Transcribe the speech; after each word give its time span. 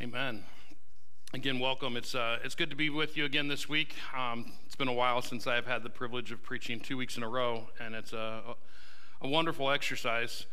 Amen. 0.00 0.42
Again, 1.32 1.60
welcome. 1.60 1.96
It's, 1.96 2.16
uh, 2.16 2.38
it's 2.42 2.56
good 2.56 2.68
to 2.70 2.76
be 2.76 2.90
with 2.90 3.16
you 3.16 3.24
again 3.24 3.46
this 3.46 3.68
week. 3.68 3.94
Um, 4.14 4.52
it's 4.66 4.74
been 4.74 4.88
a 4.88 4.92
while 4.92 5.22
since 5.22 5.46
I've 5.46 5.68
had 5.68 5.84
the 5.84 5.88
privilege 5.88 6.32
of 6.32 6.42
preaching 6.42 6.80
two 6.80 6.96
weeks 6.96 7.16
in 7.16 7.22
a 7.22 7.28
row, 7.28 7.68
and 7.78 7.94
it's 7.94 8.12
a, 8.12 8.42
a 9.22 9.28
wonderful 9.28 9.70
exercise 9.70 10.46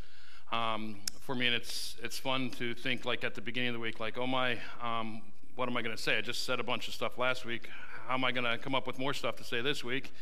um, 0.52 0.98
for 1.22 1.34
me. 1.34 1.48
And 1.48 1.56
it's, 1.56 1.98
it's 2.04 2.20
fun 2.20 2.52
to 2.52 2.76
think, 2.76 3.04
like, 3.04 3.24
at 3.24 3.34
the 3.34 3.42
beginning 3.42 3.70
of 3.70 3.74
the 3.74 3.80
week, 3.80 4.00
like, 4.00 4.20
oh 4.20 4.28
my, 4.28 4.60
um, 4.80 5.24
what 5.56 5.68
am 5.68 5.76
I 5.76 5.82
going 5.82 5.96
to 5.96 6.02
say? 6.02 6.20
I 6.20 6.22
just 6.22 6.46
said 6.46 6.60
a 6.60 6.64
bunch 6.64 6.88
of 6.88 6.94
stuff 6.94 7.18
last 7.18 7.44
week. 7.44 7.68
How 8.08 8.14
am 8.14 8.24
I 8.24 8.32
going 8.32 8.46
to 8.46 8.60
come 8.60 8.76
up 8.76 8.86
with 8.86 9.00
more 9.00 9.16
stuff 9.16 9.38
to 9.38 9.44
say 9.44 9.62
this 9.62 9.84
week? 9.84 10.14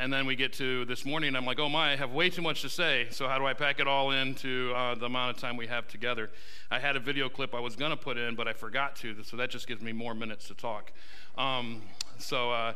And 0.00 0.10
then 0.10 0.24
we 0.24 0.34
get 0.34 0.54
to 0.54 0.86
this 0.86 1.04
morning, 1.04 1.36
I'm 1.36 1.44
like, 1.44 1.58
oh 1.58 1.68
my, 1.68 1.92
I 1.92 1.96
have 1.96 2.10
way 2.12 2.30
too 2.30 2.40
much 2.40 2.62
to 2.62 2.70
say. 2.70 3.08
So, 3.10 3.28
how 3.28 3.38
do 3.38 3.44
I 3.44 3.52
pack 3.52 3.80
it 3.80 3.86
all 3.86 4.12
into 4.12 4.72
uh, 4.74 4.94
the 4.94 5.04
amount 5.04 5.36
of 5.36 5.42
time 5.42 5.58
we 5.58 5.66
have 5.66 5.88
together? 5.88 6.30
I 6.70 6.78
had 6.78 6.96
a 6.96 7.00
video 7.00 7.28
clip 7.28 7.54
I 7.54 7.60
was 7.60 7.76
going 7.76 7.90
to 7.90 7.98
put 7.98 8.16
in, 8.16 8.34
but 8.34 8.48
I 8.48 8.54
forgot 8.54 8.96
to. 8.96 9.14
So, 9.24 9.36
that 9.36 9.50
just 9.50 9.66
gives 9.66 9.82
me 9.82 9.92
more 9.92 10.14
minutes 10.14 10.48
to 10.48 10.54
talk. 10.54 10.90
Um, 11.36 11.82
so, 12.16 12.50
uh, 12.50 12.72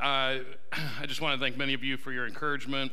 uh, 0.00 0.38
I 1.00 1.06
just 1.06 1.20
want 1.20 1.34
to 1.34 1.44
thank 1.44 1.56
many 1.56 1.74
of 1.74 1.82
you 1.82 1.96
for 1.96 2.12
your 2.12 2.28
encouragement 2.28 2.92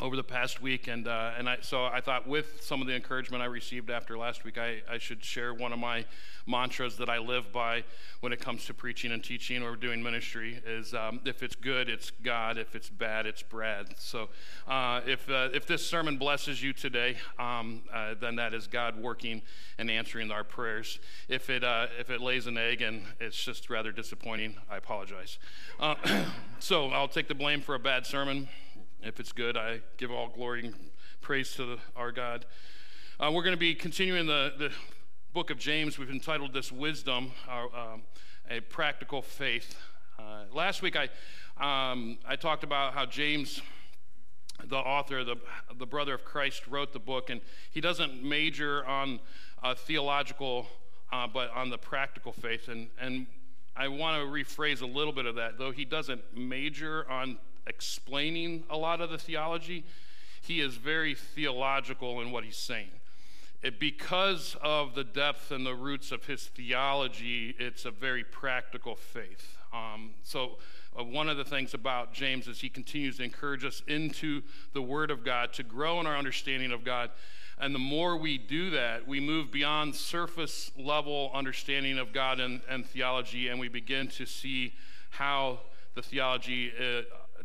over 0.00 0.16
the 0.16 0.24
past 0.24 0.62
week, 0.62 0.88
and 0.88 1.06
uh, 1.06 1.32
and 1.36 1.48
I 1.48 1.58
so 1.60 1.84
I 1.84 2.00
thought 2.00 2.26
with 2.26 2.62
some 2.62 2.80
of 2.80 2.86
the 2.86 2.94
encouragement 2.94 3.42
I 3.42 3.46
received 3.46 3.90
after 3.90 4.16
last 4.16 4.44
week, 4.44 4.58
I, 4.58 4.80
I 4.90 4.98
should 4.98 5.22
share 5.22 5.52
one 5.52 5.72
of 5.72 5.78
my 5.78 6.06
mantras 6.46 6.96
that 6.96 7.08
I 7.08 7.18
live 7.18 7.52
by 7.52 7.84
when 8.20 8.32
it 8.32 8.40
comes 8.40 8.64
to 8.66 8.74
preaching 8.74 9.12
and 9.12 9.22
teaching 9.22 9.62
or 9.62 9.76
doing 9.76 10.02
ministry 10.02 10.60
is 10.66 10.94
um, 10.94 11.20
if 11.24 11.42
it's 11.42 11.54
good, 11.54 11.88
it's 11.88 12.10
God. 12.10 12.56
If 12.56 12.74
it's 12.74 12.88
bad, 12.88 13.26
it's 13.26 13.42
Brad. 13.42 13.94
So 13.98 14.28
uh, 14.66 15.02
if 15.06 15.28
uh, 15.28 15.50
if 15.52 15.66
this 15.66 15.86
sermon 15.86 16.16
blesses 16.16 16.62
you 16.62 16.72
today, 16.72 17.16
um, 17.38 17.82
uh, 17.92 18.14
then 18.20 18.36
that 18.36 18.54
is 18.54 18.66
God 18.66 19.00
working 19.00 19.42
and 19.78 19.90
answering 19.90 20.30
our 20.30 20.44
prayers. 20.44 20.98
If 21.28 21.50
it 21.50 21.62
uh, 21.62 21.88
if 21.98 22.10
it 22.10 22.20
lays 22.20 22.46
an 22.46 22.56
egg 22.56 22.80
and 22.80 23.02
it's 23.20 23.42
just 23.42 23.68
rather 23.68 23.92
disappointing, 23.92 24.56
I 24.70 24.76
apologize. 24.76 25.38
Uh, 25.78 25.94
so 26.58 26.88
I'll 26.88 27.08
take 27.08 27.28
the 27.28 27.34
blame 27.34 27.60
for 27.60 27.74
a 27.74 27.78
bad 27.78 28.06
sermon. 28.06 28.48
If 29.02 29.18
it's 29.18 29.32
good, 29.32 29.56
I 29.56 29.80
give 29.96 30.10
all 30.10 30.28
glory 30.28 30.66
and 30.66 30.74
praise 31.22 31.54
to 31.54 31.64
the, 31.64 31.78
our 31.96 32.12
God. 32.12 32.44
Uh, 33.18 33.30
we're 33.32 33.42
going 33.42 33.54
to 33.54 33.60
be 33.60 33.74
continuing 33.74 34.26
the, 34.26 34.52
the 34.58 34.70
book 35.32 35.48
of 35.48 35.58
James. 35.58 35.98
We've 35.98 36.10
entitled 36.10 36.52
this 36.52 36.70
Wisdom, 36.70 37.32
um, 37.48 38.02
a 38.50 38.60
Practical 38.60 39.22
Faith. 39.22 39.74
Uh, 40.18 40.42
last 40.52 40.82
week, 40.82 40.96
I, 40.96 41.04
um, 41.56 42.18
I 42.28 42.36
talked 42.36 42.62
about 42.62 42.92
how 42.92 43.06
James, 43.06 43.62
the 44.66 44.76
author, 44.76 45.24
the, 45.24 45.36
the 45.78 45.86
brother 45.86 46.12
of 46.12 46.22
Christ, 46.22 46.66
wrote 46.66 46.92
the 46.92 46.98
book, 46.98 47.30
and 47.30 47.40
he 47.70 47.80
doesn't 47.80 48.22
major 48.22 48.84
on 48.84 49.20
uh, 49.62 49.74
theological, 49.74 50.66
uh, 51.10 51.26
but 51.26 51.50
on 51.54 51.70
the 51.70 51.78
practical 51.78 52.32
faith. 52.32 52.68
And, 52.68 52.88
and 53.00 53.26
I 53.74 53.88
want 53.88 54.22
to 54.22 54.26
rephrase 54.26 54.82
a 54.82 54.86
little 54.86 55.14
bit 55.14 55.24
of 55.24 55.36
that. 55.36 55.56
Though 55.56 55.70
he 55.70 55.86
doesn't 55.86 56.36
major 56.36 57.10
on 57.10 57.38
explaining 57.66 58.64
a 58.70 58.76
lot 58.76 59.00
of 59.00 59.10
the 59.10 59.18
theology, 59.18 59.84
he 60.42 60.60
is 60.60 60.76
very 60.76 61.14
theological 61.14 62.20
in 62.20 62.30
what 62.30 62.44
he's 62.44 62.56
saying. 62.56 62.90
It, 63.62 63.78
because 63.78 64.56
of 64.62 64.94
the 64.94 65.04
depth 65.04 65.50
and 65.50 65.66
the 65.66 65.74
roots 65.74 66.12
of 66.12 66.24
his 66.24 66.44
theology, 66.44 67.54
it's 67.58 67.84
a 67.84 67.90
very 67.90 68.24
practical 68.24 68.96
faith. 68.96 69.58
Um, 69.72 70.10
so, 70.22 70.58
uh, 70.98 71.04
one 71.04 71.28
of 71.28 71.36
the 71.36 71.44
things 71.44 71.74
about 71.74 72.12
James 72.12 72.48
is 72.48 72.60
he 72.60 72.68
continues 72.68 73.18
to 73.18 73.22
encourage 73.22 73.64
us 73.64 73.82
into 73.86 74.42
the 74.72 74.82
Word 74.82 75.10
of 75.10 75.24
God 75.24 75.52
to 75.52 75.62
grow 75.62 76.00
in 76.00 76.06
our 76.06 76.16
understanding 76.16 76.72
of 76.72 76.84
God. 76.84 77.10
And 77.58 77.74
the 77.74 77.78
more 77.78 78.16
we 78.16 78.38
do 78.38 78.70
that, 78.70 79.06
we 79.06 79.20
move 79.20 79.52
beyond 79.52 79.94
surface 79.94 80.72
level 80.76 81.30
understanding 81.34 81.98
of 81.98 82.12
God 82.12 82.40
and, 82.40 82.62
and 82.68 82.86
theology, 82.86 83.48
and 83.48 83.60
we 83.60 83.68
begin 83.68 84.08
to 84.08 84.24
see 84.24 84.72
how 85.10 85.60
the 85.94 86.02
theology 86.02 86.72
uh, 86.80 87.02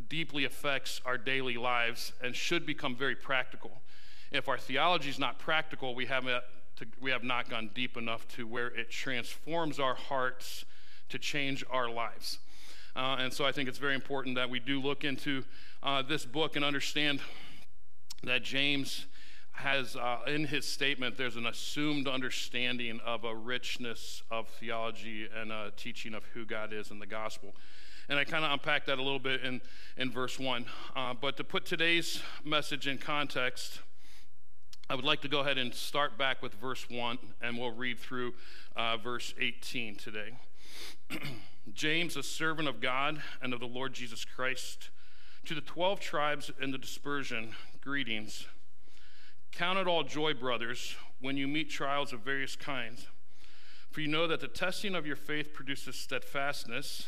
deeply 0.10 0.46
affects 0.46 1.02
our 1.06 1.18
daily 1.18 1.58
lives 1.58 2.14
and 2.24 2.36
should 2.36 2.66
become 2.66 2.96
very 2.96 3.16
practical. 3.16 3.72
If 4.32 4.48
our 4.50 4.58
theology 4.58 5.10
is 5.10 5.20
not 5.20 5.40
practical, 5.40 5.96
we 5.96 6.06
haven't 6.06 6.44
to, 6.78 6.86
we 7.00 7.12
have 7.12 7.24
not 7.24 7.50
gone 7.50 7.70
deep 7.74 7.96
enough 7.96 8.28
to 8.36 8.46
where 8.46 8.68
it 8.68 8.90
transforms 8.90 9.80
our 9.80 9.96
hearts 9.96 10.66
to 11.10 11.18
change 11.18 11.64
our 11.70 11.90
lives. 11.90 12.40
Uh, 12.96 13.18
and 13.20 13.32
so 13.32 13.46
I 13.46 13.52
think 13.52 13.70
it's 13.70 13.78
very 13.78 13.96
important 13.96 14.36
that 14.36 14.50
we 14.50 14.60
do 14.60 14.82
look 14.82 15.04
into 15.04 15.44
uh, 15.84 16.02
this 16.02 16.26
book 16.26 16.56
and 16.56 16.66
understand 16.66 17.22
that 18.24 18.44
James 18.44 19.06
has, 19.52 19.96
uh, 19.96 20.20
in 20.28 20.46
his 20.46 20.68
statement, 20.68 21.18
there's 21.18 21.36
an 21.38 21.46
assumed 21.46 22.08
understanding 22.08 23.00
of 23.06 23.24
a 23.24 23.34
richness 23.34 24.22
of 24.30 24.48
theology 24.50 25.28
and 25.34 25.52
a 25.52 25.72
teaching 25.78 26.14
of 26.14 26.24
who 26.34 26.46
God 26.46 26.74
is 26.74 26.92
in 26.92 27.00
the 27.00 27.06
gospel. 27.06 27.56
And 28.08 28.20
I 28.20 28.24
kind 28.24 28.46
of 28.46 28.52
unpacked 28.52 28.86
that 28.86 29.00
a 29.00 29.04
little 29.04 29.20
bit 29.20 29.42
in, 29.42 29.62
in 29.98 30.12
verse 30.12 30.40
1. 30.40 30.66
Uh, 30.96 31.14
but 31.20 31.38
to 31.38 31.44
put 31.44 31.66
today's 31.66 32.22
message 32.44 32.88
in 32.88 33.00
context, 33.00 33.80
I 34.88 34.96
would 34.96 35.06
like 35.06 35.22
to 35.22 35.28
go 35.28 35.40
ahead 35.40 35.58
and 35.58 35.74
start 35.74 36.16
back 36.16 36.44
with 36.44 36.54
verse 36.54 36.88
1, 36.88 37.18
and 37.42 37.58
we'll 37.58 37.72
read 37.72 38.00
through 38.00 38.36
uh, 38.76 38.98
verse 38.98 39.34
18 39.40 39.96
today. 39.96 40.38
James, 41.74 42.16
a 42.16 42.22
servant 42.22 42.68
of 42.68 42.80
God 42.80 43.24
and 43.42 43.54
of 43.54 43.60
the 43.60 43.66
Lord 43.66 43.94
Jesus 43.94 44.24
Christ, 44.24 44.92
to 45.46 45.56
the 45.56 45.62
12 45.62 46.00
tribes 46.00 46.52
in 46.62 46.70
the 46.70 46.78
dispersion, 46.78 47.56
greetings. 47.82 48.46
Count 49.52 49.80
it 49.80 49.88
all 49.88 50.04
joy, 50.04 50.36
brothers, 50.36 50.96
when 51.20 51.38
you 51.38 51.48
meet 51.48 51.72
trials 51.72 52.14
of 52.14 52.20
various 52.20 52.56
kinds. 52.56 53.08
For 53.90 54.02
you 54.02 54.08
know 54.08 54.28
that 54.28 54.42
the 54.42 54.48
testing 54.48 54.94
of 54.94 55.08
your 55.08 55.16
faith 55.16 55.54
produces 55.54 55.96
steadfastness 55.96 57.08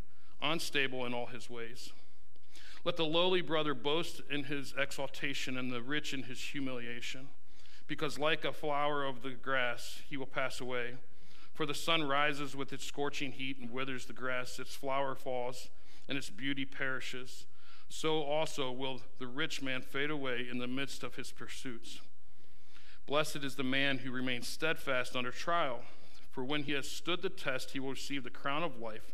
unstable 0.41 1.05
in 1.05 1.13
all 1.13 1.27
his 1.27 1.49
ways. 1.49 1.91
Let 2.83 2.97
the 2.97 3.05
lowly 3.05 3.41
brother 3.41 3.73
boast 3.73 4.21
in 4.29 4.45
his 4.45 4.73
exaltation 4.77 5.57
and 5.57 5.71
the 5.71 5.81
rich 5.81 6.13
in 6.13 6.23
his 6.23 6.39
humiliation, 6.39 7.29
because 7.87 8.17
like 8.17 8.43
a 8.43 8.51
flower 8.51 9.03
of 9.05 9.21
the 9.21 9.31
grass, 9.31 10.01
he 10.09 10.17
will 10.17 10.25
pass 10.25 10.59
away. 10.59 10.95
For 11.53 11.65
the 11.65 11.75
sun 11.75 12.03
rises 12.03 12.55
with 12.55 12.73
its 12.73 12.85
scorching 12.85 13.33
heat 13.33 13.59
and 13.59 13.69
withers 13.69 14.05
the 14.05 14.13
grass, 14.13 14.57
its 14.57 14.73
flower 14.73 15.13
falls, 15.13 15.69
and 16.09 16.17
its 16.17 16.29
beauty 16.29 16.65
perishes. 16.65 17.45
So 17.89 18.23
also 18.23 18.71
will 18.71 19.01
the 19.19 19.27
rich 19.27 19.61
man 19.61 19.81
fade 19.81 20.09
away 20.09 20.47
in 20.49 20.57
the 20.57 20.67
midst 20.67 21.03
of 21.03 21.15
his 21.15 21.31
pursuits. 21.31 21.99
Blessed 23.05 23.37
is 23.37 23.55
the 23.55 23.63
man 23.63 23.99
who 23.99 24.11
remains 24.11 24.47
steadfast 24.47 25.15
under 25.15 25.31
trial, 25.31 25.81
for 26.31 26.43
when 26.43 26.63
he 26.63 26.71
has 26.71 26.89
stood 26.89 27.21
the 27.21 27.29
test, 27.29 27.71
he 27.71 27.79
will 27.79 27.91
receive 27.91 28.23
the 28.23 28.29
crown 28.29 28.63
of 28.63 28.79
life 28.79 29.13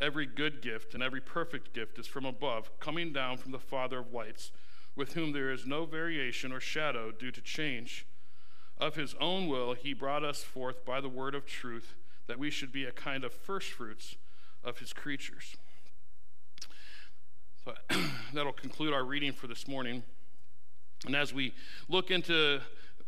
Every 0.00 0.26
good 0.26 0.62
gift 0.62 0.94
and 0.94 1.02
every 1.02 1.20
perfect 1.20 1.74
gift 1.74 1.98
is 1.98 2.06
from 2.06 2.24
above, 2.24 2.70
coming 2.80 3.12
down 3.12 3.36
from 3.36 3.52
the 3.52 3.58
Father 3.58 3.98
of 3.98 4.12
lights, 4.12 4.50
with 4.96 5.12
whom 5.12 5.32
there 5.32 5.50
is 5.50 5.66
no 5.66 5.84
variation 5.84 6.52
or 6.52 6.60
shadow 6.60 7.10
due 7.10 7.30
to 7.30 7.40
change. 7.40 8.06
Of 8.78 8.96
his 8.96 9.14
own 9.20 9.46
will, 9.46 9.74
he 9.74 9.92
brought 9.92 10.24
us 10.24 10.42
forth 10.42 10.86
by 10.86 11.02
the 11.02 11.08
word 11.08 11.34
of 11.34 11.44
truth, 11.44 11.94
that 12.26 12.38
we 12.38 12.50
should 12.50 12.72
be 12.72 12.84
a 12.84 12.92
kind 12.92 13.24
of 13.24 13.32
firstfruits 13.32 14.16
of 14.64 14.78
his 14.78 14.94
creatures. 14.94 15.56
So 17.64 17.74
that'll 18.32 18.52
conclude 18.52 18.94
our 18.94 19.04
reading 19.04 19.32
for 19.32 19.48
this 19.48 19.68
morning. 19.68 20.02
And 21.06 21.14
as 21.14 21.34
we 21.34 21.52
look 21.88 22.10
into 22.10 22.60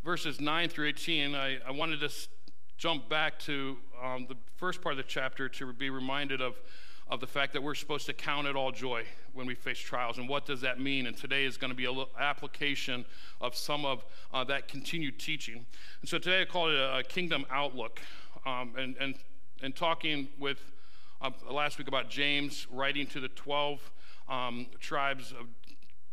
verses 0.03 0.39
9 0.39 0.69
through 0.69 0.87
18, 0.89 1.33
I, 1.33 1.57
I 1.67 1.71
wanted 1.71 1.99
to 2.01 2.09
jump 2.77 3.09
back 3.09 3.39
to 3.39 3.77
um, 4.01 4.25
the 4.27 4.35
first 4.57 4.81
part 4.81 4.93
of 4.93 4.97
the 4.97 5.03
chapter 5.03 5.47
to 5.47 5.73
be 5.73 5.89
reminded 5.89 6.41
of, 6.41 6.59
of 7.09 7.19
the 7.19 7.27
fact 7.27 7.53
that 7.53 7.63
we're 7.63 7.75
supposed 7.75 8.05
to 8.07 8.13
count 8.13 8.47
it 8.47 8.55
all 8.55 8.71
joy 8.71 9.03
when 9.33 9.45
we 9.45 9.55
face 9.55 9.79
trials. 9.79 10.17
And 10.17 10.27
what 10.27 10.45
does 10.45 10.61
that 10.61 10.79
mean? 10.79 11.07
And 11.07 11.15
today 11.15 11.45
is 11.45 11.57
going 11.57 11.71
to 11.71 11.75
be 11.75 11.85
an 11.85 12.05
application 12.19 13.05
of 13.41 13.55
some 13.55 13.85
of 13.85 14.05
uh, 14.33 14.43
that 14.45 14.67
continued 14.67 15.19
teaching. 15.19 15.65
And 16.01 16.09
so 16.09 16.17
today 16.17 16.41
I 16.41 16.45
call 16.45 16.69
it 16.69 16.75
a, 16.75 16.97
a 16.97 17.03
kingdom 17.03 17.45
outlook. 17.49 18.01
Um, 18.45 18.73
and, 18.77 18.95
and, 18.99 19.15
and 19.61 19.75
talking 19.75 20.27
with 20.37 20.59
uh, 21.21 21.31
last 21.49 21.77
week 21.77 21.87
about 21.87 22.09
James 22.09 22.67
writing 22.69 23.07
to 23.07 23.21
the 23.21 23.29
12 23.29 23.91
um, 24.27 24.67
tribes 24.79 25.31
of 25.31 25.47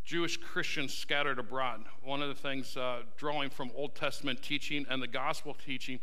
Jewish 0.05 0.37
Christians 0.37 0.93
scattered 0.93 1.39
abroad. 1.39 1.85
One 2.03 2.23
of 2.23 2.29
the 2.29 2.35
things, 2.35 2.77
uh, 2.77 3.03
drawing 3.17 3.51
from 3.51 3.71
Old 3.75 3.95
Testament 3.95 4.43
teaching 4.43 4.87
and 4.89 5.03
the 5.03 5.07
gospel 5.07 5.55
teaching, 5.55 6.01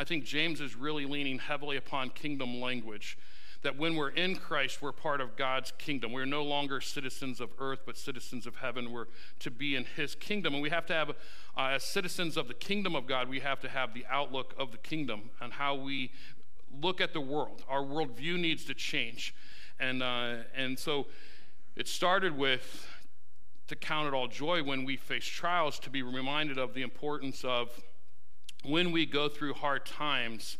I 0.00 0.04
think 0.04 0.24
James 0.24 0.62
is 0.62 0.74
really 0.74 1.04
leaning 1.04 1.38
heavily 1.38 1.76
upon 1.76 2.08
kingdom 2.08 2.58
language. 2.58 3.18
That 3.60 3.76
when 3.76 3.96
we're 3.96 4.08
in 4.08 4.34
Christ, 4.36 4.80
we're 4.80 4.92
part 4.92 5.20
of 5.20 5.36
God's 5.36 5.74
kingdom. 5.76 6.10
We're 6.10 6.24
no 6.24 6.42
longer 6.42 6.80
citizens 6.80 7.38
of 7.38 7.50
earth, 7.58 7.80
but 7.84 7.98
citizens 7.98 8.46
of 8.46 8.56
heaven. 8.56 8.92
We're 8.92 9.08
to 9.40 9.50
be 9.50 9.76
in 9.76 9.84
His 9.84 10.14
kingdom. 10.14 10.54
And 10.54 10.62
we 10.62 10.70
have 10.70 10.86
to 10.86 10.94
have, 10.94 11.10
uh, 11.10 11.72
as 11.74 11.84
citizens 11.84 12.38
of 12.38 12.48
the 12.48 12.54
kingdom 12.54 12.96
of 12.96 13.06
God, 13.06 13.28
we 13.28 13.40
have 13.40 13.60
to 13.60 13.68
have 13.68 13.92
the 13.92 14.06
outlook 14.08 14.54
of 14.56 14.72
the 14.72 14.78
kingdom 14.78 15.28
and 15.38 15.52
how 15.52 15.74
we 15.74 16.12
look 16.80 17.02
at 17.02 17.12
the 17.12 17.20
world. 17.20 17.62
Our 17.68 17.82
worldview 17.82 18.40
needs 18.40 18.64
to 18.64 18.74
change. 18.74 19.34
And, 19.78 20.02
uh, 20.02 20.36
and 20.56 20.78
so 20.78 21.08
it 21.76 21.86
started 21.86 22.38
with 22.38 22.88
to 23.68 23.76
count 23.76 24.08
it 24.08 24.14
all 24.14 24.28
joy 24.28 24.62
when 24.62 24.86
we 24.86 24.96
face 24.96 25.26
trials, 25.26 25.78
to 25.80 25.90
be 25.90 26.00
reminded 26.00 26.56
of 26.56 26.72
the 26.72 26.80
importance 26.80 27.44
of 27.44 27.82
when 28.64 28.92
we 28.92 29.06
go 29.06 29.28
through 29.28 29.54
hard 29.54 29.86
times, 29.86 30.58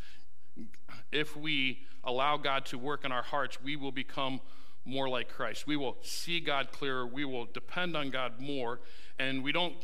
if 1.12 1.36
we 1.36 1.86
allow 2.04 2.36
God 2.36 2.66
to 2.66 2.78
work 2.78 3.04
in 3.04 3.12
our 3.12 3.22
hearts, 3.22 3.58
we 3.62 3.76
will 3.76 3.92
become 3.92 4.40
more 4.84 5.08
like 5.08 5.28
Christ. 5.28 5.66
We 5.66 5.76
will 5.76 5.98
see 6.02 6.40
God 6.40 6.72
clearer. 6.72 7.06
We 7.06 7.24
will 7.24 7.46
depend 7.46 7.96
on 7.96 8.10
God 8.10 8.40
more. 8.40 8.80
And 9.18 9.44
we 9.44 9.52
don't 9.52 9.74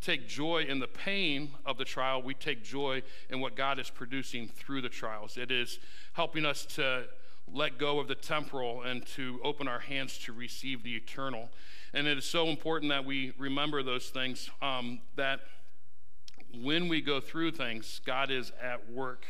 take 0.00 0.28
joy 0.28 0.64
in 0.68 0.78
the 0.78 0.86
pain 0.86 1.50
of 1.64 1.78
the 1.78 1.84
trial, 1.84 2.22
we 2.22 2.34
take 2.34 2.62
joy 2.62 3.02
in 3.30 3.40
what 3.40 3.56
God 3.56 3.78
is 3.78 3.90
producing 3.90 4.46
through 4.46 4.82
the 4.82 4.88
trials. 4.88 5.36
It 5.36 5.50
is 5.50 5.78
helping 6.12 6.44
us 6.44 6.64
to 6.76 7.06
let 7.52 7.78
go 7.78 7.98
of 7.98 8.08
the 8.08 8.14
temporal 8.14 8.82
and 8.82 9.06
to 9.06 9.40
open 9.42 9.68
our 9.68 9.78
hands 9.78 10.18
to 10.18 10.32
receive 10.32 10.82
the 10.82 10.94
eternal. 10.94 11.48
And 11.94 12.06
it 12.06 12.18
is 12.18 12.24
so 12.24 12.48
important 12.48 12.90
that 12.90 13.04
we 13.04 13.32
remember 13.38 13.82
those 13.82 14.08
things 14.10 14.50
um, 14.60 15.00
that 15.16 15.40
when 16.62 16.88
we 16.88 17.00
go 17.00 17.20
through 17.20 17.52
things, 17.52 18.00
God 18.04 18.30
is 18.30 18.52
at 18.62 18.90
work. 18.90 19.26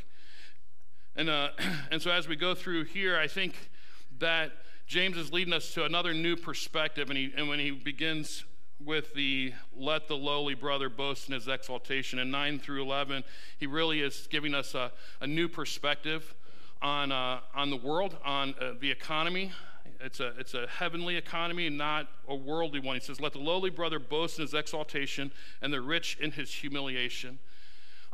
And, 1.15 1.29
uh, 1.29 1.51
and 1.91 2.01
so 2.01 2.11
as 2.11 2.29
we 2.29 2.37
go 2.37 2.55
through 2.55 2.85
here, 2.85 3.19
I 3.19 3.27
think 3.27 3.71
that 4.19 4.53
James 4.87 5.17
is 5.17 5.33
leading 5.33 5.53
us 5.53 5.75
to 5.75 5.85
another 5.85 6.15
new 6.15 6.37
perspective. 6.37 7.11
And, 7.11 7.19
he, 7.19 7.33
and 7.37 7.49
when 7.49 7.59
he 7.59 7.71
begins 7.71 8.45
with 8.85 9.15
the 9.15 9.53
let 9.75 10.07
the 10.07 10.17
lowly 10.17 10.55
brother 10.55 10.89
boast 10.89 11.29
in 11.29 11.35
his 11.35 11.49
exaltation 11.49 12.19
in 12.19 12.31
9 12.31 12.59
through 12.59 12.83
11, 12.83 13.25
he 13.59 13.67
really 13.67 14.01
is 14.01 14.29
giving 14.31 14.55
us 14.55 14.75
a, 14.75 14.93
a 15.21 15.27
new 15.27 15.49
perspective 15.49 16.35
on, 16.83 17.11
uh, 17.11 17.41
on 17.55 17.71
the 17.71 17.77
world, 17.77 18.17
on 18.25 18.55
uh, 18.61 18.73
the 18.79 18.91
economy. 18.91 19.53
It's 20.01 20.21
a, 20.21 20.33
it's 20.39 20.55
a 20.55 20.67
heavenly 20.67 21.17
economy, 21.17 21.69
not 21.69 22.09
a 22.29 22.35
worldly 22.35 22.81
one. 22.81 22.97
He 22.97 23.01
says, 23.01 23.21
Let 23.21 23.33
the 23.33 23.39
lowly 23.39 23.71
brother 23.71 23.99
boast 23.99 24.39
in 24.39 24.43
his 24.43 24.55
exaltation 24.55 25.33
and 25.63 25.73
the 25.73 25.81
rich 25.81 26.17
in 26.21 26.33
his 26.33 26.53
humiliation. 26.53 27.39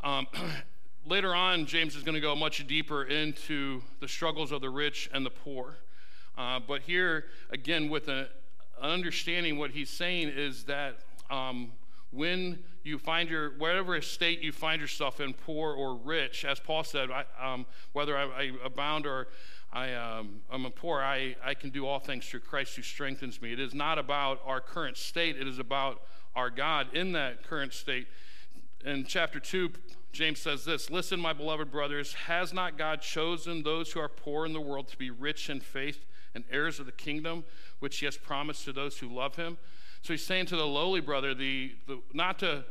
Um, 0.03 0.27
later 1.05 1.35
on, 1.35 1.65
James 1.65 1.95
is 1.95 2.03
going 2.03 2.15
to 2.15 2.21
go 2.21 2.35
much 2.35 2.65
deeper 2.67 3.03
into 3.03 3.81
the 3.99 4.07
struggles 4.07 4.51
of 4.51 4.61
the 4.61 4.69
rich 4.69 5.09
and 5.13 5.25
the 5.25 5.29
poor. 5.29 5.75
Uh, 6.37 6.59
but 6.65 6.81
here, 6.81 7.25
again, 7.51 7.89
with 7.89 8.07
a, 8.07 8.27
an 8.81 8.89
understanding, 8.89 9.57
what 9.57 9.71
he's 9.71 9.89
saying 9.89 10.29
is 10.29 10.63
that 10.65 10.97
um, 11.29 11.71
when 12.11 12.59
you 12.83 12.97
find 12.97 13.29
your 13.29 13.51
whatever 13.57 13.99
state 14.01 14.41
you 14.41 14.51
find 14.51 14.81
yourself 14.81 15.19
in, 15.19 15.33
poor 15.33 15.73
or 15.73 15.95
rich, 15.95 16.45
as 16.45 16.59
Paul 16.59 16.83
said, 16.83 17.09
I, 17.11 17.25
um, 17.41 17.65
whether 17.93 18.17
I, 18.17 18.23
I, 18.23 18.51
abound 18.63 19.07
or 19.07 19.27
I, 19.73 19.95
um, 19.95 20.41
I'm 20.51 20.65
a 20.65 20.69
poor, 20.69 21.01
I, 21.01 21.35
I 21.43 21.55
can 21.55 21.71
do 21.71 21.87
all 21.87 21.97
things 21.97 22.27
through 22.27 22.41
Christ 22.41 22.75
who 22.75 22.83
strengthens 22.83 23.41
me. 23.41 23.51
It 23.51 23.59
is 23.59 23.73
not 23.73 23.97
about 23.97 24.39
our 24.45 24.61
current 24.61 24.97
state; 24.97 25.35
it 25.35 25.47
is 25.47 25.57
about 25.57 26.01
our 26.35 26.51
God 26.51 26.93
in 26.93 27.13
that 27.13 27.43
current 27.43 27.73
state. 27.73 28.07
In 28.85 29.03
chapter 29.03 29.39
two, 29.39 29.71
James 30.11 30.39
says 30.39 30.63
this: 30.63 30.91
"Listen, 30.91 31.19
my 31.19 31.33
beloved 31.33 31.71
brothers, 31.71 32.13
has 32.13 32.53
not 32.53 32.77
God 32.77 33.01
chosen 33.01 33.63
those 33.63 33.91
who 33.91 33.99
are 33.99 34.09
poor 34.09 34.45
in 34.45 34.53
the 34.53 34.61
world 34.61 34.87
to 34.89 34.97
be 34.97 35.09
rich 35.09 35.49
in 35.49 35.59
faith 35.59 36.05
and 36.35 36.43
heirs 36.51 36.79
of 36.79 36.85
the 36.85 36.91
kingdom, 36.91 37.43
which 37.79 37.97
He 37.97 38.05
has 38.05 38.15
promised 38.15 38.65
to 38.65 38.73
those 38.73 38.99
who 38.99 39.07
love 39.07 39.37
Him?" 39.37 39.57
So 40.03 40.11
he's 40.13 40.25
saying 40.25 40.47
to 40.47 40.57
the 40.57 40.67
lowly 40.67 40.99
brother, 40.99 41.33
the, 41.33 41.75
the, 41.87 42.01
not 42.13 42.37
to 42.39 42.65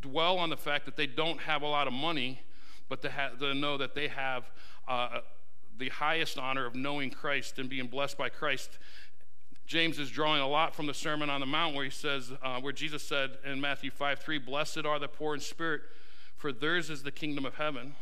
dwell 0.00 0.38
on 0.38 0.48
the 0.48 0.56
fact 0.56 0.84
that 0.84 0.96
they 0.96 1.08
don't 1.08 1.40
have 1.40 1.62
a 1.62 1.66
lot 1.66 1.88
of 1.88 1.92
money, 1.92 2.40
but 2.88 3.02
to, 3.02 3.10
ha- 3.10 3.30
to 3.40 3.52
know 3.52 3.76
that 3.76 3.96
they 3.96 4.06
have 4.06 4.44
uh, 4.86 5.22
the 5.78 5.88
highest 5.88 6.38
honor 6.38 6.66
of 6.66 6.74
knowing 6.74 7.10
Christ 7.10 7.58
and 7.58 7.68
being 7.68 7.86
blessed 7.86 8.16
by 8.18 8.28
Christ. 8.28 8.78
James 9.66 9.98
is 9.98 10.10
drawing 10.10 10.40
a 10.40 10.48
lot 10.48 10.74
from 10.74 10.86
the 10.86 10.94
Sermon 10.94 11.28
on 11.28 11.40
the 11.40 11.46
Mount, 11.46 11.74
where 11.74 11.84
he 11.84 11.90
says, 11.90 12.32
uh, 12.42 12.60
where 12.60 12.72
Jesus 12.72 13.02
said 13.02 13.38
in 13.44 13.60
Matthew 13.60 13.90
5 13.90 14.18
3, 14.20 14.38
Blessed 14.38 14.84
are 14.86 14.98
the 14.98 15.08
poor 15.08 15.34
in 15.34 15.40
spirit, 15.40 15.82
for 16.36 16.52
theirs 16.52 16.88
is 16.88 17.02
the 17.02 17.10
kingdom 17.10 17.44
of 17.44 17.56
heaven. 17.56 17.94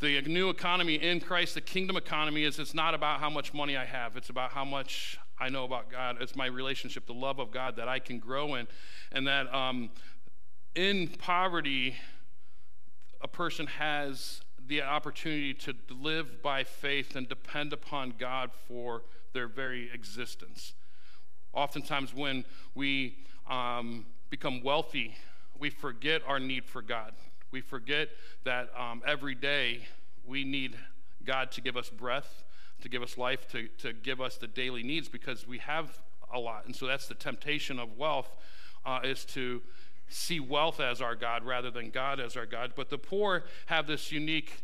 The 0.00 0.20
new 0.22 0.50
economy 0.50 0.96
in 0.96 1.20
Christ, 1.20 1.54
the 1.54 1.60
kingdom 1.60 1.96
economy, 1.96 2.44
is 2.44 2.58
it's 2.58 2.74
not 2.74 2.94
about 2.94 3.20
how 3.20 3.30
much 3.30 3.54
money 3.54 3.76
I 3.76 3.84
have, 3.84 4.16
it's 4.16 4.30
about 4.30 4.52
how 4.52 4.64
much 4.64 5.18
I 5.38 5.48
know 5.48 5.64
about 5.64 5.90
God. 5.90 6.18
It's 6.20 6.36
my 6.36 6.46
relationship, 6.46 7.06
the 7.06 7.14
love 7.14 7.38
of 7.38 7.50
God 7.50 7.76
that 7.76 7.88
I 7.88 7.98
can 7.98 8.18
grow 8.18 8.54
in. 8.54 8.68
And 9.10 9.26
that 9.26 9.52
um, 9.52 9.90
in 10.74 11.08
poverty, 11.08 11.96
a 13.20 13.28
person 13.28 13.66
has 13.66 14.42
the 14.66 14.82
opportunity 14.82 15.54
to 15.54 15.74
live 15.90 16.42
by 16.42 16.64
faith 16.64 17.16
and 17.16 17.28
depend 17.28 17.72
upon 17.72 18.14
God 18.18 18.50
for 18.66 19.02
their 19.32 19.48
very 19.48 19.90
existence. 19.92 20.74
Oftentimes, 21.52 22.14
when 22.14 22.44
we 22.74 23.18
um, 23.48 24.06
become 24.30 24.62
wealthy, 24.62 25.16
we 25.58 25.70
forget 25.70 26.22
our 26.26 26.40
need 26.40 26.64
for 26.64 26.82
God. 26.82 27.12
We 27.50 27.60
forget 27.60 28.08
that 28.44 28.70
um, 28.76 29.02
every 29.06 29.34
day 29.34 29.86
we 30.26 30.44
need 30.44 30.76
God 31.24 31.52
to 31.52 31.60
give 31.60 31.76
us 31.76 31.90
breath 31.90 32.44
to 32.84 32.88
give 32.90 33.02
us 33.02 33.16
life, 33.16 33.48
to, 33.48 33.66
to 33.78 33.92
give 33.92 34.20
us 34.20 34.36
the 34.36 34.46
daily 34.46 34.82
needs 34.82 35.08
because 35.08 35.46
we 35.46 35.58
have 35.58 35.98
a 36.32 36.38
lot. 36.38 36.66
And 36.66 36.76
so 36.76 36.86
that's 36.86 37.08
the 37.08 37.14
temptation 37.14 37.78
of 37.78 37.96
wealth 37.96 38.30
uh, 38.84 39.00
is 39.02 39.24
to 39.26 39.62
see 40.08 40.40
wealth 40.40 40.80
as 40.80 41.00
our 41.00 41.14
God 41.14 41.44
rather 41.44 41.70
than 41.70 41.90
God 41.90 42.20
as 42.20 42.36
our 42.36 42.46
God. 42.46 42.72
But 42.76 42.90
the 42.90 42.98
poor 42.98 43.44
have 43.66 43.86
this 43.86 44.12
unique 44.12 44.62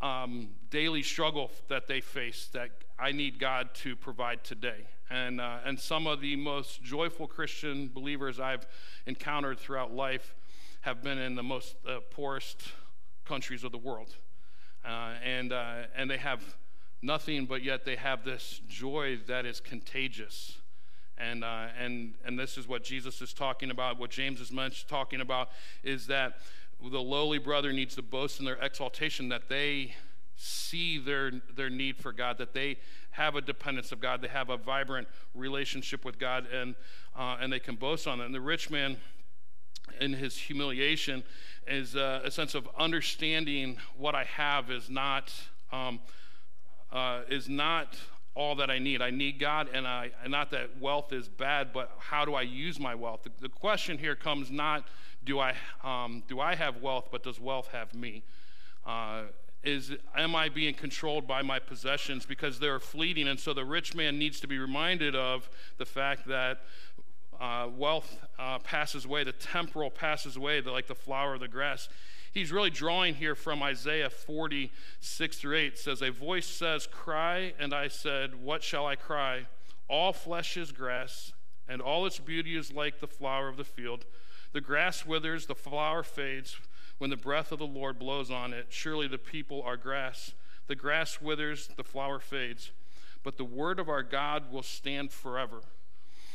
um, 0.00 0.50
daily 0.70 1.02
struggle 1.02 1.50
that 1.68 1.86
they 1.86 2.00
face 2.00 2.48
that 2.52 2.70
I 2.98 3.12
need 3.12 3.38
God 3.38 3.74
to 3.76 3.96
provide 3.96 4.44
today. 4.44 4.86
And, 5.10 5.40
uh, 5.40 5.58
and 5.64 5.78
some 5.78 6.06
of 6.06 6.20
the 6.20 6.36
most 6.36 6.82
joyful 6.82 7.26
Christian 7.26 7.88
believers 7.88 8.40
I've 8.40 8.66
encountered 9.06 9.58
throughout 9.58 9.92
life 9.94 10.34
have 10.80 11.02
been 11.02 11.18
in 11.18 11.34
the 11.34 11.42
most 11.42 11.76
uh, 11.88 11.98
poorest 12.10 12.62
countries 13.24 13.64
of 13.64 13.72
the 13.72 13.78
world. 13.78 14.14
Uh, 14.84 15.14
and, 15.24 15.52
uh, 15.52 15.82
and 15.96 16.10
they 16.10 16.16
have 16.16 16.42
nothing, 17.02 17.46
but 17.46 17.62
yet 17.62 17.84
they 17.84 17.96
have 17.96 18.24
this 18.24 18.60
joy 18.68 19.18
that 19.26 19.46
is 19.46 19.60
contagious. 19.60 20.58
And, 21.18 21.44
uh, 21.44 21.66
and, 21.80 22.14
and 22.24 22.38
this 22.38 22.58
is 22.58 22.68
what 22.68 22.84
Jesus 22.84 23.22
is 23.22 23.32
talking 23.32 23.70
about, 23.70 23.98
what 23.98 24.10
James 24.10 24.40
is 24.40 24.52
much 24.52 24.86
talking 24.86 25.20
about, 25.20 25.48
is 25.82 26.06
that 26.08 26.38
the 26.82 27.00
lowly 27.00 27.38
brother 27.38 27.72
needs 27.72 27.94
to 27.94 28.02
boast 28.02 28.38
in 28.38 28.44
their 28.44 28.56
exaltation 28.56 29.30
that 29.30 29.48
they 29.48 29.94
see 30.36 30.98
their, 30.98 31.32
their 31.54 31.70
need 31.70 31.96
for 31.96 32.12
God, 32.12 32.36
that 32.38 32.52
they 32.52 32.76
have 33.12 33.34
a 33.34 33.40
dependence 33.40 33.92
of 33.92 34.00
God, 34.00 34.20
they 34.20 34.28
have 34.28 34.50
a 34.50 34.58
vibrant 34.58 35.08
relationship 35.34 36.04
with 36.04 36.18
God, 36.18 36.46
and, 36.52 36.74
uh, 37.16 37.38
and 37.40 37.50
they 37.50 37.58
can 37.58 37.76
boast 37.76 38.06
on 38.06 38.18
that. 38.18 38.24
And 38.24 38.34
the 38.34 38.40
rich 38.40 38.68
man, 38.68 38.98
in 40.00 40.12
his 40.12 40.36
humiliation, 40.36 41.24
is 41.66 41.96
uh, 41.96 42.20
a 42.22 42.30
sense 42.30 42.54
of 42.54 42.68
understanding 42.78 43.78
what 43.96 44.14
I 44.14 44.24
have 44.24 44.70
is 44.70 44.90
not. 44.90 45.32
Um, 45.72 46.00
uh, 46.92 47.22
is 47.28 47.48
not 47.48 47.96
all 48.36 48.54
that 48.56 48.70
I 48.70 48.78
need. 48.78 49.00
I 49.02 49.10
need 49.10 49.40
God, 49.40 49.68
and, 49.72 49.86
I, 49.86 50.10
not 50.28 50.50
that 50.50 50.78
wealth 50.78 51.12
is 51.12 51.26
bad, 51.26 51.72
but 51.72 51.90
how 51.98 52.24
do 52.24 52.34
I 52.34 52.42
use 52.42 52.78
my 52.78 52.94
wealth? 52.94 53.22
The, 53.24 53.30
the 53.40 53.48
question 53.48 53.98
here 53.98 54.14
comes 54.14 54.50
not 54.50 54.86
do 55.24 55.40
I, 55.40 55.54
um, 55.82 56.22
do 56.28 56.38
I 56.38 56.54
have 56.54 56.80
wealth, 56.80 57.08
but 57.10 57.24
does 57.24 57.40
wealth 57.40 57.68
have 57.72 57.92
me? 57.94 58.22
Uh, 58.86 59.22
is 59.64 59.90
am 60.16 60.36
I 60.36 60.48
being 60.48 60.74
controlled 60.74 61.26
by 61.26 61.42
my 61.42 61.58
possessions 61.58 62.24
because 62.24 62.60
they're 62.60 62.78
fleeting? 62.78 63.26
And 63.26 63.40
so 63.40 63.52
the 63.52 63.64
rich 63.64 63.96
man 63.96 64.18
needs 64.18 64.38
to 64.40 64.46
be 64.46 64.58
reminded 64.58 65.16
of 65.16 65.50
the 65.78 65.84
fact 65.84 66.28
that 66.28 66.60
uh, 67.40 67.68
wealth 67.76 68.18
uh, 68.38 68.60
passes 68.60 69.04
away, 69.04 69.24
the 69.24 69.32
temporal 69.32 69.90
passes 69.90 70.36
away, 70.36 70.60
the, 70.60 70.70
like 70.70 70.86
the 70.86 70.94
flower 70.94 71.34
of 71.34 71.40
the 71.40 71.48
grass. 71.48 71.88
He's 72.36 72.52
really 72.52 72.70
drawing 72.70 73.14
here 73.14 73.34
from 73.34 73.62
Isaiah 73.62 74.10
46 74.10 75.38
through 75.38 75.56
8. 75.56 75.66
It 75.66 75.78
says, 75.78 76.02
A 76.02 76.10
voice 76.10 76.46
says, 76.46 76.86
Cry, 76.86 77.54
and 77.58 77.72
I 77.72 77.88
said, 77.88 78.42
What 78.42 78.62
shall 78.62 78.86
I 78.86 78.94
cry? 78.94 79.46
All 79.88 80.12
flesh 80.12 80.58
is 80.58 80.70
grass, 80.70 81.32
and 81.66 81.80
all 81.80 82.04
its 82.04 82.18
beauty 82.18 82.54
is 82.54 82.70
like 82.70 83.00
the 83.00 83.06
flower 83.06 83.48
of 83.48 83.56
the 83.56 83.64
field. 83.64 84.04
The 84.52 84.60
grass 84.60 85.06
withers, 85.06 85.46
the 85.46 85.54
flower 85.54 86.02
fades 86.02 86.56
when 86.98 87.08
the 87.08 87.16
breath 87.16 87.52
of 87.52 87.58
the 87.58 87.66
Lord 87.66 87.98
blows 87.98 88.30
on 88.30 88.52
it. 88.52 88.66
Surely 88.68 89.08
the 89.08 89.18
people 89.18 89.62
are 89.62 89.78
grass. 89.78 90.34
The 90.66 90.76
grass 90.76 91.22
withers, 91.22 91.70
the 91.76 91.84
flower 91.84 92.18
fades, 92.18 92.70
but 93.22 93.38
the 93.38 93.44
word 93.44 93.78
of 93.78 93.88
our 93.88 94.02
God 94.02 94.52
will 94.52 94.62
stand 94.62 95.10
forever. 95.10 95.60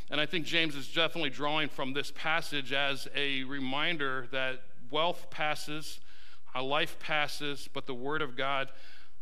And 0.10 0.20
I 0.20 0.26
think 0.26 0.46
James 0.46 0.76
is 0.76 0.88
definitely 0.88 1.30
drawing 1.30 1.70
from 1.70 1.94
this 1.94 2.12
passage 2.16 2.74
as 2.74 3.08
a 3.16 3.44
reminder 3.44 4.28
that 4.32 4.64
wealth 4.92 5.28
passes, 5.30 6.00
a 6.54 6.62
life 6.62 7.00
passes, 7.00 7.70
but 7.74 7.88
the 7.88 7.94
word 7.94 8.22
of 8.22 8.36
God 8.36 8.70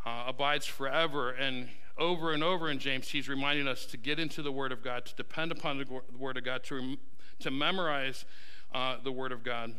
uh, 0.05 0.25
abides 0.27 0.65
forever. 0.65 1.31
And 1.31 1.69
over 1.97 2.33
and 2.33 2.43
over 2.43 2.69
in 2.69 2.79
James, 2.79 3.09
he's 3.09 3.29
reminding 3.29 3.67
us 3.67 3.85
to 3.87 3.97
get 3.97 4.19
into 4.19 4.41
the 4.41 4.51
word 4.51 4.71
of 4.71 4.83
God, 4.83 5.05
to 5.05 5.15
depend 5.15 5.51
upon 5.51 5.77
the 5.77 6.01
word 6.17 6.37
of 6.37 6.43
God, 6.43 6.63
to, 6.65 6.97
to 7.39 7.51
memorize 7.51 8.25
uh, 8.73 8.97
the 9.03 9.11
word 9.11 9.31
of 9.31 9.43
God. 9.43 9.73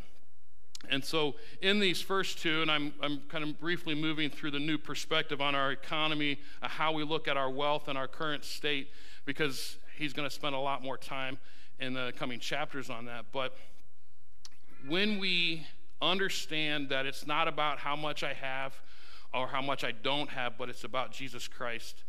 And 0.89 1.03
so, 1.03 1.35
in 1.61 1.79
these 1.79 2.01
first 2.01 2.39
two, 2.39 2.63
and 2.63 2.71
I'm, 2.71 2.93
I'm 3.03 3.21
kind 3.29 3.43
of 3.43 3.59
briefly 3.59 3.93
moving 3.93 4.31
through 4.31 4.51
the 4.51 4.59
new 4.59 4.79
perspective 4.79 5.39
on 5.39 5.53
our 5.53 5.71
economy, 5.71 6.39
uh, 6.61 6.67
how 6.67 6.91
we 6.91 7.03
look 7.03 7.27
at 7.27 7.37
our 7.37 7.51
wealth 7.51 7.87
and 7.87 7.97
our 7.97 8.07
current 8.07 8.43
state, 8.43 8.89
because 9.25 9.77
he's 9.95 10.11
going 10.11 10.27
to 10.27 10.33
spend 10.33 10.55
a 10.55 10.59
lot 10.59 10.81
more 10.81 10.97
time 10.97 11.37
in 11.79 11.93
the 11.93 12.13
coming 12.17 12.39
chapters 12.39 12.89
on 12.89 13.05
that. 13.05 13.25
But 13.31 13.55
when 14.87 15.19
we 15.19 15.67
understand 16.01 16.89
that 16.89 17.05
it's 17.05 17.27
not 17.27 17.47
about 17.47 17.79
how 17.79 17.95
much 17.95 18.23
I 18.23 18.33
have 18.33 18.73
or 19.33 19.47
how 19.47 19.61
much 19.61 19.83
I 19.83 19.91
don't 19.91 20.29
have, 20.29 20.57
but 20.57 20.69
it's 20.69 20.83
about 20.83 21.11
Jesus 21.11 21.47
Christ, 21.47 22.03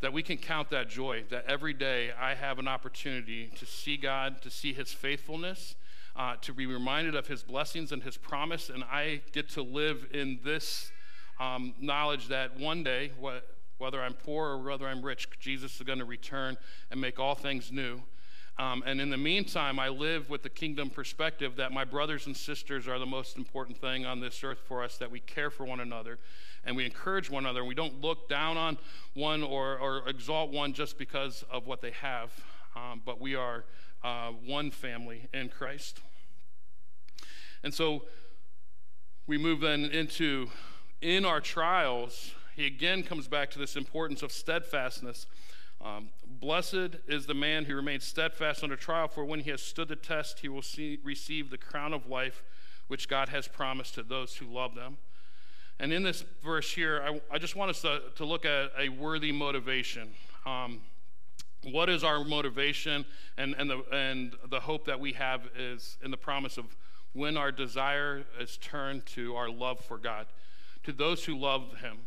that 0.00 0.12
we 0.12 0.22
can 0.22 0.36
count 0.36 0.70
that 0.70 0.88
joy, 0.88 1.24
that 1.30 1.44
every 1.46 1.72
day 1.72 2.10
I 2.18 2.34
have 2.34 2.58
an 2.58 2.68
opportunity 2.68 3.50
to 3.58 3.66
see 3.66 3.96
God, 3.96 4.40
to 4.42 4.50
see 4.50 4.72
his 4.72 4.92
faithfulness 4.92 5.74
uh, 6.16 6.36
to 6.42 6.52
be 6.52 6.66
reminded 6.66 7.14
of 7.14 7.26
his 7.26 7.42
blessings 7.42 7.92
and 7.92 8.02
his 8.02 8.16
promise. 8.16 8.68
And 8.68 8.84
I 8.84 9.22
get 9.32 9.48
to 9.50 9.62
live 9.62 10.06
in 10.12 10.40
this 10.44 10.90
um, 11.38 11.74
knowledge 11.80 12.28
that 12.28 12.58
one 12.58 12.82
day, 12.82 13.12
whether 13.78 14.02
I'm 14.02 14.14
poor 14.14 14.48
or 14.50 14.58
whether 14.58 14.86
I'm 14.86 15.02
rich, 15.02 15.28
Jesus 15.38 15.76
is 15.76 15.82
going 15.82 15.98
to 15.98 16.04
return 16.04 16.56
and 16.90 17.00
make 17.00 17.18
all 17.18 17.34
things 17.34 17.72
new. 17.72 18.02
Um, 18.60 18.82
and 18.84 19.00
in 19.00 19.08
the 19.08 19.16
meantime, 19.16 19.78
I 19.78 19.88
live 19.88 20.28
with 20.28 20.42
the 20.42 20.50
kingdom 20.50 20.90
perspective 20.90 21.56
that 21.56 21.72
my 21.72 21.86
brothers 21.86 22.26
and 22.26 22.36
sisters 22.36 22.86
are 22.86 22.98
the 22.98 23.06
most 23.06 23.38
important 23.38 23.80
thing 23.80 24.04
on 24.04 24.20
this 24.20 24.44
earth 24.44 24.58
for 24.68 24.84
us, 24.84 24.98
that 24.98 25.10
we 25.10 25.20
care 25.20 25.48
for 25.48 25.64
one 25.64 25.80
another 25.80 26.18
and 26.66 26.76
we 26.76 26.84
encourage 26.84 27.30
one 27.30 27.44
another. 27.44 27.60
And 27.60 27.68
We 27.68 27.74
don't 27.74 28.02
look 28.02 28.28
down 28.28 28.58
on 28.58 28.76
one 29.14 29.42
or, 29.42 29.78
or 29.78 30.06
exalt 30.06 30.52
one 30.52 30.74
just 30.74 30.98
because 30.98 31.42
of 31.50 31.66
what 31.66 31.80
they 31.80 31.92
have, 32.02 32.32
um, 32.76 33.00
but 33.02 33.18
we 33.18 33.34
are 33.34 33.64
uh, 34.04 34.32
one 34.44 34.70
family 34.70 35.26
in 35.32 35.48
Christ. 35.48 36.00
And 37.62 37.72
so 37.72 38.02
we 39.26 39.38
move 39.38 39.60
then 39.60 39.86
into 39.86 40.50
in 41.00 41.24
our 41.24 41.40
trials, 41.40 42.32
he 42.56 42.66
again 42.66 43.04
comes 43.04 43.26
back 43.26 43.50
to 43.52 43.58
this 43.58 43.74
importance 43.74 44.22
of 44.22 44.30
steadfastness. 44.30 45.26
Um, 45.82 46.10
Blessed 46.26 46.96
is 47.06 47.26
the 47.26 47.34
man 47.34 47.64
who 47.64 47.74
remains 47.74 48.04
steadfast 48.04 48.62
under 48.62 48.76
trial, 48.76 49.08
for 49.08 49.24
when 49.24 49.40
he 49.40 49.50
has 49.50 49.62
stood 49.62 49.88
the 49.88 49.96
test, 49.96 50.40
he 50.40 50.48
will 50.48 50.62
see, 50.62 50.98
receive 51.04 51.50
the 51.50 51.58
crown 51.58 51.92
of 51.92 52.06
life 52.06 52.42
which 52.88 53.08
God 53.08 53.28
has 53.28 53.46
promised 53.46 53.94
to 53.94 54.02
those 54.02 54.36
who 54.36 54.46
love 54.46 54.74
them. 54.74 54.96
And 55.78 55.92
in 55.92 56.02
this 56.02 56.24
verse 56.42 56.70
here, 56.70 57.02
I, 57.02 57.34
I 57.34 57.38
just 57.38 57.56
want 57.56 57.70
us 57.70 57.80
to, 57.82 58.02
to, 58.16 58.24
look 58.24 58.44
at 58.44 58.70
a 58.78 58.88
worthy 58.88 59.32
motivation. 59.32 60.08
Um, 60.44 60.80
what 61.70 61.88
is 61.88 62.04
our 62.04 62.24
motivation? 62.24 63.04
And, 63.38 63.54
and, 63.58 63.70
the, 63.70 63.82
and 63.92 64.34
the 64.50 64.60
hope 64.60 64.86
that 64.86 64.98
we 64.98 65.12
have 65.12 65.42
is 65.56 65.96
in 66.02 66.10
the 66.10 66.16
promise 66.16 66.58
of 66.58 66.76
when 67.12 67.36
our 67.36 67.52
desire 67.52 68.24
is 68.38 68.56
turned 68.58 69.06
to 69.06 69.36
our 69.36 69.48
love 69.48 69.80
for 69.80 69.98
God, 69.98 70.26
to 70.84 70.92
those 70.92 71.24
who 71.24 71.36
love 71.36 71.78
Him. 71.80 71.98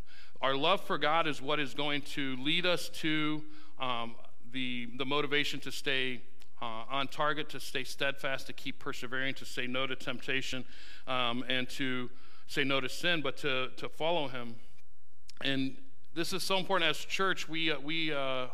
Our 0.41 0.55
love 0.55 0.81
for 0.81 0.97
God 0.97 1.27
is 1.27 1.41
what 1.41 1.59
is 1.59 1.73
going 1.73 2.01
to 2.13 2.35
lead 2.37 2.65
us 2.65 2.89
to 2.89 3.41
um, 3.79 4.15
the, 4.51 4.89
the 4.97 5.05
motivation 5.05 5.59
to 5.61 5.71
stay 5.71 6.21
uh, 6.61 6.83
on 6.89 7.07
target, 7.07 7.49
to 7.49 7.59
stay 7.59 7.83
steadfast, 7.83 8.47
to 8.47 8.53
keep 8.53 8.79
persevering, 8.79 9.33
to 9.35 9.45
say 9.45 9.67
no 9.67 9.85
to 9.85 9.95
temptation, 9.95 10.63
um, 11.07 11.43
and 11.49 11.69
to 11.69 12.09
say 12.47 12.63
no 12.63 12.79
to 12.79 12.87
sin, 12.87 13.21
but 13.21 13.35
to, 13.37 13.69
to 13.77 13.89
follow 13.89 14.27
Him. 14.27 14.55
And 15.41 15.75
this 16.13 16.31
is 16.31 16.43
so 16.43 16.57
important 16.57 16.89
as 16.89 16.97
church. 16.97 17.49
We, 17.49 17.71
uh, 17.71 17.79
we 17.79 18.13
uh, 18.13 18.47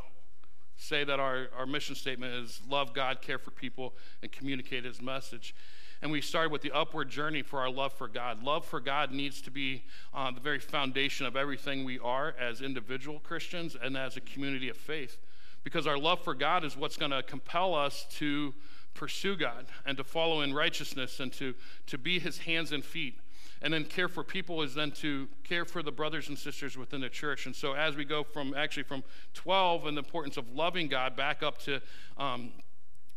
say 0.77 1.03
that 1.03 1.19
our, 1.19 1.49
our 1.57 1.65
mission 1.65 1.95
statement 1.95 2.33
is 2.33 2.61
love 2.67 2.93
God, 2.93 3.21
care 3.21 3.37
for 3.37 3.51
people, 3.51 3.93
and 4.23 4.31
communicate 4.31 4.85
His 4.85 5.01
message 5.01 5.53
and 6.01 6.11
we 6.11 6.21
started 6.21 6.51
with 6.51 6.61
the 6.61 6.71
upward 6.71 7.09
journey 7.09 7.41
for 7.41 7.59
our 7.59 7.69
love 7.69 7.93
for 7.93 8.07
God. 8.07 8.41
Love 8.41 8.65
for 8.65 8.79
God 8.79 9.11
needs 9.11 9.41
to 9.41 9.51
be 9.51 9.83
uh, 10.13 10.31
the 10.31 10.39
very 10.39 10.59
foundation 10.59 11.25
of 11.25 11.35
everything 11.35 11.83
we 11.83 11.99
are 11.99 12.35
as 12.39 12.61
individual 12.61 13.19
Christians 13.19 13.75
and 13.81 13.97
as 13.97 14.15
a 14.15 14.21
community 14.21 14.69
of 14.69 14.77
faith, 14.77 15.17
because 15.63 15.87
our 15.87 15.97
love 15.97 16.23
for 16.23 16.33
God 16.33 16.63
is 16.63 16.77
what's 16.77 16.95
going 16.95 17.11
to 17.11 17.23
compel 17.23 17.75
us 17.75 18.05
to 18.11 18.53
pursue 18.93 19.35
God 19.35 19.65
and 19.85 19.97
to 19.97 20.03
follow 20.03 20.41
in 20.41 20.53
righteousness 20.53 21.19
and 21.19 21.31
to, 21.33 21.53
to 21.87 21.97
be 21.97 22.19
his 22.19 22.39
hands 22.39 22.71
and 22.71 22.83
feet. 22.83 23.19
And 23.61 23.73
then 23.73 23.83
care 23.83 24.07
for 24.07 24.23
people 24.23 24.61
is 24.61 24.73
then 24.73 24.91
to 24.91 25.27
care 25.43 25.65
for 25.65 25.83
the 25.83 25.91
brothers 25.91 26.29
and 26.29 26.39
sisters 26.39 26.77
within 26.77 27.01
the 27.01 27.09
church. 27.09 27.45
And 27.45 27.53
so 27.53 27.73
as 27.73 27.97
we 27.97 28.05
go 28.05 28.23
from 28.23 28.53
actually 28.55 28.83
from 28.83 29.03
12 29.33 29.85
and 29.85 29.97
the 29.97 30.01
importance 30.01 30.37
of 30.37 30.49
loving 30.55 30.87
God 30.87 31.17
back 31.17 31.43
up 31.43 31.57
to 31.63 31.81
um, 32.17 32.51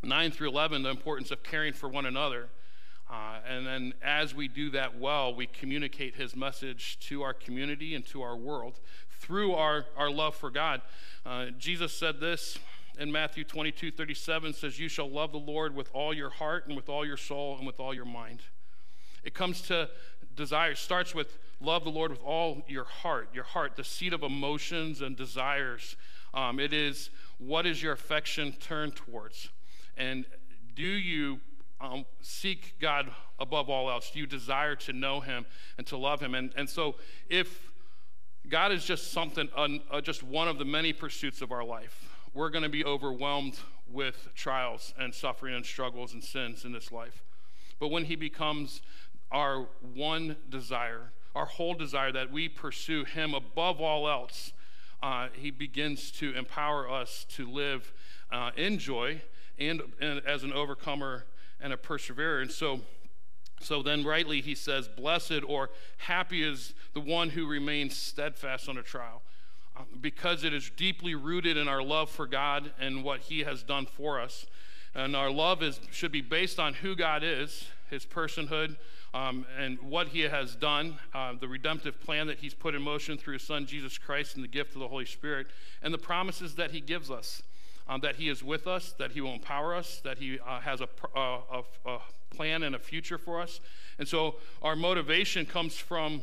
9 0.03 0.33
through 0.33 0.49
11, 0.49 0.83
the 0.83 0.91
importance 0.91 1.31
of 1.31 1.45
caring 1.45 1.73
for 1.73 1.89
one 1.89 2.07
another. 2.07 2.49
Uh, 3.13 3.37
and 3.47 3.67
then 3.67 3.93
as 4.03 4.35
we 4.35 4.49
do 4.49 4.71
that 4.71 4.99
well, 4.99 5.35
we 5.35 5.47
communicate 5.47 6.17
his 6.17 6.35
message 6.35 6.99
to 6.99 7.23
our 7.23 7.35
community 7.35 7.95
and 7.95 8.07
to 8.07 8.23
our 8.23 8.35
world 8.35 8.81
through 9.21 9.53
our, 9.53 9.85
our 9.99 10.11
love 10.11 10.35
for 10.35 10.51
God. 10.51 10.81
Uh, 11.27 11.47
Jesus 11.59 11.93
said 11.93 12.21
this 12.21 12.59
in 12.99 13.13
Matthew 13.13 13.45
22 13.45 13.91
37 13.91 14.55
says, 14.55 14.79
You 14.79 14.89
shall 14.89 15.11
love 15.11 15.31
the 15.31 15.39
Lord 15.39 15.77
with 15.77 15.91
all 15.93 16.15
your 16.15 16.31
heart 16.31 16.67
and 16.67 16.75
with 16.75 16.89
all 16.89 17.05
your 17.05 17.19
soul 17.19 17.59
and 17.59 17.67
with 17.67 17.79
all 17.79 17.93
your 17.93 18.07
mind. 18.07 18.41
It 19.23 19.35
comes 19.35 19.61
to 19.63 19.91
desire, 20.35 20.75
starts 20.75 21.15
with 21.15 21.39
love 21.61 21.85
the 21.85 21.91
Lord 21.91 22.11
with 22.11 22.23
all 22.25 22.65
your 22.67 22.85
heart, 22.85 23.29
your 23.35 23.45
heart, 23.45 23.77
the 23.77 23.85
seat 23.85 24.15
of 24.15 24.23
emotions 24.23 25.03
and 25.03 25.17
desires. 25.17 25.97
Um, 26.33 26.59
it 26.59 26.73
is 26.73 27.11
what 27.37 27.67
is 27.67 27.83
your 27.83 27.93
affection 27.93 28.53
turned 28.53 28.97
towards? 28.97 29.51
And 29.99 30.25
do 30.75 30.83
you 30.83 31.41
um, 31.83 32.07
seek 32.21 32.79
God 32.81 33.11
above 33.39 33.69
all 33.69 33.91
else? 33.91 34.13
You 34.15 34.27
desire 34.27 34.77
to 34.77 34.93
know 34.93 35.21
Him 35.21 35.45
and 35.77 35.87
to 35.89 35.97
love 35.97 36.21
Him? 36.21 36.35
And, 36.35 36.53
and 36.57 36.71
so, 36.71 36.95
if 37.29 37.73
God 38.49 38.73
is 38.73 38.85
just 38.85 39.13
something, 39.13 39.49
uh, 39.57 40.01
just 40.01 40.23
one 40.23 40.49
of 40.49 40.59
the 40.59 40.65
many 40.65 40.93
pursuits 40.93 41.43
of 41.43 41.53
our 41.53 41.65
life, 41.65 42.09
we're 42.35 42.51
going 42.51 42.63
to 42.63 42.69
be 42.69 42.85
overwhelmed 42.85 43.59
with 43.91 44.29
trials 44.35 44.95
and 44.99 45.15
suffering 45.15 45.55
and 45.55 45.67
struggles 45.67 46.15
and 46.15 46.23
sins 46.23 46.65
in 46.65 46.73
this 46.73 46.93
life. 46.93 47.25
But 47.81 47.89
when 47.89 48.05
He 48.05 48.17
becomes 48.17 48.81
our 49.31 49.67
one 49.95 50.37
desire, 50.49 51.13
our 51.35 51.47
whole 51.47 51.75
desire 51.75 52.13
that 52.13 52.31
we 52.31 52.49
pursue 52.49 53.05
Him 53.05 53.35
above 53.35 53.81
all 53.81 54.09
else, 54.09 54.53
uh, 55.03 55.29
He 55.33 55.51
begins 55.51 56.11
to 56.13 56.33
empower 56.35 56.89
us 56.89 57.27
to 57.31 57.51
live 57.51 57.93
uh, 58.31 58.51
in 58.57 58.79
joy 58.79 59.21
and, 59.59 59.83
and 60.01 60.23
as 60.27 60.45
an 60.45 60.53
overcomer 60.53 61.25
and 61.63 61.73
a 61.73 61.77
perseverer. 61.77 62.41
And 62.41 62.51
so, 62.51 62.81
so 63.61 63.83
then 63.83 64.05
rightly 64.05 64.41
he 64.41 64.55
says, 64.55 64.89
Blessed 64.89 65.43
or 65.47 65.71
happy 65.99 66.43
is 66.43 66.75
the 66.95 67.01
one 67.01 67.31
who 67.31 67.47
remains 67.47 67.97
steadfast 67.97 68.69
under 68.69 68.83
trial, 68.83 69.23
um, 69.77 69.87
because 70.01 70.45
it 70.45 70.53
is 70.53 70.71
deeply 70.77 71.15
rooted 71.15 71.57
in 71.57 71.69
our 71.69 71.83
love 71.83 72.11
for 72.11 72.27
God 72.27 72.73
and 72.79 73.05
what 73.05 73.21
he 73.21 73.41
has 73.41 73.63
done 73.63 73.87
for 73.87 74.21
us. 74.21 74.47
And 74.95 75.17
our 75.17 75.31
love 75.31 75.63
is, 75.63 75.81
should 75.91 76.13
be 76.13 76.21
based 76.21 76.59
on 76.59 76.75
who 76.75 76.95
God 76.95 77.23
is, 77.25 77.67
his 77.89 78.05
personhood, 78.05 78.77
um, 79.15 79.47
and 79.59 79.81
what 79.81 80.09
he 80.09 80.21
has 80.21 80.55
done, 80.55 80.97
uh, 81.15 81.35
the 81.39 81.49
redemptive 81.49 82.01
plan 82.01 82.27
that 82.27 82.39
he's 82.39 82.55
put 82.55 82.75
in 82.75 82.83
motion 82.83 83.17
through 83.17 83.35
his 83.35 83.43
son 83.43 83.67
Jesus 83.67 83.99
Christ 83.99 84.35
and 84.35 84.45
the 84.45 84.49
gift 84.49 84.75
of 84.75 84.81
the 84.81 84.89
Holy 84.89 85.07
Spirit, 85.07 85.47
and 85.83 85.93
the 85.93 85.99
promises 85.99 86.55
that 86.57 86.71
he 86.71 86.81
gives 86.81 87.11
us 87.11 87.43
um, 87.93 88.01
that 88.01 88.17
He 88.17 88.29
is 88.29 88.43
with 88.43 88.67
us, 88.67 88.95
that 88.99 89.13
He 89.13 89.21
will 89.21 89.35
empower 89.35 89.75
us, 89.75 90.01
that 90.05 90.19
He 90.19 90.39
uh, 90.41 90.61
has 90.61 90.81
a, 90.81 90.89
a, 91.15 91.63
a, 91.87 91.99
plan 92.35 92.63
and 92.63 92.75
a 92.75 92.79
future 92.79 93.19
for 93.19 93.43
us. 93.43 93.61
And 93.99 94.09
so 94.09 94.37
our 94.63 94.75
motivation 94.75 95.45
comes 95.45 95.77
from 95.77 96.23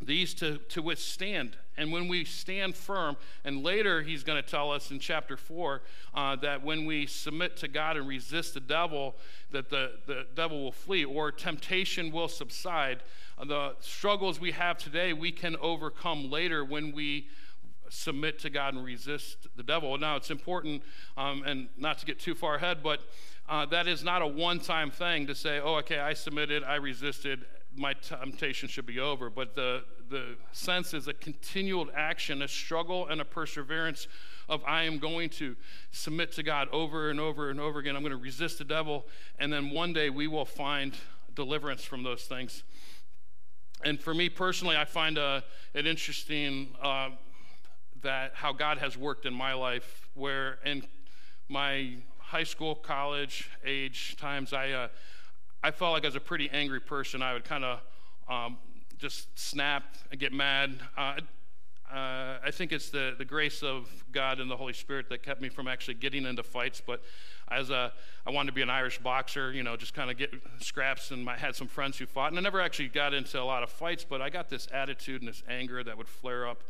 these 0.00 0.32
to, 0.34 0.56
to 0.70 0.80
withstand. 0.80 1.58
And 1.76 1.92
when 1.92 2.08
we 2.08 2.24
stand 2.24 2.74
firm, 2.74 3.18
and 3.44 3.62
later 3.62 4.00
he's 4.00 4.24
going 4.24 4.42
to 4.42 4.48
tell 4.48 4.72
us 4.72 4.90
in 4.90 4.98
chapter 4.98 5.36
4 5.36 5.82
uh, 6.14 6.36
that 6.36 6.64
when 6.64 6.86
we 6.86 7.04
submit 7.04 7.58
to 7.58 7.68
God 7.68 7.98
and 7.98 8.08
resist 8.08 8.54
the 8.54 8.60
devil, 8.60 9.14
that 9.50 9.68
the, 9.68 9.92
the 10.06 10.26
devil 10.34 10.64
will 10.64 10.72
flee 10.72 11.04
or 11.04 11.30
temptation 11.30 12.10
will 12.10 12.28
subside. 12.28 13.02
Uh, 13.38 13.44
the 13.44 13.74
struggles 13.80 14.40
we 14.40 14.52
have 14.52 14.78
today, 14.78 15.12
we 15.12 15.32
can 15.32 15.54
overcome 15.56 16.30
later 16.30 16.64
when 16.64 16.92
we 16.92 17.28
submit 17.88 18.38
to 18.40 18.50
God 18.50 18.74
and 18.74 18.84
resist 18.84 19.46
the 19.56 19.62
devil. 19.62 19.96
Now, 19.98 20.16
it's 20.16 20.30
important, 20.30 20.82
um, 21.16 21.42
and 21.44 21.68
not 21.76 21.98
to 21.98 22.06
get 22.06 22.18
too 22.18 22.34
far 22.34 22.56
ahead, 22.56 22.82
but 22.82 23.00
uh, 23.48 23.66
that 23.66 23.86
is 23.86 24.02
not 24.02 24.22
a 24.22 24.26
one 24.26 24.58
time 24.58 24.90
thing 24.90 25.26
to 25.26 25.34
say, 25.34 25.60
oh, 25.60 25.76
okay, 25.76 25.98
I 25.98 26.14
submitted, 26.14 26.64
I 26.64 26.76
resisted, 26.76 27.44
my 27.76 27.92
temptation 27.94 28.68
should 28.68 28.86
be 28.86 28.98
over. 28.98 29.30
But 29.30 29.54
the, 29.54 29.84
the 30.08 30.36
sense 30.52 30.94
is 30.94 31.08
a 31.08 31.14
continual 31.14 31.88
action, 31.94 32.42
a 32.42 32.48
struggle, 32.48 33.06
and 33.08 33.20
a 33.20 33.24
perseverance 33.24 34.08
of 34.48 34.62
I 34.64 34.84
am 34.84 34.98
going 34.98 35.28
to 35.30 35.56
submit 35.90 36.32
to 36.32 36.42
God 36.42 36.68
over 36.72 37.10
and 37.10 37.20
over 37.20 37.50
and 37.50 37.60
over 37.60 37.78
again. 37.78 37.96
I'm 37.96 38.02
going 38.02 38.10
to 38.10 38.16
resist 38.16 38.58
the 38.58 38.64
devil, 38.64 39.06
and 39.38 39.52
then 39.52 39.70
one 39.70 39.92
day 39.92 40.10
we 40.10 40.26
will 40.26 40.44
find 40.44 40.94
deliverance 41.34 41.84
from 41.84 42.02
those 42.02 42.22
things. 42.22 42.62
And 43.84 44.00
for 44.00 44.14
me 44.14 44.28
personally, 44.28 44.76
I 44.76 44.84
find 44.84 45.18
uh, 45.18 45.42
it 45.74 45.86
interesting 45.86 46.70
uh, 46.82 47.10
that 48.02 48.32
how 48.34 48.52
God 48.52 48.78
has 48.78 48.96
worked 48.96 49.26
in 49.26 49.34
my 49.34 49.54
life, 49.54 50.08
where 50.14 50.58
in 50.64 50.86
my 51.48 51.96
high 52.18 52.44
school, 52.44 52.74
college 52.74 53.50
age 53.64 54.16
times, 54.16 54.52
I 54.52 54.70
uh, 54.70 54.88
I 55.62 55.70
felt 55.70 55.92
like 55.92 56.04
as 56.04 56.14
a 56.14 56.20
pretty 56.20 56.50
angry 56.50 56.80
person, 56.80 57.22
I 57.22 57.32
would 57.32 57.44
kind 57.44 57.64
of 57.64 57.80
um, 58.28 58.58
just 58.98 59.38
snap 59.38 59.84
and 60.10 60.20
get 60.20 60.32
mad. 60.32 60.78
Uh, 60.96 61.20
uh, 61.90 62.38
I 62.44 62.50
think 62.50 62.72
it's 62.72 62.90
the, 62.90 63.14
the 63.16 63.24
grace 63.24 63.62
of 63.62 63.88
God 64.10 64.40
and 64.40 64.50
the 64.50 64.56
Holy 64.56 64.72
Spirit 64.72 65.08
that 65.10 65.22
kept 65.22 65.40
me 65.40 65.48
from 65.48 65.68
actually 65.68 65.94
getting 65.94 66.26
into 66.26 66.42
fights. 66.42 66.82
But 66.84 67.02
as 67.48 67.70
a, 67.70 67.92
I 68.26 68.30
wanted 68.30 68.50
to 68.50 68.54
be 68.54 68.62
an 68.62 68.70
Irish 68.70 68.98
boxer, 68.98 69.52
you 69.52 69.62
know, 69.62 69.76
just 69.76 69.94
kind 69.94 70.10
of 70.10 70.16
get 70.16 70.34
scraps, 70.58 71.12
and 71.12 71.28
I 71.28 71.36
had 71.36 71.54
some 71.54 71.68
friends 71.68 71.96
who 71.96 72.06
fought, 72.06 72.32
and 72.32 72.38
I 72.38 72.42
never 72.42 72.60
actually 72.60 72.88
got 72.88 73.14
into 73.14 73.40
a 73.40 73.44
lot 73.44 73.62
of 73.62 73.70
fights. 73.70 74.04
But 74.08 74.20
I 74.20 74.30
got 74.30 74.48
this 74.48 74.66
attitude 74.72 75.22
and 75.22 75.28
this 75.28 75.44
anger 75.48 75.84
that 75.84 75.96
would 75.96 76.08
flare 76.08 76.46
up. 76.48 76.64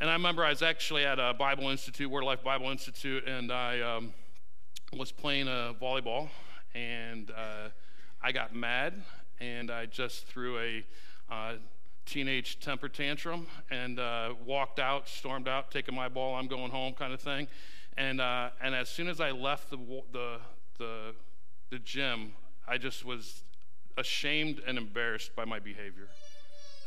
And 0.00 0.08
I 0.08 0.14
remember 0.14 0.42
I 0.42 0.48
was 0.48 0.62
actually 0.62 1.04
at 1.04 1.18
a 1.18 1.34
Bible 1.34 1.68
Institute, 1.68 2.10
Word 2.10 2.24
Life 2.24 2.42
Bible 2.42 2.70
Institute, 2.70 3.28
and 3.28 3.52
I 3.52 3.82
um, 3.82 4.14
was 4.94 5.12
playing 5.12 5.46
a 5.46 5.74
volleyball, 5.78 6.30
and 6.74 7.30
uh, 7.30 7.68
I 8.22 8.32
got 8.32 8.54
mad 8.54 8.94
and 9.40 9.70
I 9.70 9.84
just 9.84 10.26
threw 10.26 10.58
a 10.58 10.86
uh, 11.30 11.52
teenage 12.06 12.60
temper 12.60 12.88
tantrum 12.88 13.46
and 13.70 14.00
uh, 14.00 14.32
walked 14.46 14.78
out, 14.78 15.06
stormed 15.06 15.48
out, 15.48 15.70
taking 15.70 15.94
my 15.94 16.08
ball, 16.08 16.34
I'm 16.34 16.46
going 16.46 16.70
home 16.70 16.94
kind 16.94 17.12
of 17.12 17.20
thing. 17.20 17.46
And, 17.98 18.22
uh, 18.22 18.50
and 18.62 18.74
as 18.74 18.88
soon 18.88 19.06
as 19.06 19.20
I 19.20 19.32
left 19.32 19.68
the, 19.68 19.76
the, 20.12 20.36
the, 20.78 21.14
the 21.68 21.78
gym, 21.78 22.32
I 22.66 22.78
just 22.78 23.04
was 23.04 23.42
ashamed 23.98 24.62
and 24.66 24.78
embarrassed 24.78 25.36
by 25.36 25.44
my 25.44 25.58
behavior. 25.58 26.08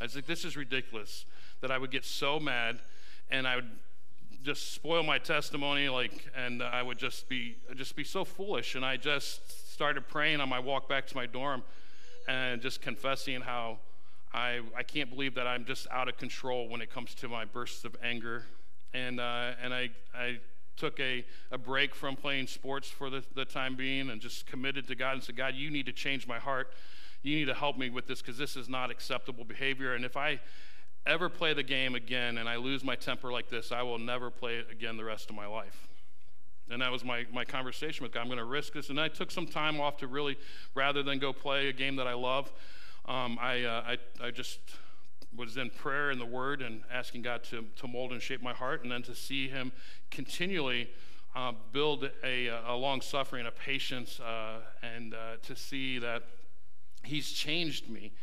I 0.02 0.06
was 0.06 0.16
like, 0.16 0.26
this 0.26 0.44
is 0.44 0.58
ridiculous 0.58 1.26
that 1.62 1.70
I 1.70 1.78
would 1.78 1.92
get 1.92 2.06
so 2.06 2.40
mad 2.40 2.80
and 3.34 3.46
I 3.46 3.58
would 3.58 3.70
just 4.44 4.74
spoil 4.74 5.04
my 5.04 5.18
testimony 5.18 5.90
like 5.90 6.30
and 6.36 6.64
I 6.64 6.82
would 6.82 6.98
just 6.98 7.28
be 7.28 7.58
just 7.76 7.96
be 7.96 8.04
so 8.04 8.24
foolish 8.24 8.76
and 8.76 8.86
I 8.86 8.96
just 8.96 9.74
started 9.74 10.08
praying 10.08 10.40
on 10.40 10.48
my 10.48 10.60
walk 10.60 10.88
back 10.88 11.08
to 11.08 11.16
my 11.16 11.26
dorm 11.26 11.64
and 12.28 12.62
just 12.62 12.82
confessing 12.82 13.42
how 13.42 13.80
I, 14.34 14.62
I 14.76 14.84
can't 14.84 15.10
believe 15.10 15.36
that 15.36 15.46
I'm 15.46 15.66
just 15.66 15.88
out 15.92 16.08
of 16.08 16.18
control 16.18 16.68
when 16.68 16.82
it 16.82 16.92
comes 16.92 17.14
to 17.16 17.28
my 17.28 17.46
bursts 17.46 17.86
of 17.86 17.96
anger. 18.02 18.46
And, 18.94 19.20
uh, 19.20 19.52
and 19.62 19.74
I, 19.74 19.90
I 20.16 20.40
took 20.76 21.00
a, 21.00 21.24
a 21.52 21.58
break 21.58 21.94
from 21.94 22.16
playing 22.16 22.48
sports 22.48 22.88
for 22.88 23.10
the, 23.12 23.24
the 23.36 23.46
time 23.46 23.76
being 23.76 24.10
and 24.10 24.20
just 24.20 24.48
committed 24.48 24.88
to 24.88 24.96
God 24.96 25.14
and 25.14 25.24
said, 25.24 25.38
God, 25.38 25.54
you 25.54 25.70
need 25.70 25.86
to 25.86 25.92
change 25.92 26.28
my 26.28 26.40
heart. 26.40 26.74
You 27.22 27.36
need 27.36 27.46
to 27.46 27.54
help 27.54 27.78
me 27.78 27.92
with 27.92 28.08
this 28.08 28.22
because 28.22 28.38
this 28.38 28.56
is 28.56 28.68
not 28.68 28.90
acceptable 28.90 29.46
behavior. 29.46 29.94
And 29.94 30.04
if 30.04 30.18
I 30.18 30.40
ever 31.06 31.30
play 31.30 31.54
the 31.54 31.64
game 31.64 31.96
again 31.96 32.38
and 32.38 32.48
I 32.48 32.56
lose 32.56 32.84
my 32.84 32.96
temper 32.96 33.32
like 33.32 33.50
this, 33.50 33.72
I 33.72 33.84
will 33.84 34.00
never 34.00 34.30
play 34.30 34.58
it 34.58 34.68
again 34.72 34.98
the 34.98 35.04
rest 35.04 35.30
of 35.30 35.36
my 35.36 35.48
life. 35.48 35.88
And 36.70 36.82
that 36.82 36.92
was 36.92 37.04
my, 37.04 37.26
my 37.32 37.44
conversation 37.44 38.04
with 38.04 38.14
God. 38.14 38.22
I'm 38.22 38.28
going 38.28 38.38
to 38.38 38.46
risk 38.46 38.74
this. 38.74 38.90
And 38.90 39.00
I 39.00 39.10
took 39.10 39.32
some 39.32 39.46
time 39.46 39.82
off 39.82 39.98
to 39.98 40.08
really, 40.08 40.38
rather 40.76 41.04
than 41.04 41.20
go 41.20 41.34
play 41.34 41.68
a 41.68 41.74
game 41.74 41.98
that 41.98 42.08
I 42.08 42.14
love, 42.14 42.52
um, 43.06 43.38
I, 43.40 43.64
uh, 43.64 43.84
I, 44.22 44.28
I 44.28 44.32
just 44.32 44.60
was 45.36 45.58
in 45.58 45.70
prayer 45.70 46.10
and 46.10 46.22
the 46.22 46.26
Word 46.26 46.62
and 46.62 46.82
asking 46.92 47.24
God 47.24 47.44
to, 47.46 47.66
to 47.78 47.88
mold 47.88 48.12
and 48.12 48.22
shape 48.22 48.42
my 48.42 48.54
heart, 48.54 48.84
and 48.84 48.92
then 48.92 49.04
to 49.04 49.16
see 49.16 49.50
Him 49.50 49.72
continually 50.10 50.90
uh, 51.36 51.52
build 51.72 52.10
a, 52.24 52.48
a 52.48 52.76
long 52.76 53.02
suffering, 53.02 53.46
a 53.46 53.52
patience, 53.52 54.20
uh, 54.20 54.60
and 54.82 55.14
uh, 55.14 55.38
to 55.42 55.56
see 55.56 56.00
that 56.00 56.24
He's 57.04 57.32
changed 57.32 57.90
me 57.90 58.14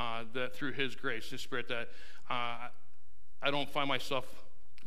uh, 0.00 0.24
that 0.32 0.54
through 0.56 0.72
His 0.72 0.96
grace, 0.96 1.30
His 1.30 1.42
Spirit, 1.42 1.68
that 1.68 1.90
uh, 2.30 2.68
I 3.42 3.50
don't 3.50 3.68
find 3.68 3.88
myself 3.88 4.24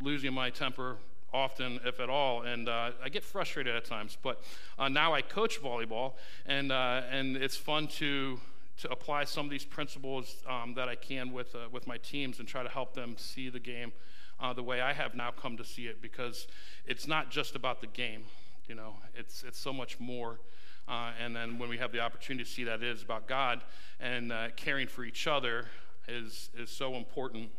losing 0.02 0.34
my 0.34 0.50
temper 0.50 0.97
often, 1.34 1.80
if 1.86 2.00
at 2.00 2.10
all, 2.10 2.43
and 2.43 2.69
uh, 2.69 2.91
I 3.04 3.10
get 3.10 3.23
frustrated 3.23 3.76
at 3.76 3.86
times. 3.86 4.17
But 4.21 4.41
uh, 4.80 4.89
now 4.89 5.13
I 5.13 5.21
coach 5.21 5.62
volleyball, 5.62 6.13
and 6.45 6.71
uh, 6.71 7.02
and 7.12 7.38
it's 7.38 7.58
fun 7.58 7.88
to 8.00 8.39
to 8.78 8.91
apply 8.91 9.26
some 9.26 9.45
of 9.45 9.52
these 9.52 9.65
principles 9.65 10.38
um, 10.47 10.73
that 10.76 10.88
I 10.88 10.95
can 10.95 11.32
with 11.32 11.54
uh, 11.56 11.67
with 11.71 11.88
my 11.88 11.97
teams 11.97 12.39
and 12.39 12.47
try 12.47 12.63
to 12.63 12.69
help 12.69 12.93
them 12.93 13.15
see 13.17 13.50
the 13.50 13.60
game 13.60 13.91
uh, 14.39 14.54
the 14.54 14.63
way 14.63 14.82
I 14.82 14.93
have 14.93 15.15
now 15.15 15.32
come 15.32 15.58
to 15.58 15.63
see 15.65 15.88
it, 15.88 16.02
because 16.02 16.47
it's 16.86 17.08
not 17.08 17.30
just 17.30 17.56
about 17.56 17.82
the 17.82 17.88
game. 17.88 18.23
You 18.67 18.76
know, 18.76 18.95
it's 19.15 19.43
it's 19.43 19.60
so 19.60 19.73
much 19.73 20.00
more. 20.00 20.39
And 21.19 21.36
then 21.36 21.60
when 21.60 21.67
we 21.67 21.78
have 21.80 21.91
the 21.91 22.00
opportunity 22.00 22.45
to 22.45 22.50
see 22.50 22.63
that 22.63 22.82
it 22.82 22.88
is 22.88 23.04
about 23.04 23.28
God 23.28 23.62
and 24.00 24.32
caring 24.56 24.88
for 24.88 25.04
each 25.04 25.28
other 25.28 25.65
is 26.08 26.50
is 26.58 26.70
so 26.70 26.96
important 26.96 27.50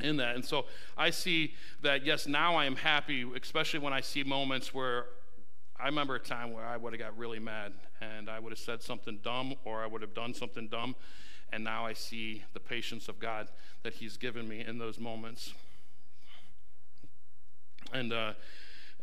in 0.00 0.16
that. 0.16 0.34
And 0.34 0.44
so 0.44 0.66
I 0.96 1.10
see 1.10 1.54
that, 1.82 2.04
yes, 2.04 2.26
now 2.26 2.56
I 2.56 2.64
am 2.64 2.76
happy, 2.76 3.24
especially 3.40 3.80
when 3.80 3.92
I 3.92 4.00
see 4.00 4.24
moments 4.24 4.74
where 4.74 5.06
I 5.78 5.86
remember 5.86 6.16
a 6.16 6.20
time 6.20 6.52
where 6.52 6.64
I 6.64 6.76
would 6.76 6.92
have 6.92 7.00
got 7.00 7.16
really 7.16 7.38
mad 7.38 7.72
and 8.00 8.28
I 8.28 8.38
would 8.38 8.52
have 8.52 8.58
said 8.58 8.82
something 8.82 9.18
dumb 9.22 9.54
or 9.64 9.82
I 9.82 9.86
would 9.86 10.02
have 10.02 10.14
done 10.14 10.34
something 10.34 10.68
dumb. 10.68 10.96
And 11.52 11.62
now 11.62 11.86
I 11.86 11.92
see 11.92 12.42
the 12.52 12.60
patience 12.60 13.08
of 13.08 13.18
God 13.18 13.48
that 13.82 13.94
He's 13.94 14.16
given 14.16 14.48
me 14.48 14.64
in 14.66 14.78
those 14.78 14.98
moments. 14.98 15.52
And, 17.92 18.12
uh, 18.12 18.32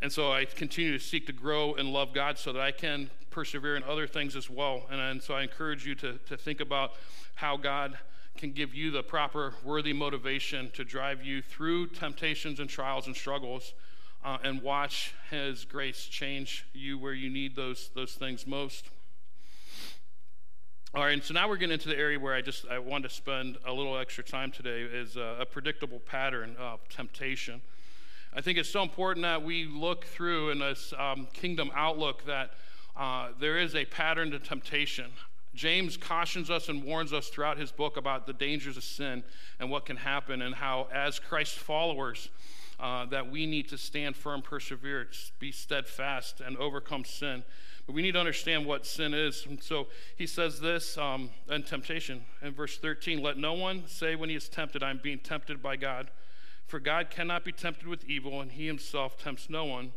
and 0.01 0.11
so 0.11 0.33
I 0.33 0.45
continue 0.45 0.97
to 0.97 1.03
seek 1.03 1.27
to 1.27 1.33
grow 1.33 1.75
and 1.75 1.93
love 1.93 2.13
God 2.13 2.37
so 2.37 2.51
that 2.51 2.61
I 2.61 2.71
can 2.71 3.09
persevere 3.29 3.77
in 3.77 3.83
other 3.83 4.07
things 4.07 4.35
as 4.35 4.49
well. 4.49 4.83
And, 4.89 4.99
and 4.99 5.21
so 5.21 5.33
I 5.33 5.43
encourage 5.43 5.85
you 5.85 5.95
to, 5.95 6.17
to 6.17 6.35
think 6.35 6.59
about 6.59 6.93
how 7.35 7.55
God 7.55 7.97
can 8.37 8.51
give 8.51 8.73
you 8.73 8.91
the 8.91 9.03
proper 9.03 9.53
worthy 9.63 9.93
motivation 9.93 10.71
to 10.71 10.83
drive 10.83 11.23
you 11.23 11.41
through 11.41 11.87
temptations 11.87 12.59
and 12.59 12.69
trials 12.69 13.07
and 13.07 13.15
struggles 13.15 13.73
uh, 14.23 14.37
and 14.43 14.61
watch 14.61 15.13
his 15.29 15.65
grace 15.65 16.05
change 16.05 16.65
you 16.73 16.97
where 16.97 17.13
you 17.13 17.29
need 17.29 17.55
those 17.55 17.89
those 17.95 18.13
things 18.13 18.47
most. 18.47 18.89
All 20.93 21.03
right 21.03 21.13
and 21.13 21.23
so 21.23 21.33
now 21.33 21.47
we're 21.47 21.57
getting 21.57 21.73
into 21.73 21.87
the 21.87 21.97
area 21.97 22.19
where 22.19 22.33
i 22.33 22.41
just 22.41 22.67
i 22.67 22.77
want 22.77 23.03
to 23.03 23.09
spend 23.09 23.57
a 23.65 23.71
little 23.71 23.97
extra 23.97 24.23
time 24.23 24.51
today 24.51 24.81
is 24.81 25.15
a, 25.15 25.37
a 25.41 25.45
predictable 25.45 25.99
pattern 25.99 26.55
of 26.59 26.87
temptation. 26.89 27.61
I 28.33 28.41
think 28.41 28.57
it's 28.57 28.69
so 28.69 28.81
important 28.81 29.23
that 29.23 29.43
we 29.43 29.65
look 29.65 30.05
through 30.05 30.51
in 30.51 30.59
this 30.59 30.93
um, 30.97 31.27
kingdom 31.33 31.69
outlook 31.75 32.25
that 32.25 32.51
uh, 32.95 33.29
there 33.39 33.57
is 33.57 33.75
a 33.75 33.85
pattern 33.85 34.31
to 34.31 34.39
temptation 34.39 35.11
James 35.53 35.97
cautions 35.97 36.49
us 36.49 36.69
and 36.69 36.83
warns 36.83 37.11
us 37.11 37.27
throughout 37.27 37.57
his 37.57 37.71
book 37.71 37.97
about 37.97 38.25
the 38.25 38.33
dangers 38.33 38.77
of 38.77 38.83
sin 38.83 39.23
and 39.59 39.69
what 39.69 39.85
can 39.85 39.97
happen, 39.97 40.41
and 40.41 40.55
how, 40.55 40.87
as 40.93 41.19
Christ 41.19 41.55
followers, 41.55 42.29
uh, 42.79 43.05
that 43.05 43.29
we 43.29 43.45
need 43.45 43.69
to 43.69 43.77
stand 43.77 44.15
firm, 44.15 44.41
persevere, 44.41 45.07
be 45.39 45.51
steadfast, 45.51 46.41
and 46.41 46.57
overcome 46.57 47.05
sin. 47.05 47.43
But 47.85 47.93
we 47.93 48.01
need 48.01 48.13
to 48.13 48.19
understand 48.19 48.65
what 48.65 48.85
sin 48.85 49.13
is. 49.13 49.45
And 49.45 49.61
so 49.61 49.87
he 50.17 50.25
says 50.25 50.59
this 50.59 50.97
um, 50.97 51.29
in 51.49 51.63
temptation 51.63 52.23
in 52.41 52.53
verse 52.53 52.77
13 52.77 53.21
Let 53.21 53.37
no 53.37 53.53
one 53.53 53.83
say 53.87 54.15
when 54.15 54.29
he 54.29 54.35
is 54.35 54.47
tempted, 54.47 54.81
I'm 54.81 54.99
being 55.03 55.19
tempted 55.19 55.61
by 55.61 55.75
God. 55.75 56.09
For 56.65 56.79
God 56.79 57.09
cannot 57.09 57.43
be 57.43 57.51
tempted 57.51 57.87
with 57.87 58.05
evil, 58.05 58.39
and 58.39 58.53
he 58.53 58.65
himself 58.65 59.21
tempts 59.21 59.49
no 59.49 59.65
one. 59.65 59.91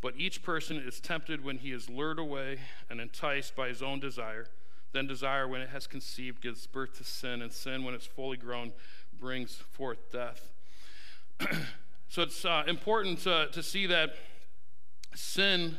But 0.00 0.14
each 0.16 0.42
person 0.42 0.76
is 0.76 1.00
tempted 1.00 1.44
when 1.44 1.58
he 1.58 1.72
is 1.72 1.88
lured 1.88 2.18
away 2.18 2.58
and 2.90 3.00
enticed 3.00 3.54
by 3.56 3.68
his 3.68 3.82
own 3.82 4.00
desire. 4.00 4.46
Then 4.92 5.06
desire, 5.06 5.46
when 5.46 5.60
it 5.60 5.68
has 5.70 5.86
conceived, 5.86 6.40
gives 6.40 6.66
birth 6.66 6.96
to 6.98 7.04
sin, 7.04 7.42
and 7.42 7.52
sin, 7.52 7.84
when 7.84 7.94
it's 7.94 8.06
fully 8.06 8.36
grown, 8.36 8.72
brings 9.18 9.54
forth 9.54 10.10
death. 10.10 10.52
so 12.08 12.22
it's 12.22 12.44
uh, 12.44 12.64
important 12.66 13.20
to, 13.20 13.48
to 13.52 13.62
see 13.62 13.86
that 13.86 14.14
sin 15.14 15.76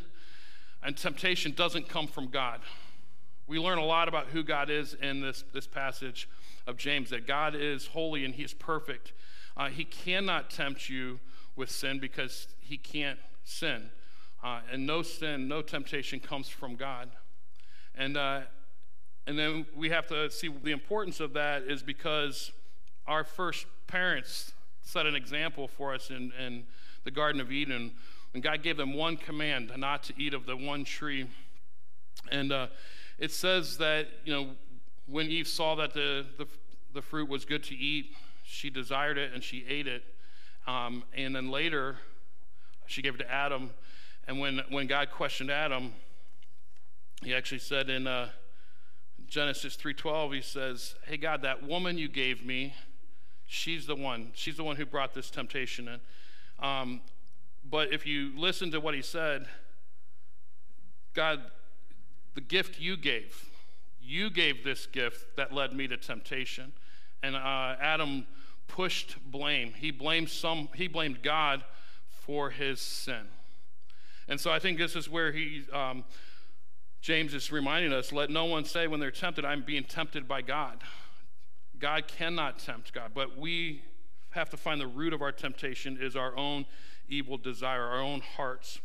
and 0.83 0.95
temptation 0.95 1.53
doesn't 1.55 1.89
come 1.89 2.07
from 2.07 2.27
God. 2.27 2.61
We 3.47 3.59
learn 3.59 3.79
a 3.79 3.85
lot 3.85 4.07
about 4.07 4.27
who 4.27 4.43
God 4.43 4.69
is 4.69 4.93
in 4.93 5.21
this, 5.21 5.43
this 5.53 5.67
passage. 5.67 6.29
of 6.67 6.77
James 6.77 7.09
that 7.09 7.25
God 7.25 7.55
is 7.55 7.87
holy 7.87 8.23
and 8.23 8.35
He 8.35 8.43
is 8.43 8.53
perfect. 8.53 9.13
Uh, 9.57 9.69
he 9.69 9.83
cannot 9.83 10.51
tempt 10.51 10.87
you 10.87 11.19
with 11.55 11.71
sin 11.71 11.99
because 11.99 12.47
He 12.59 12.77
can't 12.77 13.17
sin. 13.43 13.89
Uh, 14.43 14.59
and 14.71 14.85
no 14.85 15.01
sin, 15.01 15.47
no 15.47 15.61
temptation 15.61 16.19
comes 16.19 16.47
from 16.47 16.75
God. 16.75 17.09
And, 17.95 18.15
uh, 18.15 18.41
and 19.29 19.37
then 19.37 19.67
we 19.75 19.91
have 19.91 20.07
to 20.07 20.31
see 20.31 20.47
the 20.47 20.71
importance 20.71 21.19
of 21.19 21.33
that 21.33 21.61
is 21.61 21.83
because 21.83 22.51
our 23.05 23.23
first 23.23 23.67
parents 23.85 24.53
set 24.81 25.05
an 25.05 25.13
example 25.13 25.67
for 25.67 25.93
us 25.93 26.09
in, 26.09 26.33
in 26.43 26.63
the 27.03 27.11
Garden 27.11 27.39
of 27.39 27.51
Eden 27.51 27.91
when 28.33 28.41
God 28.41 28.63
gave 28.63 28.75
them 28.75 28.95
one 28.95 29.17
command 29.17 29.71
not 29.77 30.01
to 30.05 30.13
eat 30.17 30.33
of 30.33 30.47
the 30.47 30.57
one 30.57 30.83
tree. 30.83 31.27
And 32.31 32.51
uh, 32.51 32.67
it 33.19 33.31
says 33.31 33.77
that, 33.77 34.07
you 34.25 34.33
know, 34.33 34.47
when 35.05 35.27
Eve 35.27 35.47
saw 35.47 35.75
that 35.75 35.93
the, 35.93 36.25
the, 36.39 36.47
the, 36.95 37.01
fruit 37.03 37.29
was 37.29 37.45
good 37.45 37.63
to 37.65 37.75
eat, 37.75 38.15
she 38.43 38.71
desired 38.71 39.19
it 39.19 39.31
and 39.31 39.43
she 39.43 39.63
ate 39.69 39.85
it. 39.85 40.01
Um, 40.65 41.03
and 41.15 41.35
then 41.35 41.51
later, 41.51 41.97
she 42.87 43.03
gave 43.03 43.13
it 43.13 43.19
to 43.19 43.31
Adam. 43.31 43.69
And 44.27 44.39
when, 44.39 44.61
when 44.69 44.87
God 44.87 45.11
questioned 45.11 45.51
Adam, 45.51 45.93
he 47.23 47.35
actually 47.35 47.59
said 47.59 47.91
in 47.91 48.07
uh, 48.07 48.29
Genesis 49.29 49.75
3:12, 49.75 50.33
he 50.33 50.41
says, 50.41 50.95
"Hey 51.05 51.17
God, 51.17 51.43
that 51.43 51.63
woman 51.63 51.97
you 51.97 52.07
gave 52.07 52.43
me, 52.43 52.73
she's 53.45 53.85
the 53.85 53.95
one. 53.95 54.31
She's 54.33 54.57
the 54.57 54.63
one 54.63 54.75
who 54.75 54.85
brought 54.85 55.13
this 55.13 55.29
temptation 55.29 55.87
in." 55.87 56.01
Um, 56.57 57.01
but 57.63 57.93
if 57.93 58.05
you 58.05 58.33
listen 58.35 58.71
to 58.71 58.79
what 58.79 58.95
he 58.95 59.01
said, 59.01 59.47
God, 61.13 61.51
the 62.33 62.41
gift 62.41 62.79
you 62.79 62.97
gave, 62.97 63.45
you 64.01 64.29
gave 64.29 64.63
this 64.63 64.87
gift 64.87 65.35
that 65.35 65.53
led 65.53 65.73
me 65.73 65.87
to 65.87 65.97
temptation, 65.97 66.73
and 67.21 67.35
uh, 67.35 67.75
Adam 67.79 68.25
pushed 68.67 69.17
blame. 69.31 69.73
He 69.73 69.91
blamed 69.91 70.29
some. 70.29 70.69
He 70.73 70.87
blamed 70.87 71.21
God 71.21 71.63
for 72.09 72.49
his 72.49 72.81
sin, 72.81 73.27
and 74.27 74.39
so 74.39 74.51
I 74.51 74.57
think 74.57 74.79
this 74.79 74.95
is 74.95 75.07
where 75.07 75.31
he. 75.31 75.65
Um, 75.71 76.03
James 77.01 77.33
is 77.33 77.51
reminding 77.51 77.93
us 77.93 78.11
let 78.11 78.29
no 78.29 78.45
one 78.45 78.65
say 78.65 78.87
when 78.87 78.99
they're 78.99 79.11
tempted, 79.11 79.45
I'm 79.45 79.63
being 79.63 79.83
tempted 79.83 80.27
by 80.27 80.41
God. 80.41 80.81
God 81.79 82.07
cannot 82.07 82.59
tempt 82.59 82.93
God, 82.93 83.11
but 83.13 83.37
we 83.37 83.83
have 84.31 84.49
to 84.49 84.57
find 84.57 84.79
the 84.79 84.87
root 84.87 85.13
of 85.13 85.21
our 85.21 85.31
temptation 85.31 85.97
is 85.99 86.15
our 86.15 86.35
own 86.37 86.65
evil 87.07 87.37
desire, 87.37 87.83
our 87.83 88.01
own 88.01 88.21
hearts. 88.21 88.79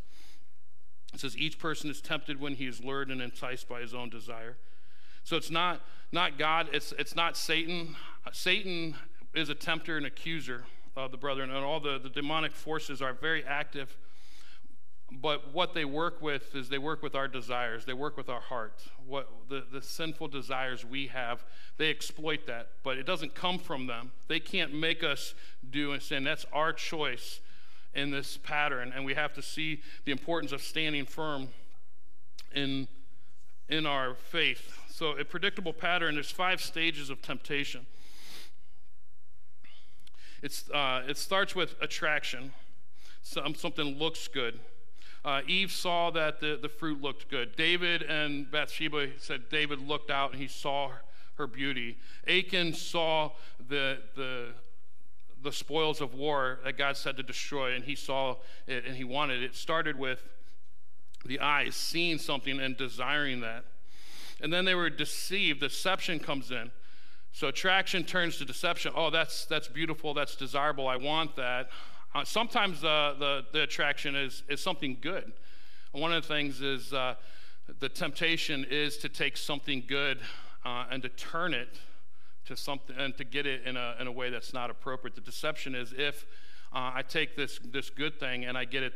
It 1.12 1.20
says 1.20 1.36
each 1.36 1.58
person 1.58 1.90
is 1.90 2.00
tempted 2.00 2.40
when 2.40 2.54
he 2.54 2.66
is 2.66 2.82
lured 2.82 3.10
and 3.10 3.20
enticed 3.20 3.68
by 3.68 3.80
his 3.80 3.94
own 3.94 4.10
desire. 4.10 4.56
So 5.22 5.36
it's 5.36 5.50
not 5.50 5.80
not 6.12 6.38
God, 6.38 6.68
it's 6.72 6.92
it's 6.98 7.16
not 7.16 7.36
Satan. 7.36 7.96
Satan 8.32 8.94
is 9.34 9.48
a 9.48 9.54
tempter 9.54 9.96
and 9.96 10.06
accuser 10.06 10.64
of 10.96 11.10
the 11.10 11.16
brethren, 11.16 11.50
and 11.50 11.64
all 11.64 11.80
the, 11.80 11.98
the 11.98 12.08
demonic 12.08 12.54
forces 12.54 13.02
are 13.02 13.12
very 13.12 13.44
active 13.44 13.96
but 15.20 15.52
what 15.52 15.74
they 15.74 15.84
work 15.84 16.20
with 16.22 16.54
is 16.54 16.68
they 16.68 16.78
work 16.78 17.02
with 17.02 17.14
our 17.14 17.28
desires. 17.28 17.84
They 17.84 17.92
work 17.92 18.16
with 18.16 18.28
our 18.28 18.40
heart. 18.40 18.82
What 19.06 19.28
the, 19.48 19.64
the 19.70 19.82
sinful 19.82 20.28
desires 20.28 20.84
we 20.84 21.08
have 21.08 21.44
they 21.76 21.90
exploit 21.90 22.46
that 22.46 22.68
but 22.82 22.98
it 22.98 23.04
doesn't 23.04 23.34
come 23.34 23.58
from 23.58 23.86
them. 23.86 24.12
They 24.28 24.40
can't 24.40 24.74
make 24.74 25.02
us 25.02 25.34
do 25.68 25.92
and 25.92 26.02
sin. 26.02 26.24
That's 26.24 26.46
our 26.52 26.72
choice 26.72 27.40
in 27.94 28.10
this 28.10 28.36
pattern 28.38 28.92
and 28.94 29.04
we 29.04 29.14
have 29.14 29.32
to 29.34 29.42
see 29.42 29.82
the 30.04 30.12
importance 30.12 30.52
of 30.52 30.62
standing 30.62 31.06
firm 31.06 31.48
in 32.54 32.88
in 33.68 33.86
our 33.86 34.14
faith. 34.14 34.78
So 34.88 35.18
a 35.18 35.24
predictable 35.24 35.72
pattern 35.72 36.14
there's 36.14 36.30
five 36.30 36.60
stages 36.60 37.10
of 37.10 37.22
temptation. 37.22 37.86
It's, 40.42 40.68
uh, 40.70 41.02
it 41.08 41.16
starts 41.16 41.56
with 41.56 41.74
attraction. 41.80 42.52
Some, 43.22 43.54
something 43.54 43.98
looks 43.98 44.28
good 44.28 44.60
uh, 45.24 45.40
Eve 45.46 45.72
saw 45.72 46.10
that 46.10 46.40
the, 46.40 46.58
the 46.60 46.68
fruit 46.68 47.00
looked 47.00 47.30
good. 47.30 47.56
David 47.56 48.02
and 48.02 48.50
Bathsheba 48.50 49.08
said 49.18 49.48
David 49.48 49.80
looked 49.80 50.10
out 50.10 50.32
and 50.32 50.40
he 50.40 50.48
saw 50.48 50.90
her 51.36 51.46
beauty. 51.46 51.96
Achan 52.28 52.74
saw 52.74 53.30
the, 53.68 53.98
the, 54.14 54.48
the 55.42 55.52
spoils 55.52 56.00
of 56.00 56.14
war 56.14 56.60
that 56.64 56.76
God 56.76 56.96
said 56.96 57.16
to 57.16 57.22
destroy, 57.22 57.74
and 57.74 57.84
he 57.84 57.94
saw 57.94 58.36
it 58.66 58.84
and 58.86 58.96
he 58.96 59.04
wanted 59.04 59.42
it. 59.42 59.46
It 59.46 59.54
started 59.56 59.98
with 59.98 60.22
the 61.24 61.40
eyes 61.40 61.74
seeing 61.74 62.18
something 62.18 62.60
and 62.60 62.76
desiring 62.76 63.40
that. 63.40 63.64
And 64.40 64.52
then 64.52 64.64
they 64.64 64.74
were 64.74 64.90
deceived. 64.90 65.60
Deception 65.60 66.18
comes 66.18 66.50
in. 66.50 66.70
So 67.32 67.48
attraction 67.48 68.04
turns 68.04 68.38
to 68.38 68.44
deception. 68.44 68.92
Oh, 68.94 69.10
that's 69.10 69.44
that's 69.46 69.68
beautiful. 69.68 70.14
That's 70.14 70.36
desirable. 70.36 70.86
I 70.86 70.96
want 70.96 71.34
that. 71.36 71.68
Uh, 72.14 72.24
sometimes 72.24 72.80
the, 72.80 73.16
the, 73.18 73.44
the, 73.52 73.62
attraction 73.62 74.14
is, 74.14 74.44
is 74.48 74.60
something 74.60 74.96
good. 75.00 75.32
One 75.90 76.12
of 76.12 76.22
the 76.22 76.28
things 76.28 76.60
is 76.60 76.92
uh, 76.92 77.16
the 77.80 77.88
temptation 77.88 78.64
is 78.70 78.98
to 78.98 79.08
take 79.08 79.36
something 79.36 79.82
good 79.88 80.20
uh, 80.64 80.84
and 80.92 81.02
to 81.02 81.08
turn 81.08 81.52
it 81.54 81.80
to 82.44 82.56
something 82.56 82.94
and 82.96 83.16
to 83.16 83.24
get 83.24 83.46
it 83.46 83.64
in 83.64 83.76
a, 83.76 83.96
in 83.98 84.06
a 84.06 84.12
way 84.12 84.30
that's 84.30 84.54
not 84.54 84.70
appropriate. 84.70 85.16
The 85.16 85.22
deception 85.22 85.74
is 85.74 85.92
if 85.96 86.24
uh, 86.72 86.92
I 86.94 87.02
take 87.02 87.36
this, 87.36 87.58
this 87.64 87.90
good 87.90 88.20
thing 88.20 88.44
and 88.44 88.56
I 88.56 88.64
get 88.64 88.84
it 88.84 88.94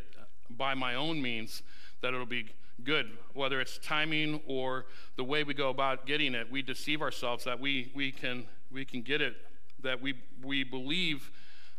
by 0.49 0.75
my 0.75 0.95
own 0.95 1.21
means, 1.21 1.63
that 2.03 2.15
it'll 2.15 2.25
be 2.25 2.47
good. 2.85 3.11
Whether 3.35 3.61
it's 3.61 3.79
timing 3.79 4.41
or 4.47 4.87
the 5.17 5.25
way 5.25 5.43
we 5.43 5.55
go 5.55 5.71
about 5.71 6.07
getting 6.07 6.35
it, 6.35 6.49
we 6.53 6.63
deceive 6.63 7.03
ourselves 7.03 7.43
that 7.45 7.59
we, 7.59 7.91
we, 7.97 8.13
can, 8.13 8.47
we 8.71 8.85
can 8.85 9.03
get 9.03 9.21
it, 9.21 9.35
that 9.83 10.01
we, 10.01 10.15
we 10.45 10.63
believe 10.63 11.33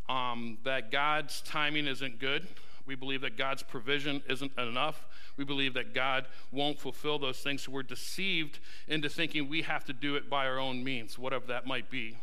um, 0.09 0.57
that 0.63 0.91
God's 0.91 1.41
timing 1.41 1.87
isn't 1.87 2.19
good. 2.19 2.47
We 2.85 2.95
believe 2.95 3.21
that 3.21 3.37
God's 3.37 3.61
provision 3.61 4.23
isn't 4.27 4.57
enough. 4.57 5.05
We 5.37 5.45
believe 5.45 5.75
that 5.75 5.93
God 5.93 6.25
won't 6.51 6.79
fulfill 6.79 7.19
those 7.19 7.37
things. 7.37 7.61
So 7.61 7.71
we're 7.71 7.83
deceived 7.83 8.59
into 8.87 9.07
thinking 9.07 9.47
we 9.47 9.61
have 9.61 9.85
to 9.85 9.93
do 9.93 10.15
it 10.15 10.27
by 10.27 10.47
our 10.47 10.57
own 10.57 10.83
means, 10.83 11.19
whatever 11.19 11.45
that 11.47 11.67
might 11.67 11.91
be. 11.91 12.17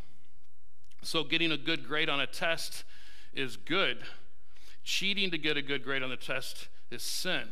So 1.03 1.23
getting 1.23 1.53
a 1.53 1.57
good 1.57 1.87
grade 1.87 2.09
on 2.09 2.21
a 2.21 2.27
test 2.27 2.83
is 3.33 3.57
good. 3.57 3.99
Cheating 4.83 5.31
to 5.31 5.39
get 5.39 5.57
a 5.57 5.63
good 5.63 5.85
grade 5.85 6.03
on 6.03 6.11
the 6.11 6.17
test 6.17 6.67
is 6.91 7.05
sin. 7.05 7.45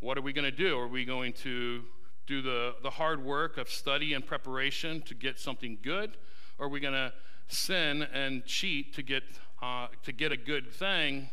What 0.00 0.18
are 0.18 0.22
we 0.22 0.32
going 0.32 0.50
to 0.50 0.56
do? 0.56 0.76
Are 0.76 0.88
we 0.88 1.04
going 1.04 1.32
to 1.34 1.82
do 2.26 2.42
the, 2.42 2.74
the 2.82 2.90
hard 2.90 3.24
work 3.24 3.56
of 3.56 3.68
study 3.70 4.14
and 4.14 4.26
preparation 4.26 5.00
to 5.02 5.14
get 5.14 5.38
something 5.38 5.78
good? 5.80 6.16
Or 6.58 6.66
are 6.66 6.68
we 6.68 6.80
going 6.80 6.94
to 6.94 7.12
sin 7.46 8.02
and 8.12 8.44
cheat 8.44 8.94
to 8.94 9.02
get 9.02 9.22
uh, 9.62 9.86
to 10.02 10.12
get 10.12 10.32
a 10.32 10.36
good 10.36 10.70
thing 10.72 11.30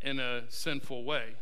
in 0.00 0.18
a 0.18 0.50
sinful 0.50 1.04
way. 1.04 1.34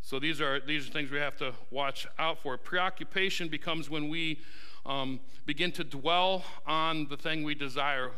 So 0.00 0.18
these 0.18 0.40
are 0.40 0.60
these 0.60 0.88
are 0.88 0.92
things 0.92 1.10
we 1.10 1.18
have 1.18 1.36
to 1.38 1.52
watch 1.70 2.06
out 2.18 2.38
for. 2.38 2.56
Preoccupation 2.56 3.48
becomes 3.48 3.90
when 3.90 4.08
we 4.08 4.38
um, 4.86 5.20
begin 5.46 5.72
to 5.72 5.84
dwell 5.84 6.44
on 6.66 7.08
the 7.08 7.16
thing 7.16 7.42
we 7.42 7.54
desire, 7.54 8.12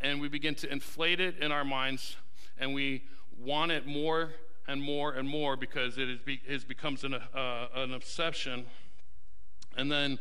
and 0.00 0.20
we 0.20 0.28
begin 0.28 0.54
to 0.56 0.72
inflate 0.72 1.20
it 1.20 1.38
in 1.38 1.52
our 1.52 1.64
minds, 1.64 2.16
and 2.58 2.74
we 2.74 3.04
want 3.38 3.70
it 3.70 3.86
more 3.86 4.30
and 4.66 4.82
more 4.82 5.12
and 5.12 5.28
more 5.28 5.56
because 5.56 5.98
it, 5.98 6.08
is 6.08 6.18
be, 6.20 6.40
it 6.46 6.66
becomes 6.66 7.04
an, 7.04 7.14
uh, 7.14 7.68
an 7.74 7.92
obsession, 7.92 8.64
and 9.76 9.92
then 9.92 10.18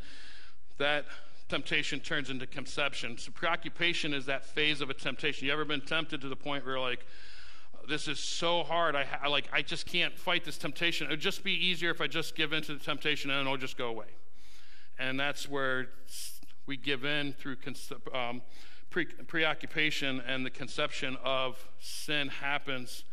that 0.77 1.05
temptation 1.47 1.99
turns 1.99 2.29
into 2.29 2.47
conception. 2.47 3.17
So 3.17 3.31
preoccupation 3.31 4.13
is 4.13 4.25
that 4.25 4.45
phase 4.45 4.81
of 4.81 4.89
a 4.89 4.93
temptation. 4.93 5.47
You 5.47 5.53
ever 5.53 5.65
been 5.65 5.81
tempted 5.81 6.21
to 6.21 6.29
the 6.29 6.35
point 6.35 6.65
where 6.65 6.79
like, 6.79 7.05
this 7.87 8.07
is 8.07 8.19
so 8.19 8.63
hard. 8.63 8.95
I, 8.95 9.05
I 9.21 9.27
like 9.27 9.47
I 9.53 9.61
just 9.61 9.85
can't 9.85 10.17
fight 10.17 10.43
this 10.43 10.57
temptation. 10.57 11.07
It 11.07 11.11
would 11.11 11.19
just 11.19 11.43
be 11.43 11.53
easier 11.53 11.91
if 11.91 12.01
I 12.01 12.07
just 12.07 12.35
give 12.35 12.51
in 12.51 12.63
to 12.63 12.73
the 12.73 12.83
temptation 12.83 13.29
and 13.29 13.41
it'll 13.41 13.57
just 13.57 13.77
go 13.77 13.87
away. 13.87 14.07
And 14.97 15.19
that's 15.19 15.47
where 15.47 15.89
we 16.65 16.77
give 16.77 17.05
in 17.05 17.33
through 17.33 17.57
um, 18.13 18.41
pre- 18.89 19.05
preoccupation, 19.05 20.21
and 20.25 20.45
the 20.45 20.49
conception 20.49 21.17
of 21.23 21.67
sin 21.79 22.29
happens, 22.29 23.03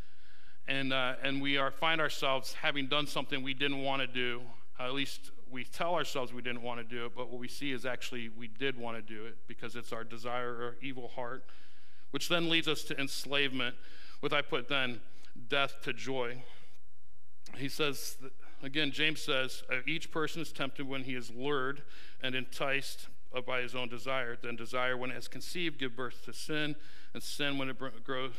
and 0.69 0.93
uh, 0.93 1.15
and 1.23 1.43
we 1.43 1.59
are 1.59 1.71
find 1.71 2.01
ourselves 2.01 2.55
having 2.55 2.87
done 2.87 3.07
something 3.07 3.43
we 3.43 3.53
didn't 3.55 3.83
want 3.83 4.01
to 4.01 4.07
do. 4.07 4.43
At 4.79 4.95
least 4.95 5.33
we 5.53 5.65
tell 5.65 5.95
ourselves 5.95 6.33
we 6.33 6.43
didn't 6.43 6.63
want 6.63 6.81
to 6.81 6.85
do 6.85 7.05
it, 7.05 7.13
but 7.15 7.31
what 7.31 7.39
we 7.39 7.49
see 7.49 7.73
is 7.73 7.85
actually 7.85 8.31
we 8.31 8.49
did 8.49 8.79
want 8.79 8.97
to 8.97 9.03
do 9.03 9.27
it 9.27 9.37
because 9.47 9.77
it's 9.77 9.93
our 9.93 10.03
desire 10.03 10.51
or 10.51 10.77
evil 10.81 11.09
heart, 11.09 11.45
which 12.11 12.29
then 12.29 12.49
leads 12.49 12.67
us 12.67 12.83
to 12.85 12.99
enslavement, 12.99 13.77
with 14.21 14.33
I 14.33 14.41
put 14.41 14.69
then 14.69 15.01
death 15.49 15.77
to 15.83 15.93
joy. 15.93 16.43
He 17.57 17.69
says, 17.69 18.17
again, 18.63 18.93
James 18.93 19.21
says, 19.21 19.63
uh, 19.71 19.77
each 19.87 20.11
person 20.11 20.41
is 20.41 20.53
tempted 20.53 20.89
when 20.89 21.05
he 21.05 21.15
is 21.15 21.31
lured 21.31 21.83
and 22.23 22.35
enticed 22.35 23.09
by 23.47 23.61
his 23.61 23.75
own 23.75 23.89
desire. 23.89 24.37
Then 24.41 24.57
desire, 24.57 24.97
when 24.97 25.11
it 25.11 25.15
has 25.15 25.29
conceived, 25.29 25.79
give 25.79 25.97
birth 25.97 26.25
to 26.27 26.33
sin, 26.33 26.77
and 27.15 27.23
sin, 27.23 27.59
when 27.59 27.69
it 27.69 27.77
grows, 28.05 28.33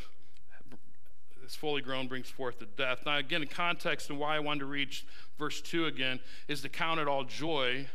is 1.43 1.55
fully 1.55 1.81
grown 1.81 2.07
brings 2.07 2.29
forth 2.29 2.59
the 2.59 2.65
death. 2.65 3.01
Now, 3.05 3.17
again, 3.17 3.41
in 3.41 3.47
context 3.47 4.09
and 4.09 4.19
why 4.19 4.35
I 4.35 4.39
wanted 4.39 4.61
to 4.61 4.65
read 4.65 4.89
verse 5.37 5.61
2 5.61 5.85
again 5.85 6.19
is 6.47 6.61
to 6.61 6.69
count 6.69 6.99
it 6.99 7.07
all 7.07 7.23
joy 7.23 7.87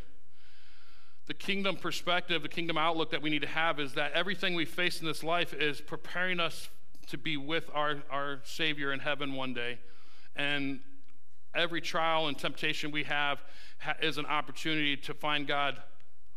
the 1.28 1.34
kingdom 1.34 1.76
perspective, 1.76 2.42
the 2.42 2.48
kingdom 2.48 2.78
outlook 2.78 3.11
that 3.11 3.20
we 3.20 3.28
need 3.28 3.42
to 3.42 3.48
have 3.48 3.78
is 3.78 3.92
that 3.92 4.12
everything 4.12 4.54
we 4.54 4.64
face 4.64 5.02
in 5.02 5.06
this 5.06 5.22
life 5.22 5.52
is 5.52 5.78
preparing 5.78 6.40
us 6.40 6.70
to 7.08 7.18
be 7.18 7.37
with 7.37 7.70
our, 7.74 7.96
our 8.11 8.40
Savior 8.44 8.94
in 8.94 8.98
heaven 8.98 9.34
one 9.34 9.52
day. 9.52 9.78
And 10.34 10.80
every 11.54 11.82
trial 11.82 12.28
and 12.28 12.38
temptation 12.38 12.90
we 12.90 13.04
have 13.04 13.42
ha- 13.78 13.96
is 14.00 14.16
an 14.16 14.24
opportunity 14.24 14.96
to 14.96 15.12
find 15.12 15.46
God 15.46 15.76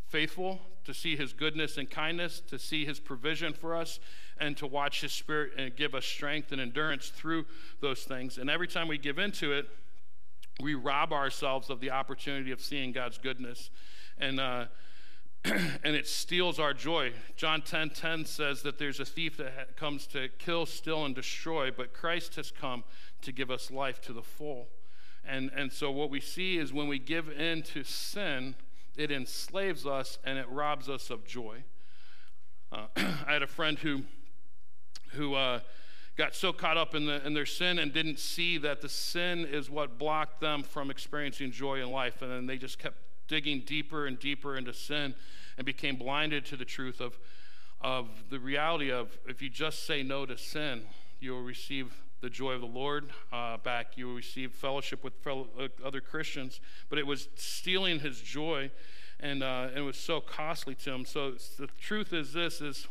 faithful, 0.10 0.60
to 0.84 0.93
see 0.93 1.15
his 1.15 1.32
goodness 1.32 1.78
and 1.78 1.89
kindness, 1.89 2.41
to 2.50 2.60
see 2.60 2.86
his 2.86 3.00
provision 3.00 3.54
for 3.54 3.74
us, 3.74 3.97
and 4.39 4.58
to 4.58 4.67
watch 4.67 5.02
his 5.02 5.12
spirit 5.12 5.52
and 5.58 5.76
give 5.76 5.94
us 5.94 6.06
strength 6.06 6.52
and 6.52 6.62
endurance 6.62 7.10
through 7.10 7.46
those 7.80 8.04
things. 8.04 8.38
And 8.38 8.50
every 8.50 8.67
time 8.67 8.88
we 8.88 8.98
give 8.98 9.20
into 9.20 9.52
it, 9.52 9.67
we 10.62 10.76
rob 10.76 11.13
ourselves 11.13 11.70
of 11.70 11.80
the 11.80 11.91
opportunity 11.91 12.52
of 12.52 12.62
seeing 12.62 12.91
God's 12.91 13.17
goodness. 13.17 13.70
And, 14.17 14.39
uh, 14.39 14.65
and 15.46 15.96
it 15.96 16.08
steals 16.08 16.60
our 16.60 16.74
joy. 16.74 17.13
John 17.36 17.62
10 17.62 17.91
10 17.91 18.26
says 18.26 18.62
that 18.62 18.78
there's 18.78 19.00
a 19.00 19.06
thief 19.06 19.38
that 19.38 19.76
comes 19.76 20.08
to 20.08 20.30
kill, 20.38 20.65
steal, 20.65 21.06
and 21.06 21.15
destroy, 21.15 21.72
but 21.72 21.94
Christ 21.94 22.36
has 22.36 22.52
come 22.52 22.84
to 23.22 23.32
give 23.32 23.50
us 23.50 23.72
life 23.72 24.02
to 24.02 24.13
the 24.13 24.22
full. 24.22 24.67
And, 25.24 25.52
and 25.56 25.72
so 25.72 25.91
what 25.91 26.10
we 26.10 26.20
see 26.20 26.58
is 26.58 26.74
when 26.74 26.88
we 26.88 27.00
give 27.00 27.30
in 27.30 27.62
to 27.63 27.84
sin, 27.84 28.56
it 28.98 29.12
enslaves 29.12 29.86
us 29.86 30.17
and 30.24 30.38
it 30.38 30.48
robs 30.50 30.89
us 30.89 31.10
of 31.10 31.26
joy. 31.26 31.63
Uh, 32.72 32.88
I 32.96 33.34
had 33.34 33.44
a 33.44 33.48
friend 33.48 33.78
who, 33.80 34.04
who 35.13 35.36
uh, 35.36 35.60
got 36.17 36.36
so 36.36 36.54
caught 36.54 36.78
up 36.78 36.93
in, 36.93 37.06
the, 37.06 37.26
in 37.26 37.34
their 37.34 37.45
sin 37.45 37.80
and 37.80 37.93
didn't 37.93 38.19
see 38.19 38.58
that 38.60 38.82
the 38.82 38.89
sin 38.89 39.45
is 39.45 39.69
what 39.69 39.97
blocked 39.97 40.41
them 40.41 40.63
from 40.63 40.91
experiencing 40.91 41.52
joy 41.52 41.82
in 41.82 41.89
life. 41.89 42.21
And 42.21 42.32
then 42.32 42.45
they 42.47 42.58
just 42.58 42.80
kept 42.80 42.97
digging 43.28 43.62
deeper 43.62 44.06
and 44.06 44.19
deeper 44.19 44.58
into 44.58 44.74
sin 44.74 45.15
and 45.58 45.65
became 45.65 45.95
blinded 45.95 46.45
to 46.45 46.58
the 46.58 46.65
truth 46.65 47.00
of, 47.00 47.17
of 47.80 48.08
the 48.30 48.39
reality 48.39 48.91
of 48.91 49.17
if 49.28 49.41
you 49.41 49.50
just 49.50 49.86
say 49.86 50.04
no 50.04 50.26
to 50.26 50.38
sin, 50.38 50.82
you 51.19 51.32
will 51.32 51.43
receive 51.43 51.93
the 52.21 52.30
joy 52.30 52.52
of 52.52 52.62
the 52.62 52.67
Lord 52.67 53.10
uh, 53.32 53.58
back. 53.58 53.97
You 53.97 54.08
will 54.08 54.15
receive 54.15 54.52
fellowship 54.52 55.04
with 55.04 55.13
fellow, 55.24 55.47
uh, 55.60 55.67
other 55.84 56.02
Christians. 56.02 56.60
But 56.89 57.00
it 57.00 57.08
was 57.08 57.30
stealing 57.36 58.00
his 58.00 58.21
joy, 58.21 58.71
and, 59.19 59.43
uh, 59.43 59.67
and 59.69 59.78
it 59.78 59.82
was 59.82 59.97
so 59.97 60.21
costly 60.21 60.76
to 60.76 60.91
him. 60.91 61.06
So 61.06 61.32
the 61.58 61.67
truth 61.80 62.13
is 62.13 62.34
this: 62.34 62.62
is 62.62 62.88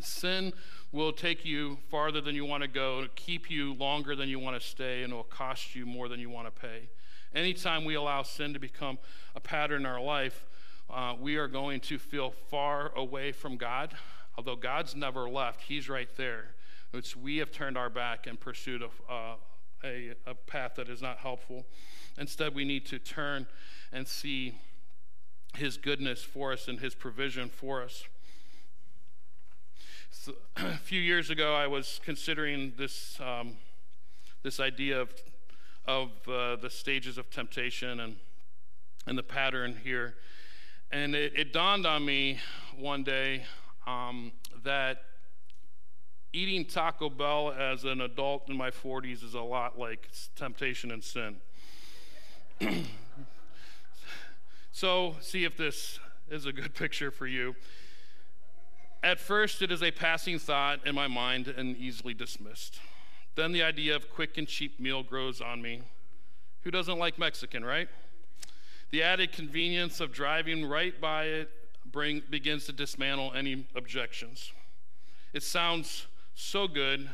sin 0.00 0.52
will 0.92 1.12
take 1.12 1.44
you 1.44 1.78
farther 1.90 2.20
than 2.20 2.34
you 2.34 2.44
want 2.44 2.62
to 2.62 2.68
go, 2.68 3.06
keep 3.14 3.50
you 3.50 3.74
longer 3.74 4.14
than 4.14 4.28
you 4.28 4.38
want 4.38 4.60
to 4.60 4.66
stay, 4.66 5.02
and 5.02 5.12
it 5.12 5.16
will 5.16 5.22
cost 5.22 5.74
you 5.74 5.86
more 5.86 6.08
than 6.08 6.20
you 6.20 6.30
want 6.30 6.54
to 6.54 6.60
pay. 6.60 6.88
Anytime 7.34 7.84
we 7.84 7.94
allow 7.94 8.22
sin 8.22 8.52
to 8.52 8.58
become 8.58 8.98
a 9.34 9.40
pattern 9.40 9.82
in 9.82 9.86
our 9.86 10.00
life, 10.00 10.44
uh, 10.90 11.14
we 11.18 11.36
are 11.36 11.48
going 11.48 11.80
to 11.80 11.98
feel 11.98 12.30
far 12.50 12.92
away 12.94 13.32
from 13.32 13.56
God. 13.56 13.94
Although 14.36 14.56
God's 14.56 14.94
never 14.94 15.28
left, 15.28 15.62
He's 15.62 15.88
right 15.88 16.08
there. 16.16 16.54
It's 16.92 17.16
we 17.16 17.38
have 17.38 17.50
turned 17.50 17.78
our 17.78 17.88
back 17.88 18.26
and 18.26 18.38
pursued 18.38 18.82
a, 18.82 19.12
uh, 19.12 19.34
a, 19.82 20.12
a 20.26 20.34
path 20.34 20.74
that 20.76 20.88
is 20.90 21.00
not 21.00 21.18
helpful. 21.18 21.64
Instead, 22.18 22.54
we 22.54 22.64
need 22.64 22.84
to 22.86 22.98
turn 22.98 23.46
and 23.92 24.06
see 24.06 24.58
His 25.56 25.78
goodness 25.78 26.22
for 26.22 26.52
us 26.52 26.68
and 26.68 26.80
His 26.80 26.94
provision 26.94 27.48
for 27.48 27.82
us. 27.82 28.04
A 30.56 30.76
few 30.78 31.00
years 31.00 31.30
ago, 31.30 31.54
I 31.54 31.66
was 31.66 32.00
considering 32.04 32.74
this, 32.76 33.18
um, 33.20 33.56
this 34.42 34.60
idea 34.60 35.00
of 35.00 35.10
of 35.86 36.10
uh, 36.28 36.56
the 36.56 36.70
stages 36.70 37.18
of 37.18 37.30
temptation 37.30 38.00
and, 38.00 38.16
and 39.06 39.18
the 39.18 39.22
pattern 39.22 39.78
here. 39.82 40.14
And 40.90 41.14
it, 41.14 41.32
it 41.34 41.52
dawned 41.52 41.86
on 41.86 42.04
me 42.04 42.38
one 42.76 43.02
day 43.02 43.44
um, 43.86 44.32
that 44.64 45.02
eating 46.32 46.64
Taco 46.64 47.10
Bell 47.10 47.52
as 47.52 47.84
an 47.84 48.00
adult 48.00 48.48
in 48.48 48.56
my 48.56 48.70
40s 48.70 49.24
is 49.24 49.34
a 49.34 49.40
lot 49.40 49.78
like 49.78 50.08
temptation 50.36 50.90
and 50.92 51.02
sin. 51.02 51.36
so, 54.72 55.16
see 55.20 55.44
if 55.44 55.56
this 55.56 55.98
is 56.30 56.46
a 56.46 56.52
good 56.52 56.74
picture 56.76 57.10
for 57.10 57.26
you. 57.26 57.54
At 59.02 59.18
first, 59.18 59.62
it 59.62 59.72
is 59.72 59.82
a 59.82 59.90
passing 59.90 60.38
thought 60.38 60.86
in 60.86 60.94
my 60.94 61.08
mind 61.08 61.48
and 61.48 61.76
easily 61.76 62.14
dismissed. 62.14 62.78
Then 63.34 63.52
the 63.52 63.62
idea 63.62 63.96
of 63.96 64.10
quick 64.10 64.38
and 64.38 64.46
cheap 64.46 64.78
meal 64.78 65.02
grows 65.02 65.40
on 65.40 65.60
me. 65.60 65.82
Who 66.62 66.70
doesn't 66.70 66.98
like 66.98 67.18
Mexican, 67.18 67.64
right? 67.64 67.88
The 68.90 69.02
added 69.02 69.32
convenience 69.32 70.00
of 70.00 70.12
driving 70.12 70.66
right 70.66 71.00
by 71.00 71.24
it 71.24 71.50
bring, 71.90 72.22
begins 72.30 72.66
to 72.66 72.72
dismantle 72.72 73.32
any 73.34 73.66
objections. 73.74 74.52
It 75.32 75.42
sounds 75.42 76.06
so 76.34 76.68
good, 76.68 77.08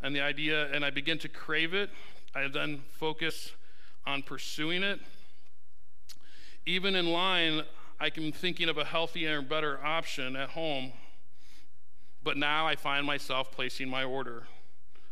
and 0.00 0.14
the 0.14 0.20
idea, 0.20 0.70
and 0.72 0.84
I 0.84 0.90
begin 0.90 1.18
to 1.18 1.28
crave 1.28 1.74
it. 1.74 1.90
I 2.34 2.48
then 2.48 2.82
focus 2.92 3.52
on 4.06 4.22
pursuing 4.22 4.82
it. 4.82 5.00
Even 6.64 6.94
in 6.94 7.10
line, 7.10 7.62
I 8.00 8.10
can 8.10 8.32
thinking 8.32 8.68
of 8.68 8.78
a 8.78 8.84
healthier 8.84 9.38
and 9.38 9.48
better 9.48 9.84
option 9.84 10.36
at 10.36 10.50
home, 10.50 10.92
but 12.22 12.36
now 12.36 12.66
I 12.66 12.76
find 12.76 13.06
myself 13.06 13.50
placing 13.50 13.88
my 13.88 14.04
order. 14.04 14.44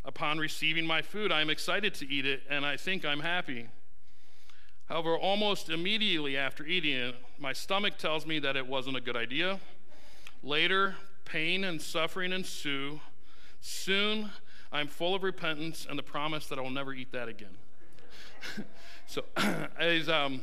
Upon 0.05 0.39
receiving 0.39 0.87
my 0.87 1.03
food, 1.03 1.33
I 1.33 1.41
am 1.41 1.51
excited 1.51 1.95
to 1.95 2.09
eat 2.09 2.27
it 2.27 2.43
and 2.49 2.65
I 2.65 2.77
think 2.77 3.05
I'm 3.05 3.21
happy. 3.21 3.69
However, 4.87 5.19
almost 5.19 5.69
immediately 5.69 6.37
after 6.37 6.65
eating 6.65 6.95
it, 6.97 7.17
my 7.39 7.53
stomach 7.53 7.99
tells 7.99 8.25
me 8.25 8.39
that 8.39 8.57
it 8.57 8.67
wasn't 8.67 8.97
a 8.97 9.01
good 9.01 9.17
idea. 9.17 9.59
Later, 10.45 10.95
pain 11.25 11.65
and 11.65 11.83
suffering 11.83 12.33
ensue. 12.33 13.01
Soon, 13.61 14.31
I'm 14.71 14.87
full 14.87 15.15
of 15.15 15.25
repentance 15.25 15.87
and 15.89 15.99
the 15.99 16.05
promise 16.05 16.47
that 16.47 16.59
I 16.59 16.63
will 16.63 16.71
never 16.71 16.95
eat 16.95 17.11
that 17.13 17.29
again. 17.29 17.57
so, 19.07 19.25
as, 19.79 20.09
um, 20.09 20.43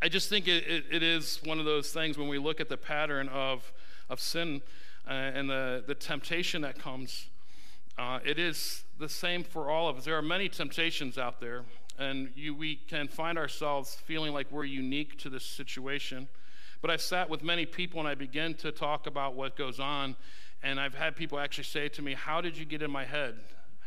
I 0.00 0.08
just 0.08 0.28
think 0.28 0.46
it, 0.46 0.64
it, 0.68 0.84
it 0.92 1.02
is 1.02 1.40
one 1.44 1.58
of 1.58 1.64
those 1.64 1.90
things 1.90 2.16
when 2.16 2.28
we 2.28 2.38
look 2.38 2.60
at 2.60 2.68
the 2.68 2.76
pattern 2.76 3.28
of, 3.28 3.72
of 4.08 4.20
sin 4.20 4.62
uh, 5.08 5.12
and 5.12 5.50
the, 5.50 5.84
the 5.86 5.94
temptation 5.94 6.62
that 6.62 6.78
comes 6.78 7.28
uh, 7.96 8.18
it 8.24 8.38
is 8.38 8.84
the 8.98 9.08
same 9.08 9.44
for 9.44 9.70
all 9.70 9.88
of 9.88 9.96
us. 9.96 10.04
There 10.04 10.16
are 10.16 10.22
many 10.22 10.48
temptations 10.48 11.16
out 11.16 11.40
there, 11.40 11.64
and 11.98 12.30
you, 12.34 12.54
we 12.54 12.76
can 12.76 13.06
find 13.06 13.38
ourselves 13.38 13.94
feeling 14.04 14.32
like 14.32 14.50
we're 14.50 14.64
unique 14.64 15.16
to 15.20 15.30
this 15.30 15.44
situation. 15.44 16.28
But 16.82 16.90
I've 16.90 17.00
sat 17.00 17.30
with 17.30 17.42
many 17.42 17.66
people 17.66 18.00
and 18.00 18.08
I 18.08 18.14
begin 18.14 18.54
to 18.54 18.72
talk 18.72 19.06
about 19.06 19.34
what 19.34 19.56
goes 19.56 19.78
on, 19.78 20.16
and 20.62 20.80
I've 20.80 20.94
had 20.94 21.14
people 21.14 21.38
actually 21.38 21.64
say 21.64 21.88
to 21.90 22.02
me, 22.02 22.14
How 22.14 22.40
did 22.40 22.58
you 22.58 22.64
get 22.64 22.82
in 22.82 22.90
my 22.90 23.04
head? 23.04 23.36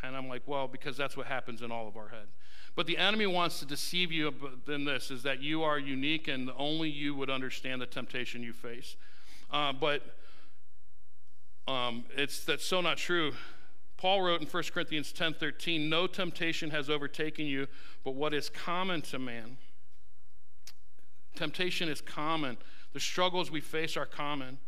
And 0.03 0.15
I'm 0.15 0.29
like, 0.29 0.43
Well, 0.45 0.67
because 0.69 0.95
that's 0.95 1.17
what 1.17 1.27
happens 1.27 1.61
in 1.61 1.71
all 1.71 1.87
of 1.87 1.97
our 1.97 2.07
head. 2.07 2.27
But 2.75 2.85
the 2.85 2.97
enemy 2.97 3.27
wants 3.27 3.59
to 3.59 3.65
deceive 3.65 4.11
you 4.11 4.33
in 4.67 4.85
this 4.85 5.11
is 5.11 5.23
that 5.23 5.41
you 5.41 5.63
are 5.63 5.79
unique 5.79 6.27
and 6.27 6.49
only 6.57 6.89
you 6.89 7.13
would 7.15 7.29
understand 7.29 7.81
the 7.81 7.87
temptation 7.87 8.41
you 8.41 8.53
face. 8.53 8.95
Uh, 9.51 9.73
but 9.73 10.03
um, 11.67 12.05
it's 12.15 12.43
that's 12.45 12.65
so 12.65 12.81
not 12.81 12.97
true. 12.97 13.33
Paul 13.97 14.21
wrote 14.21 14.41
in 14.41 14.47
1 14.47 14.63
Corinthians 14.71 15.11
10:13, 15.11 15.89
"No 15.89 16.07
temptation 16.07 16.69
has 16.69 16.89
overtaken 16.89 17.45
you, 17.45 17.67
but 18.03 18.11
what 18.11 18.33
is 18.33 18.49
common 18.49 19.01
to 19.03 19.19
man." 19.19 19.57
Temptation 21.35 21.89
is 21.89 22.01
common. 22.01 22.57
The 22.93 22.99
struggles 22.99 23.51
we 23.51 23.61
face 23.61 23.97
are 23.97 24.05
common. 24.05 24.59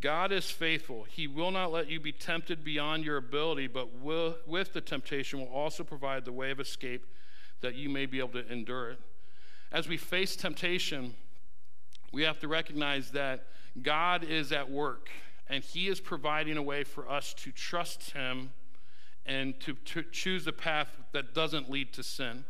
God 0.00 0.32
is 0.32 0.50
faithful. 0.50 1.04
He 1.04 1.26
will 1.26 1.50
not 1.50 1.72
let 1.72 1.88
you 1.88 1.98
be 1.98 2.12
tempted 2.12 2.62
beyond 2.62 3.04
your 3.04 3.16
ability, 3.16 3.66
but 3.66 3.94
will, 3.94 4.36
with 4.46 4.74
the 4.74 4.80
temptation 4.80 5.40
will 5.40 5.46
also 5.46 5.82
provide 5.82 6.24
the 6.24 6.32
way 6.32 6.50
of 6.50 6.60
escape 6.60 7.06
that 7.62 7.74
you 7.74 7.88
may 7.88 8.04
be 8.04 8.18
able 8.18 8.40
to 8.40 8.52
endure 8.52 8.90
it. 8.90 9.00
As 9.72 9.88
we 9.88 9.96
face 9.96 10.36
temptation, 10.36 11.14
we 12.12 12.22
have 12.22 12.38
to 12.40 12.48
recognize 12.48 13.10
that 13.12 13.46
God 13.82 14.22
is 14.24 14.52
at 14.52 14.70
work 14.70 15.08
and 15.48 15.62
He 15.62 15.88
is 15.88 16.00
providing 16.00 16.56
a 16.56 16.62
way 16.62 16.84
for 16.84 17.08
us 17.08 17.34
to 17.34 17.52
trust 17.52 18.10
Him 18.10 18.50
and 19.24 19.58
to, 19.60 19.74
to 19.74 20.02
choose 20.10 20.46
a 20.46 20.52
path 20.52 20.88
that 21.12 21.34
doesn't 21.34 21.70
lead 21.70 21.92
to 21.94 22.02
sin. 22.02 22.44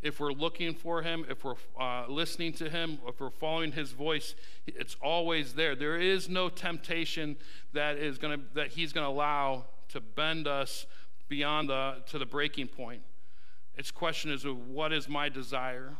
If 0.00 0.20
we're 0.20 0.32
looking 0.32 0.74
for 0.74 1.02
Him, 1.02 1.24
if 1.28 1.44
we're 1.44 1.56
uh, 1.80 2.06
listening 2.08 2.52
to 2.54 2.70
Him, 2.70 2.98
if 3.06 3.20
we're 3.20 3.30
following 3.30 3.72
His 3.72 3.92
voice, 3.92 4.34
it's 4.66 4.96
always 5.02 5.54
there. 5.54 5.74
There 5.74 5.96
is 5.96 6.28
no 6.28 6.48
temptation 6.48 7.36
that 7.72 7.96
is 7.96 8.18
going 8.18 8.38
to 8.38 8.44
that 8.54 8.68
He's 8.68 8.92
going 8.92 9.04
to 9.04 9.10
allow 9.10 9.64
to 9.88 10.00
bend 10.00 10.46
us 10.46 10.86
beyond 11.28 11.68
the 11.68 11.96
to 12.06 12.18
the 12.18 12.26
breaking 12.26 12.68
point. 12.68 13.02
Its 13.76 13.90
question 13.90 14.30
is, 14.30 14.44
what 14.44 14.92
is 14.92 15.08
my 15.08 15.28
desire? 15.28 15.96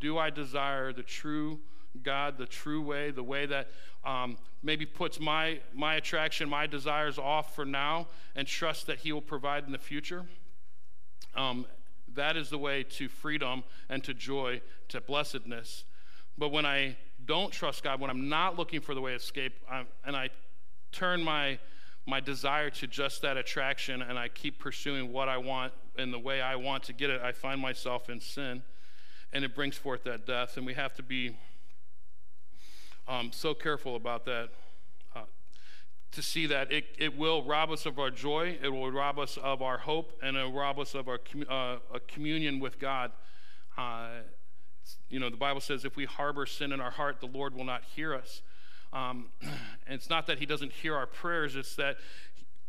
Do 0.00 0.18
I 0.18 0.30
desire 0.30 0.92
the 0.92 1.02
true 1.02 1.60
God, 2.02 2.38
the 2.38 2.46
true 2.46 2.82
way, 2.82 3.10
the 3.10 3.22
way 3.22 3.46
that 3.46 3.68
um, 4.04 4.36
maybe 4.62 4.86
puts 4.86 5.20
my, 5.20 5.60
my 5.74 5.96
attraction, 5.96 6.48
my 6.48 6.66
desires 6.66 7.18
off 7.18 7.54
for 7.54 7.64
now, 7.64 8.06
and 8.34 8.46
trust 8.46 8.86
that 8.86 8.98
He 8.98 9.12
will 9.12 9.22
provide 9.22 9.64
in 9.64 9.72
the 9.72 9.78
future. 9.78 10.24
Um, 11.34 11.66
that 12.14 12.36
is 12.36 12.48
the 12.48 12.58
way 12.58 12.82
to 12.82 13.08
freedom 13.08 13.64
and 13.88 14.02
to 14.04 14.14
joy, 14.14 14.62
to 14.88 15.00
blessedness. 15.00 15.84
But 16.38 16.50
when 16.50 16.64
I 16.64 16.96
don't 17.24 17.52
trust 17.52 17.82
God, 17.82 18.00
when 18.00 18.10
I'm 18.10 18.28
not 18.28 18.56
looking 18.58 18.80
for 18.80 18.94
the 18.94 19.00
way 19.00 19.14
of 19.14 19.20
escape, 19.20 19.54
I'm, 19.70 19.86
and 20.04 20.16
I 20.16 20.30
turn 20.92 21.22
my 21.22 21.58
my 22.08 22.20
desire 22.20 22.70
to 22.70 22.86
just 22.86 23.22
that 23.22 23.36
attraction 23.36 24.00
and 24.00 24.16
I 24.16 24.28
keep 24.28 24.60
pursuing 24.60 25.12
what 25.12 25.28
I 25.28 25.38
want 25.38 25.72
in 25.98 26.12
the 26.12 26.18
way 26.18 26.40
I 26.40 26.54
want 26.54 26.84
to 26.84 26.92
get 26.92 27.10
it, 27.10 27.20
I 27.20 27.32
find 27.32 27.60
myself 27.60 28.08
in 28.08 28.20
sin 28.20 28.62
and 29.32 29.44
it 29.44 29.54
brings 29.54 29.76
forth 29.76 30.04
that 30.04 30.24
death. 30.24 30.56
And 30.56 30.64
we 30.64 30.74
have 30.74 30.94
to 30.94 31.02
be 31.02 31.36
um, 33.08 33.30
so 33.32 33.54
careful 33.54 33.96
about 33.96 34.24
that 34.24 34.48
uh, 35.14 35.20
to 36.12 36.22
see 36.22 36.46
that 36.46 36.72
it, 36.72 36.86
it 36.98 37.16
will 37.16 37.42
rob 37.42 37.70
us 37.70 37.86
of 37.86 37.98
our 37.98 38.10
joy, 38.10 38.58
it 38.62 38.68
will 38.68 38.90
rob 38.90 39.18
us 39.18 39.36
of 39.36 39.62
our 39.62 39.78
hope, 39.78 40.12
and 40.22 40.36
it 40.36 40.42
will 40.42 40.52
rob 40.52 40.78
us 40.78 40.94
of 40.94 41.08
our 41.08 41.20
uh, 41.48 41.76
a 41.94 42.00
communion 42.08 42.58
with 42.58 42.78
God. 42.78 43.12
Uh, 43.78 44.08
you 45.08 45.20
know, 45.20 45.30
the 45.30 45.36
Bible 45.36 45.60
says 45.60 45.84
if 45.84 45.96
we 45.96 46.04
harbor 46.04 46.46
sin 46.46 46.72
in 46.72 46.80
our 46.80 46.90
heart, 46.90 47.20
the 47.20 47.26
Lord 47.26 47.54
will 47.54 47.64
not 47.64 47.82
hear 47.94 48.14
us. 48.14 48.42
Um, 48.92 49.28
and 49.40 49.52
it's 49.88 50.10
not 50.10 50.26
that 50.26 50.38
he 50.38 50.46
doesn't 50.46 50.72
hear 50.72 50.96
our 50.96 51.06
prayers, 51.06 51.54
it's 51.54 51.76
that 51.76 51.98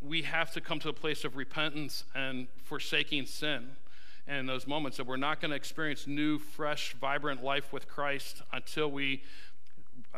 we 0.02 0.22
have 0.22 0.52
to 0.54 0.62
come 0.62 0.80
to 0.80 0.90
a 0.90 0.94
place 0.94 1.24
of 1.24 1.36
repentance 1.36 2.04
and 2.14 2.48
forsaking 2.64 3.26
sin 3.26 3.70
in 4.28 4.46
those 4.46 4.68
moments 4.68 4.98
that 4.98 5.08
we're 5.08 5.16
not 5.16 5.40
going 5.40 5.52
to 5.52 5.56
experience 5.56 6.06
new, 6.06 6.38
fresh, 6.38 6.94
vibrant 7.00 7.44
life 7.44 7.72
with 7.72 7.88
Christ 7.88 8.42
until 8.52 8.92
we 8.92 9.24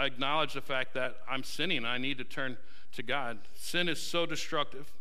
acknowledge 0.05 0.53
the 0.53 0.61
fact 0.61 0.93
that 0.93 1.17
I'm 1.29 1.43
sinning. 1.43 1.85
I 1.85 1.97
need 1.97 2.17
to 2.17 2.23
turn 2.23 2.57
to 2.93 3.03
God. 3.03 3.39
Sin 3.55 3.89
is 3.89 4.01
so 4.01 4.25
destructive. 4.25 4.91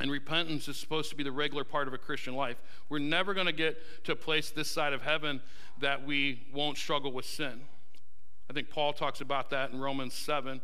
And 0.00 0.10
repentance 0.10 0.68
is 0.68 0.76
supposed 0.76 1.10
to 1.10 1.16
be 1.16 1.24
the 1.24 1.32
regular 1.32 1.64
part 1.64 1.88
of 1.88 1.94
a 1.94 1.98
Christian 1.98 2.34
life. 2.34 2.56
We're 2.88 3.00
never 3.00 3.34
going 3.34 3.46
to 3.46 3.52
get 3.52 4.04
to 4.04 4.12
a 4.12 4.16
place 4.16 4.50
this 4.50 4.70
side 4.70 4.92
of 4.92 5.02
heaven 5.02 5.40
that 5.80 6.06
we 6.06 6.46
won't 6.54 6.78
struggle 6.78 7.10
with 7.10 7.24
sin. 7.24 7.62
I 8.48 8.52
think 8.52 8.70
Paul 8.70 8.92
talks 8.92 9.20
about 9.20 9.50
that 9.50 9.72
in 9.72 9.80
Romans 9.80 10.14
7, 10.14 10.60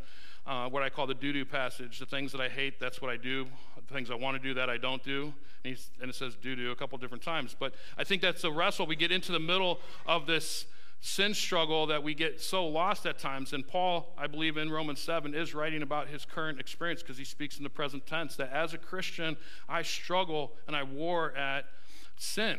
uh, 0.47 0.69
what 0.69 0.83
I 0.83 0.89
call 0.89 1.05
the 1.05 1.13
do 1.13 1.33
do 1.33 1.43
passage. 1.43 1.99
The 1.99 2.05
things 2.05 2.31
that 2.31 2.39
I 2.39 2.47
hate, 2.47 2.79
that's 2.79 3.01
what 3.01 3.11
I 3.11 3.17
do. 3.17 3.45
The 3.87 3.93
things 3.93 4.09
I 4.09 4.15
want 4.15 4.41
to 4.41 4.47
do, 4.47 4.53
that 4.53 4.69
I 4.69 4.77
don't 4.77 5.03
do. 5.03 5.33
And, 5.63 5.77
and 6.01 6.09
it 6.09 6.15
says 6.15 6.35
do 6.35 6.55
do 6.55 6.71
a 6.71 6.75
couple 6.75 6.97
different 6.97 7.23
times. 7.23 7.55
But 7.57 7.73
I 7.97 8.03
think 8.03 8.21
that's 8.21 8.43
a 8.43 8.51
wrestle. 8.51 8.85
We 8.85 8.95
get 8.95 9.11
into 9.11 9.31
the 9.31 9.39
middle 9.39 9.79
of 10.05 10.27
this 10.27 10.65
sin 11.05 11.35
struggle 11.35 11.85
that 11.85 12.01
we 12.01 12.15
get 12.15 12.41
so 12.41 12.65
lost 12.65 13.05
at 13.05 13.19
times. 13.19 13.53
And 13.53 13.65
Paul, 13.67 14.11
I 14.17 14.25
believe 14.25 14.57
in 14.57 14.71
Romans 14.71 14.99
7, 14.99 15.35
is 15.35 15.53
writing 15.53 15.83
about 15.83 16.07
his 16.07 16.25
current 16.25 16.59
experience 16.59 17.03
because 17.03 17.19
he 17.19 17.23
speaks 17.23 17.57
in 17.57 17.63
the 17.63 17.69
present 17.69 18.07
tense 18.07 18.35
that 18.37 18.51
as 18.51 18.73
a 18.73 18.79
Christian, 18.79 19.37
I 19.69 19.83
struggle 19.83 20.53
and 20.65 20.75
I 20.75 20.81
war 20.81 21.31
at 21.37 21.65
sin. 22.17 22.57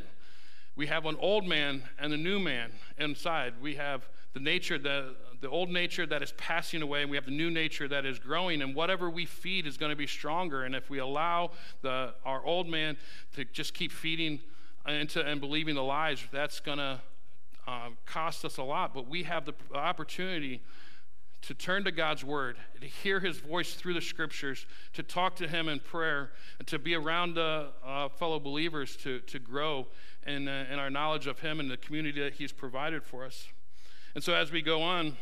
We 0.77 0.87
have 0.87 1.07
an 1.07 1.17
old 1.19 1.45
man 1.45 1.83
and 1.99 2.13
a 2.13 2.17
new 2.17 2.39
man 2.39 2.71
inside. 2.99 3.55
We 3.61 3.75
have 3.75 4.09
the 4.33 4.39
nature, 4.39 4.79
the, 4.79 5.17
the 5.41 5.51
old 5.51 5.71
nature 5.71 6.07
that 6.07 6.23
is 6.23 6.33
passing 6.37 6.83
away, 6.83 7.03
and 7.03 7.11
we 7.11 7.17
have 7.17 7.25
the 7.25 7.33
new 7.33 7.51
nature 7.51 7.89
that 7.89 8.07
is 8.07 8.21
growing, 8.21 8.63
and 8.63 8.77
whatever 8.77 9.11
we 9.11 9.27
feed 9.27 9.67
is 9.67 9.77
going 9.77 9.91
to 9.91 9.97
be 9.97 10.07
stronger. 10.07 10.63
And 10.63 10.73
if 10.73 10.89
we 10.89 10.99
allow 10.99 11.51
the, 11.83 12.15
our 12.25 12.45
old 12.47 12.69
man 12.69 12.97
to 13.35 13.45
just 13.45 13.75
keep 13.75 13.91
feeding 13.91 14.39
into 14.87 15.27
and 15.27 15.41
believing 15.41 15.75
the 15.75 15.83
lies, 15.83 16.23
that's 16.31 16.61
going 16.61 16.79
to 16.79 17.01
uh, 17.67 17.91
cost 18.05 18.45
us 18.45 18.59
a 18.59 18.63
lot. 18.63 18.95
But 18.95 19.09
we 19.09 19.25
have 19.25 19.45
the 19.45 19.55
opportunity 19.75 20.63
to 21.43 21.55
turn 21.55 21.85
to 21.85 21.93
God's 21.93 22.25
word, 22.25 22.57
to 22.81 22.87
hear 22.87 23.21
his 23.21 23.39
voice 23.39 23.75
through 23.75 23.95
the 23.95 24.01
scriptures, 24.01 24.67
to 24.95 25.03
talk 25.03 25.37
to 25.37 25.47
him 25.47 25.69
in 25.69 25.79
prayer, 25.79 26.33
and 26.59 26.67
to 26.67 26.79
be 26.79 26.95
around 26.95 27.39
uh, 27.39 27.67
uh, 27.85 28.09
fellow 28.09 28.41
believers 28.41 28.97
to, 28.97 29.21
to 29.21 29.39
grow 29.39 29.87
in, 30.27 30.49
uh, 30.49 30.65
in 30.73 30.79
our 30.79 30.91
knowledge 30.91 31.27
of 31.27 31.41
him 31.41 31.61
and 31.61 31.71
the 31.71 31.77
community 31.77 32.21
that 32.21 32.35
he's 32.35 32.53
provided 32.53 33.05
for 33.05 33.25
us. 33.25 33.49
And 34.15 34.25
so 34.25 34.35
as 34.35 34.51
we 34.51 34.61
go 34.61 34.83
on, 34.83 35.17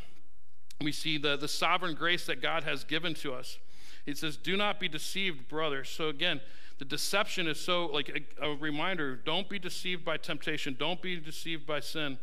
we 0.80 0.92
see 0.92 1.18
the, 1.18 1.36
the 1.36 1.48
sovereign 1.48 1.94
grace 1.94 2.26
that 2.26 2.40
God 2.40 2.64
has 2.64 2.84
given 2.84 3.14
to 3.14 3.34
us. 3.34 3.58
He 4.06 4.14
says, 4.14 4.36
Do 4.36 4.56
not 4.56 4.80
be 4.80 4.88
deceived, 4.88 5.48
brothers. 5.48 5.88
So 5.88 6.08
again, 6.08 6.40
the 6.84 6.88
deception 6.96 7.48
is 7.48 7.58
so 7.58 7.86
like 7.86 8.10
a, 8.10 8.44
a 8.44 8.56
reminder 8.56 9.16
don't 9.16 9.48
be 9.48 9.58
deceived 9.58 10.04
by 10.04 10.18
temptation, 10.18 10.76
don't 10.78 11.00
be 11.00 11.18
deceived 11.18 11.66
by 11.66 11.80
sin. 11.80 12.18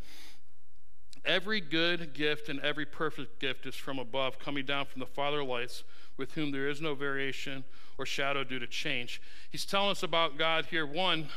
Every 1.25 1.59
good 1.61 2.13
gift 2.13 2.47
and 2.47 2.59
every 2.59 2.85
perfect 2.85 3.39
gift 3.39 3.65
is 3.65 3.75
from 3.75 3.97
above, 3.97 4.37
coming 4.37 4.65
down 4.65 4.85
from 4.85 4.99
the 4.99 5.07
Father 5.07 5.43
lights, 5.43 5.83
with 6.17 6.33
whom 6.33 6.51
there 6.51 6.67
is 6.67 6.79
no 6.79 6.93
variation 6.93 7.63
or 7.97 8.05
shadow 8.05 8.43
due 8.43 8.59
to 8.59 8.67
change. 8.67 9.21
He's 9.49 9.65
telling 9.65 9.91
us 9.91 10.03
about 10.03 10.37
God 10.37 10.67
here. 10.67 10.85
One, 10.85 11.29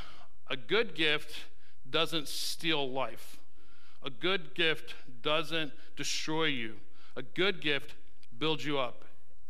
a 0.48 0.56
good 0.56 0.94
gift 0.94 1.34
doesn't 1.88 2.28
steal 2.28 2.90
life. 2.90 3.38
A 4.02 4.10
good 4.10 4.54
gift 4.54 4.94
doesn't 5.22 5.72
destroy 5.96 6.44
you. 6.44 6.74
A 7.16 7.22
good 7.22 7.62
gift 7.62 7.94
builds 8.38 8.66
you 8.66 8.78
up. 8.78 9.04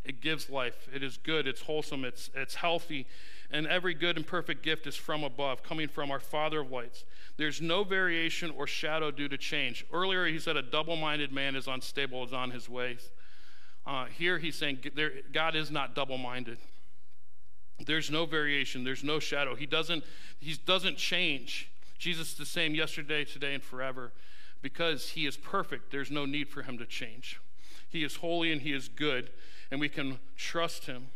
It 0.05 0.21
gives 0.21 0.51
life. 0.51 0.89
It 0.95 1.03
is 1.03 1.17
good. 1.17 1.47
It's 1.47 1.63
wholesome. 1.63 2.05
It's, 2.05 2.31
it's 2.35 2.55
healthy. 2.55 3.07
And 3.51 3.67
every 3.67 3.95
good 3.95 4.17
and 4.17 4.27
perfect 4.27 4.63
gift 4.63 4.87
is 4.87 4.97
from 4.97 5.25
above, 5.25 5.63
coming 5.63 5.89
from 5.89 6.11
our 6.11 6.21
Father 6.21 6.61
of 6.61 6.71
lights. 6.71 7.05
There's 7.37 7.61
no 7.61 7.85
variation 7.85 8.53
or 8.57 8.67
shadow 8.67 9.11
due 9.11 9.29
to 9.29 9.39
change. 9.39 9.85
Earlier, 9.93 10.27
he 10.27 10.39
said 10.39 10.57
a 10.57 10.63
double 10.63 10.97
minded 10.97 11.33
man 11.33 11.57
is 11.57 11.67
unstable, 11.67 12.25
is 12.25 12.33
on 12.33 12.51
his 12.51 12.69
ways. 12.69 13.11
Uh, 13.87 14.07
here, 14.07 14.39
he's 14.39 14.57
saying 14.57 14.79
God 15.33 15.55
is 15.55 15.71
not 15.71 15.95
double 15.95 16.19
minded. 16.19 16.59
There's 17.87 18.11
no 18.11 18.25
variation, 18.25 18.85
there's 18.85 19.05
no 19.05 19.19
shadow. 19.19 19.55
He 19.55 19.67
doesn't, 19.67 20.05
he 20.39 20.55
doesn't 20.65 20.97
change. 20.97 21.71
Jesus 21.99 22.33
is 22.33 22.39
the 22.39 22.47
same 22.47 22.75
yesterday, 22.75 23.25
today, 23.25 23.55
and 23.55 23.63
forever 23.63 24.13
because 24.65 25.11
he 25.11 25.27
is 25.27 25.37
perfect, 25.37 25.93
there's 25.93 26.11
no 26.11 26.25
need 26.25 26.49
for 26.49 26.63
him 26.63 26.79
to 26.79 26.87
change. 26.87 27.39
He 27.91 28.03
is 28.03 28.17
holy 28.17 28.51
and 28.51 28.63
he 28.63 28.73
is 28.73 28.89
good, 28.89 29.29
and 29.75 29.81
we 29.81 29.89
can 29.89 30.21
trust 30.37 30.87
him. 30.87 31.09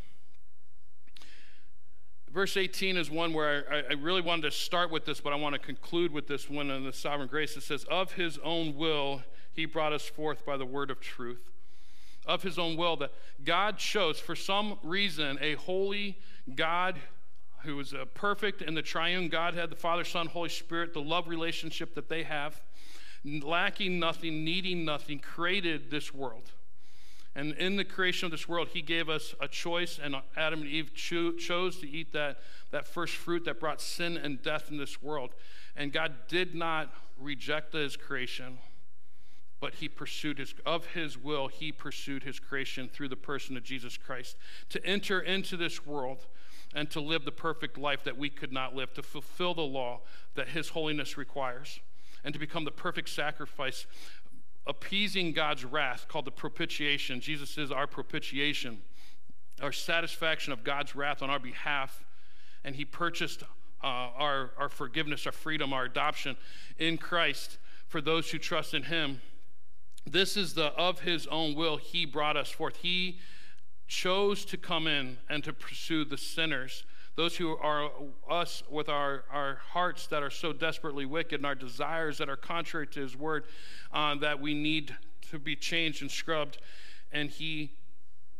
Verse 2.28 2.56
18 2.56 2.96
is 2.96 3.08
one 3.08 3.32
where 3.32 3.64
I, 3.70 3.92
I, 3.92 3.92
really 3.92 4.20
wanted 4.20 4.42
to 4.42 4.50
start 4.50 4.90
with 4.90 5.04
this, 5.04 5.20
but 5.20 5.32
I 5.32 5.36
want 5.36 5.52
to 5.52 5.60
conclude 5.60 6.12
with 6.12 6.26
this 6.26 6.50
one 6.50 6.68
in 6.72 6.82
the 6.82 6.92
sovereign 6.92 7.28
grace. 7.28 7.56
It 7.56 7.62
says, 7.62 7.84
Of 7.84 8.14
his 8.14 8.36
own 8.38 8.74
will, 8.74 9.22
he 9.52 9.64
brought 9.64 9.92
us 9.92 10.08
forth 10.08 10.44
by 10.44 10.56
the 10.56 10.66
word 10.66 10.90
of 10.90 10.98
truth. 10.98 11.52
Of 12.26 12.42
his 12.42 12.58
own 12.58 12.76
will, 12.76 12.96
that 12.96 13.12
God 13.44 13.78
chose, 13.78 14.18
for 14.18 14.34
some 14.34 14.80
reason, 14.82 15.38
a 15.40 15.54
holy 15.54 16.18
God 16.52 16.96
who 17.62 17.78
is 17.78 17.92
a 17.92 18.06
perfect 18.06 18.60
in 18.60 18.74
the 18.74 18.82
triune 18.82 19.28
Godhead, 19.28 19.70
the 19.70 19.76
Father, 19.76 20.02
Son, 20.02 20.26
Holy 20.26 20.48
Spirit, 20.48 20.94
the 20.94 21.00
love 21.00 21.28
relationship 21.28 21.94
that 21.94 22.08
they 22.08 22.24
have 22.24 22.60
lacking 23.24 24.00
nothing, 24.00 24.44
needing 24.44 24.84
nothing, 24.84 25.20
created 25.20 25.92
this 25.92 26.12
world. 26.12 26.50
And 27.38 27.53
in 27.53 27.77
the 27.77 27.85
creation 27.85 28.27
of 28.27 28.33
this 28.33 28.48
world, 28.48 28.70
he 28.72 28.83
gave 28.83 29.09
us 29.09 29.33
a 29.40 29.46
choice, 29.46 30.01
and 30.03 30.16
Adam 30.37 30.62
and 30.62 30.68
Eve 30.68 30.92
cho- 30.92 31.31
chose 31.31 31.79
to 31.79 31.88
eat 31.88 32.12
that, 32.12 32.40
that 32.72 32.85
first 32.85 33.14
fruit 33.14 33.44
that 33.44 33.61
brought 33.61 33.81
sin 33.81 34.16
and 34.16 34.42
death 34.42 34.72
in 34.72 34.77
this 34.77 35.01
world. 35.01 35.37
And 35.77 35.92
God 35.92 36.14
did 36.27 36.57
not 36.57 36.92
reject 37.16 37.74
his 37.74 37.96
creation, 37.96 38.59
but 39.61 39.74
he 39.74 39.88
pursued 39.88 40.40
his, 40.40 40.53
of 40.66 40.87
his 40.87 41.16
will, 41.16 41.46
he 41.46 41.70
pursued 41.70 42.24
his 42.24 42.40
creation 42.40 42.88
through 42.92 43.09
the 43.09 43.14
person 43.14 43.57
of 43.57 43.62
Jesus 43.62 43.96
Christ 43.96 44.37
to 44.70 44.85
enter 44.85 45.20
into 45.20 45.57
this 45.57 45.87
world 45.87 46.27
and 46.74 46.90
to 46.90 47.01
live 47.01 47.24
the 47.24 47.31
perfect 47.31 47.79
life 47.79 48.03
that 48.03 48.18
we 48.18 48.31
could 48.31 48.53
not 48.53 48.74
live, 48.74 48.92
to 48.94 49.03
fulfill 49.05 49.55
the 49.55 49.62
law 49.62 50.01
that 50.35 50.48
his 50.48 50.70
holiness 50.70 51.16
requires 51.16 51.79
and 52.24 52.35
to 52.35 52.38
become 52.38 52.64
the 52.64 52.70
perfect 52.70 53.09
sacrifice, 53.09 53.87
appeasing 54.68 55.33
God's 55.33 55.64
wrath, 55.64 56.07
called 56.07 56.26
the 56.26 56.31
propitiation. 56.31 57.20
Jesus 57.20 57.57
is 57.57 57.72
our 57.72 57.87
propitiation, 57.87 58.83
our 59.62 59.72
satisfaction 59.72 60.52
of 60.52 60.62
God's 60.62 60.94
wrath 60.94 61.22
on 61.22 61.31
our 61.31 61.38
behalf. 61.38 62.04
And 62.64 62.76
He 62.76 62.85
purchased 62.85 63.42
uh, 63.83 63.87
our, 63.87 64.50
our 64.59 64.68
forgiveness, 64.68 65.26
our 65.26 65.33
freedom, 65.33 65.72
our 65.72 65.85
adoption 65.85 66.37
in 66.78 66.98
Christ 66.98 67.59
for 67.88 68.00
those 68.00 68.31
who 68.31 68.38
trust 68.38 68.74
in 68.74 68.85
Him. 68.85 69.22
This 70.07 70.37
is 70.37 70.54
the 70.54 70.66
of 70.74 71.00
His 71.00 71.26
own 71.28 71.54
will 71.54 71.78
He 71.78 72.04
brought 72.04 72.37
us 72.37 72.50
forth. 72.50 72.76
He 72.76 73.18
chose 73.87 74.44
to 74.44 74.59
come 74.59 74.87
in 74.87 75.16
and 75.31 75.42
to 75.44 75.52
pursue 75.52 76.04
the 76.04 76.18
sinners 76.18 76.85
those 77.18 77.37
who 77.37 77.57
are 77.57 77.90
us 78.31 78.62
with 78.70 78.88
our, 78.88 79.24
our 79.33 79.57
hearts 79.72 80.07
that 80.07 80.22
are 80.22 80.31
so 80.31 80.52
desperately 80.52 81.04
wicked 81.04 81.40
and 81.40 81.44
our 81.44 81.57
desires 81.57 82.16
that 82.18 82.28
are 82.28 82.37
contrary 82.37 82.87
to 82.87 83.01
his 83.01 83.16
word 83.16 83.45
uh, 83.92 84.14
that 84.14 84.40
we 84.40 84.55
need 84.55 84.95
to 85.28 85.36
be 85.36 85.57
changed 85.57 86.01
and 86.01 86.12
scrubbed. 86.12 86.59
And 87.11 87.28
he 87.28 87.72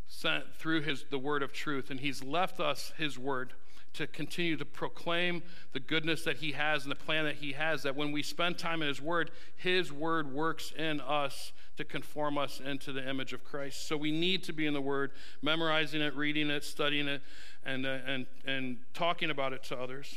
sent 0.07 0.45
through 0.55 0.83
his 0.83 1.05
the 1.11 1.19
word 1.19 1.43
of 1.43 1.53
truth 1.53 1.91
and 1.91 1.99
he's 1.99 2.23
left 2.23 2.61
us 2.61 2.93
his 2.97 3.19
word 3.19 3.53
to 3.95 4.07
continue 4.07 4.57
to 4.57 4.65
proclaim 4.65 5.43
the 5.73 5.81
goodness 5.81 6.23
that 6.23 6.37
he 6.37 6.53
has 6.53 6.85
and 6.85 6.93
the 6.93 6.97
plan 6.97 7.25
that 7.25 7.35
he 7.35 7.55
has 7.55 7.83
that 7.83 7.97
when 7.97 8.13
we 8.13 8.23
spend 8.23 8.59
time 8.59 8.81
in 8.81 8.87
his 8.87 9.03
word 9.03 9.33
his 9.57 9.93
word 9.93 10.33
works 10.33 10.73
in 10.79 11.01
us 11.01 11.53
to 11.79 11.85
conform 11.85 12.37
us 12.37 12.61
into 12.61 12.93
the 12.93 13.09
image 13.09 13.33
of 13.33 13.45
Christ. 13.45 13.87
So 13.87 13.97
we 13.97 14.11
need 14.11 14.43
to 14.45 14.53
be 14.53 14.67
in 14.67 14.75
the 14.75 14.81
Word, 14.81 15.13
memorizing 15.43 16.01
it, 16.01 16.13
reading 16.17 16.51
it, 16.51 16.65
studying 16.65 17.07
it, 17.07 17.23
and, 17.65 17.87
uh, 17.87 17.99
and, 18.05 18.27
and 18.45 18.79
talking 18.95 19.31
about 19.31 19.53
it 19.53 19.63
to 19.65 19.79
others. 19.79 20.17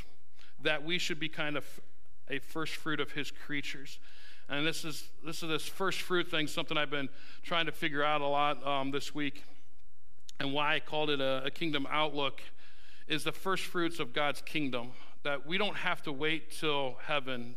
That 0.64 0.84
we 0.84 0.98
should 0.98 1.20
be 1.20 1.30
kind 1.30 1.56
of 1.56 1.66
a 2.32 2.40
first 2.40 2.76
fruit 2.76 3.00
of 3.00 3.12
His 3.12 3.30
creatures. 3.30 4.00
And 4.50 4.66
this 4.66 4.84
is 4.84 5.08
this 5.24 5.44
is 5.44 5.50
this 5.50 5.64
first 5.64 6.02
fruit 6.02 6.32
thing, 6.32 6.48
something 6.48 6.78
I've 6.78 6.90
been 6.90 7.10
trying 7.44 7.68
to 7.68 7.72
figure 7.72 8.04
out 8.04 8.22
a 8.22 8.28
lot 8.28 8.66
um, 8.66 8.90
this 8.90 9.14
week, 9.14 9.44
and 10.40 10.54
why 10.54 10.76
I 10.76 10.80
called 10.80 11.12
it 11.12 11.22
a, 11.22 11.44
a 11.46 11.52
kingdom 11.52 11.88
outlook 11.92 12.42
is 13.08 13.24
the 13.24 13.32
first 13.32 13.66
fruits 13.66 14.00
of 14.00 14.14
God's 14.14 14.42
kingdom. 14.42 14.94
That 15.22 15.46
we 15.46 15.60
don't 15.60 15.78
have 15.78 16.02
to 16.04 16.12
wait 16.12 16.52
till 16.52 16.98
heaven 17.06 17.56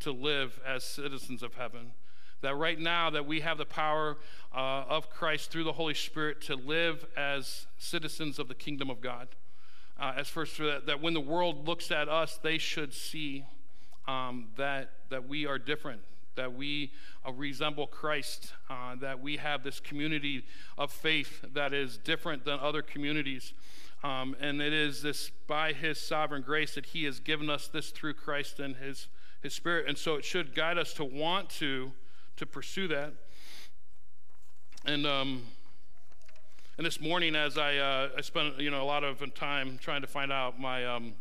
to 0.00 0.12
live 0.12 0.60
as 0.66 0.84
citizens 0.84 1.42
of 1.42 1.54
heaven. 1.54 1.92
That 2.40 2.54
right 2.54 2.78
now 2.78 3.10
that 3.10 3.26
we 3.26 3.40
have 3.40 3.58
the 3.58 3.64
power 3.64 4.16
uh, 4.54 4.84
of 4.88 5.10
Christ 5.10 5.50
through 5.50 5.64
the 5.64 5.72
Holy 5.72 5.94
Spirit 5.94 6.40
to 6.42 6.54
live 6.54 7.04
as 7.16 7.66
citizens 7.78 8.38
of 8.38 8.48
the 8.48 8.54
kingdom 8.54 8.90
of 8.90 9.00
God. 9.00 9.28
Uh, 9.98 10.12
as 10.16 10.28
first 10.28 10.56
that, 10.58 10.86
that 10.86 11.02
when 11.02 11.14
the 11.14 11.20
world 11.20 11.66
looks 11.66 11.90
at 11.90 12.08
us, 12.08 12.38
they 12.42 12.58
should 12.58 12.94
see 12.94 13.44
um, 14.06 14.48
that 14.56 14.92
that 15.10 15.28
we 15.28 15.46
are 15.46 15.58
different, 15.58 16.00
that 16.36 16.54
we 16.54 16.92
uh, 17.26 17.32
resemble 17.32 17.86
Christ, 17.86 18.52
uh, 18.70 18.94
that 18.96 19.20
we 19.20 19.36
have 19.38 19.62
this 19.62 19.80
community 19.80 20.44
of 20.76 20.92
faith 20.92 21.44
that 21.54 21.72
is 21.72 21.98
different 21.98 22.44
than 22.44 22.58
other 22.60 22.82
communities. 22.82 23.52
Um, 24.04 24.36
and 24.38 24.62
it 24.62 24.72
is 24.72 25.02
this 25.02 25.30
by 25.48 25.72
his 25.72 25.98
sovereign 25.98 26.42
grace 26.42 26.74
that 26.74 26.86
he 26.86 27.04
has 27.04 27.18
given 27.20 27.50
us 27.50 27.68
this 27.68 27.90
through 27.90 28.14
Christ 28.14 28.60
and 28.60 28.76
his, 28.76 29.08
his 29.42 29.54
spirit. 29.54 29.86
And 29.88 29.98
so 29.98 30.14
it 30.14 30.24
should 30.24 30.54
guide 30.54 30.78
us 30.78 30.92
to 30.94 31.04
want 31.04 31.50
to, 31.50 31.92
to 32.38 32.46
pursue 32.46 32.86
that. 32.86 33.12
And, 34.84 35.06
um, 35.06 35.42
and 36.76 36.86
this 36.86 37.00
morning, 37.00 37.34
as 37.34 37.58
I, 37.58 37.76
uh, 37.76 38.10
I 38.16 38.20
spent 38.20 38.60
you 38.60 38.70
know, 38.70 38.80
a 38.80 38.86
lot 38.86 39.02
of 39.02 39.34
time 39.34 39.76
trying 39.80 40.02
to 40.02 40.06
find 40.06 40.32
out 40.32 40.58
my, 40.58 40.86
um, 40.86 41.14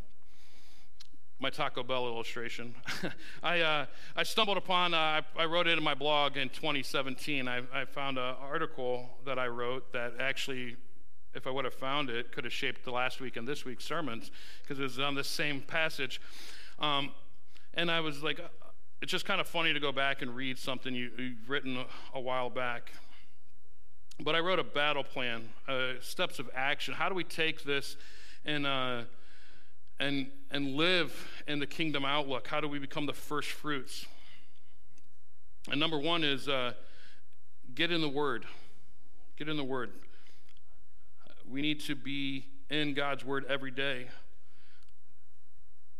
my 1.39 1.49
Taco 1.49 1.81
Bell 1.81 2.05
illustration. 2.05 2.75
I, 3.43 3.61
uh, 3.61 3.85
I 4.15 4.23
stumbled 4.23 4.57
upon, 4.57 4.93
uh, 4.93 4.97
I, 4.97 5.21
I, 5.35 5.45
wrote 5.45 5.65
it 5.65 5.75
in 5.75 5.83
my 5.83 5.95
blog 5.95 6.37
in 6.37 6.49
2017. 6.49 7.47
I, 7.47 7.61
I 7.73 7.85
found 7.85 8.19
an 8.19 8.35
article 8.39 9.09
that 9.25 9.39
I 9.39 9.47
wrote 9.47 9.91
that 9.93 10.13
actually, 10.19 10.75
if 11.33 11.47
I 11.47 11.49
would 11.49 11.65
have 11.65 11.73
found 11.73 12.11
it, 12.11 12.31
could 12.31 12.43
have 12.43 12.53
shaped 12.53 12.85
the 12.85 12.91
last 12.91 13.19
week 13.19 13.37
and 13.37 13.47
this 13.47 13.65
week's 13.65 13.85
sermons 13.85 14.29
because 14.61 14.79
it 14.79 14.83
was 14.83 14.99
on 14.99 15.15
the 15.15 15.23
same 15.23 15.61
passage. 15.61 16.21
Um, 16.77 17.11
and 17.73 17.89
I 17.89 18.01
was 18.01 18.21
like, 18.21 18.39
it's 19.01 19.11
just 19.11 19.25
kind 19.25 19.39
of 19.39 19.47
funny 19.47 19.73
to 19.73 19.79
go 19.79 19.91
back 19.91 20.21
and 20.21 20.35
read 20.35 20.57
something 20.57 20.93
you, 20.93 21.11
have 21.17 21.49
written 21.49 21.77
a, 21.77 21.85
a, 22.17 22.19
while 22.19 22.49
back. 22.49 22.91
But 24.19 24.35
I 24.35 24.39
wrote 24.39 24.59
a 24.59 24.63
battle 24.63 25.03
plan, 25.03 25.49
uh, 25.67 25.93
steps 26.01 26.39
of 26.39 26.49
action. 26.55 26.93
How 26.95 27.07
do 27.07 27.15
we 27.15 27.23
take 27.23 27.63
this 27.63 27.95
and 28.45 28.65
uh, 28.65 29.01
and, 29.99 30.27
and 30.51 30.75
live 30.75 31.43
in 31.47 31.59
the 31.59 31.67
kingdom 31.67 32.05
outlook? 32.05 32.47
How 32.47 32.61
do 32.61 32.67
we 32.67 32.79
become 32.79 33.05
the 33.05 33.13
first 33.13 33.49
fruits? 33.49 34.05
And 35.69 35.79
number 35.79 35.97
one 35.97 36.23
is 36.23 36.47
uh, 36.47 36.73
get 37.73 37.91
in 37.91 38.01
the 38.01 38.09
Word. 38.09 38.45
Get 39.37 39.49
in 39.49 39.57
the 39.57 39.63
Word. 39.63 39.91
We 41.49 41.61
need 41.61 41.81
to 41.81 41.95
be 41.95 42.45
in 42.69 42.93
God's 42.93 43.25
Word 43.25 43.45
every 43.49 43.71
day. 43.71 44.07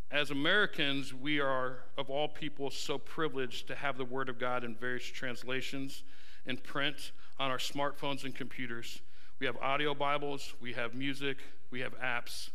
As 0.10 0.32
Americans, 0.32 1.14
we 1.14 1.42
are, 1.42 1.80
of 1.98 2.10
all 2.10 2.30
people, 2.30 2.72
so 2.72 2.98
privileged 2.98 3.68
to 3.68 3.76
have 3.76 3.98
the 3.98 4.06
Word 4.06 4.30
of 4.30 4.40
God 4.40 4.64
in 4.64 4.74
various 4.74 5.04
translations, 5.04 6.04
in 6.46 6.56
print, 6.56 7.12
on 7.38 7.52
our 7.52 7.58
smartphones 7.58 8.24
and 8.24 8.34
computers. 8.34 9.02
We 9.40 9.46
have 9.48 9.58
audio 9.58 9.94
Bibles, 9.94 10.54
we 10.62 10.72
have 10.74 10.94
music, 10.94 11.40
we 11.72 11.82
have 11.82 12.00
apps. 12.00 12.52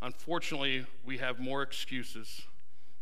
Unfortunately, 0.00 0.86
we 1.04 1.18
have 1.18 1.38
more 1.38 1.60
excuses. 1.60 2.40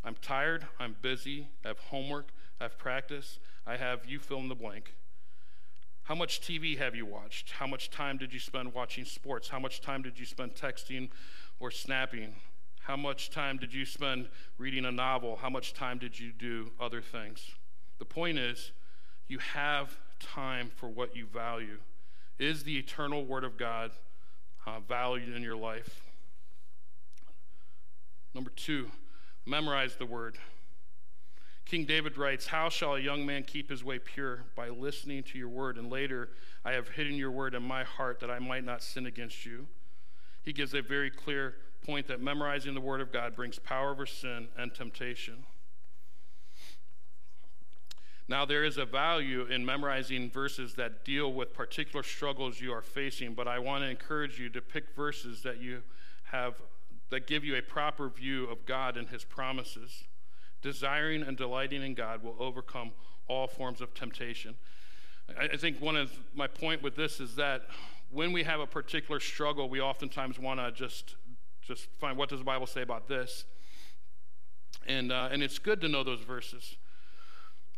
I'm 0.05 0.17
tired, 0.21 0.67
I'm 0.81 0.97
busy, 1.01 1.47
I 1.65 1.69
have 1.69 1.79
homework, 1.79 2.31
I 2.61 2.65
have 2.65 2.77
practice, 2.77 3.39
I 3.69 3.77
have 3.77 4.05
you 4.05 4.19
fill 4.19 4.39
in 4.39 4.49
the 4.49 4.57
blank. 4.57 4.97
How 6.03 6.17
much 6.17 6.41
TV 6.41 6.77
have 6.77 6.97
you 6.97 7.07
watched? 7.07 7.53
How 7.53 7.69
much 7.69 7.89
time 7.89 8.19
did 8.19 8.35
you 8.35 8.41
spend 8.41 8.75
watching 8.75 9.05
sports? 9.05 9.49
How 9.49 9.61
much 9.61 9.81
time 9.81 10.03
did 10.03 10.19
you 10.19 10.27
spend 10.27 10.57
texting 10.57 11.11
or 11.61 11.71
snapping? 11.71 12.35
How 12.83 12.97
much 12.97 13.31
time 13.31 13.59
did 13.59 13.73
you 13.73 13.85
spend 13.85 14.29
reading 14.59 14.85
a 14.85 14.93
novel? 14.93 15.37
How 15.41 15.49
much 15.49 15.73
time 15.73 15.99
did 15.99 16.19
you 16.19 16.33
do 16.33 16.73
other 16.81 17.01
things? 17.01 17.53
The 17.99 18.05
point 18.05 18.39
is, 18.39 18.73
you 19.29 19.39
have 19.39 19.97
time 20.19 20.71
for 20.75 20.89
what 20.89 21.15
you 21.15 21.27
value. 21.27 21.79
Is 22.39 22.65
the 22.65 22.77
eternal 22.77 23.25
Word 23.25 23.45
of 23.45 23.57
God 23.57 23.93
uh, 24.67 24.81
valued 24.81 25.35
in 25.35 25.43
your 25.43 25.57
life? 25.57 26.03
Number 28.35 28.51
two, 28.51 28.91
memorize 29.47 29.97
the 29.97 30.07
word. 30.07 30.39
King 31.65 31.85
David 31.85 32.17
writes, 32.17 32.49
How 32.49 32.69
shall 32.69 32.97
a 32.97 33.01
young 33.01 33.25
man 33.25 33.45
keep 33.45 33.71
his 33.71 33.85
way 33.85 33.99
pure? 33.99 34.45
By 34.57 34.69
listening 34.71 35.23
to 35.25 35.39
your 35.39 35.49
word. 35.49 35.77
And 35.79 35.91
later, 35.91 36.31
I 36.65 36.73
have 36.73 36.89
hidden 36.89 37.15
your 37.15 37.31
word 37.31 37.55
in 37.55 37.63
my 37.63 37.85
heart 37.85 38.21
that 38.21 38.31
I 38.31 38.39
might 38.39 38.65
not 38.65 38.83
sin 38.83 39.07
against 39.07 39.47
you. 39.47 39.67
He 40.43 40.53
gives 40.53 40.75
a 40.75 40.83
very 40.83 41.11
clear 41.11 41.55
point 41.85 42.07
that 42.09 42.21
memorizing 42.21 42.75
the 42.75 42.81
word 42.81 43.01
of 43.01 43.13
God 43.13 43.35
brings 43.35 43.59
power 43.59 43.91
over 43.91 44.07
sin 44.07 44.49
and 44.57 44.75
temptation. 44.75 45.45
Now, 48.29 48.45
there 48.45 48.65
is 48.65 48.79
a 48.79 48.85
value 48.85 49.45
in 49.45 49.67
memorizing 49.67 50.31
verses 50.31 50.75
that 50.75 51.05
deal 51.05 51.33
with 51.33 51.53
particular 51.53 52.03
struggles 52.03 52.61
you 52.61 52.73
are 52.73 52.83
facing, 52.83 53.35
but 53.35 53.49
I 53.49 53.59
want 53.59 53.83
to 53.83 53.91
encourage 53.91 54.39
you 54.39 54.49
to 54.51 54.61
pick 54.61 54.95
verses 54.95 55.43
that 55.43 55.61
you 55.61 55.83
have 56.25 56.55
that 57.11 57.27
give 57.27 57.45
you 57.45 57.57
a 57.57 57.61
proper 57.61 58.09
view 58.09 58.47
of 58.47 58.65
God 58.65 58.97
and 58.97 59.07
his 59.09 59.23
promises. 59.23 60.05
Desiring 60.63 61.23
and 61.23 61.37
delighting 61.37 61.83
in 61.83 61.93
God 61.93 62.23
will 62.23 62.37
overcome 62.39 62.93
all 63.29 63.47
forms 63.47 63.83
of 63.83 63.93
temptation. 63.93 64.55
I 65.39 65.57
think 65.59 65.81
one 65.81 65.97
of 65.97 66.11
my 66.35 66.47
point 66.47 66.83
with 66.83 66.97
this 66.97 67.21
is 67.21 67.37
that 67.37 67.67
when 68.11 68.33
we 68.33 68.45
have 68.45 68.61
a 68.61 68.67
particular 68.67 69.21
struggle, 69.21 69.69
we 69.69 69.81
oftentimes 69.81 70.39
want 70.39 70.59
to 70.59 70.73
just 70.73 71.17
just 71.67 71.87
find 71.99 72.17
what 72.17 72.29
does 72.29 72.39
the 72.39 72.45
Bible 72.45 72.67
say 72.67 72.83
about 72.83 73.09
this, 73.09 73.45
and 74.87 75.13
uh, 75.13 75.29
and 75.31 75.43
it's 75.43 75.59
good 75.59 75.81
to 75.81 75.89
know 75.89 76.03
those 76.05 76.21
verses, 76.21 76.77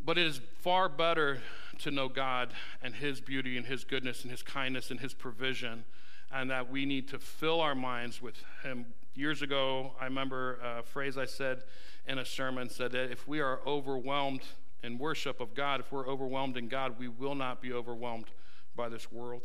but 0.03 0.19
it 0.19 0.27
is 0.27 0.41
far 0.61 0.89
better 0.89 1.43
to 1.81 1.91
know 1.91 2.09
God 2.09 2.53
and 2.83 2.95
His 2.95 3.21
beauty 3.21 3.57
and 3.57 3.67
His 3.67 3.85
goodness 3.85 4.23
and 4.23 4.31
His 4.31 4.43
kindness 4.43 4.91
and 4.91 5.01
His 5.01 5.15
provision, 5.15 5.85
and 6.33 6.51
that 6.51 6.71
we 6.71 6.87
need 6.87 7.09
to 7.09 7.19
fill 7.19 7.61
our 7.61 7.75
minds 7.75 8.23
with 8.23 8.37
Him 8.63 8.87
Years 9.17 9.43
ago, 9.43 9.93
I 10.01 10.07
remember 10.07 10.59
a 10.61 10.83
phrase 10.83 11.17
I 11.17 11.25
said 11.25 11.63
in 12.05 12.19
a 12.19 12.25
sermon 12.25 12.69
said 12.69 12.91
that 12.93 13.13
if 13.13 13.29
we 13.29 13.39
are 13.39 13.61
overwhelmed 13.65 14.43
in 14.83 14.99
worship 14.99 15.41
of 15.41 15.55
God, 15.55 15.79
if 15.79 15.93
we're 15.93 16.09
overwhelmed 16.09 16.57
in 16.57 16.67
God, 16.67 16.99
we 16.99 17.07
will 17.07 17.37
not 17.37 17.63
be 17.63 17.73
overwhelmed 17.73 18.27
by 18.75 18.89
this 18.89 19.13
world. 19.13 19.43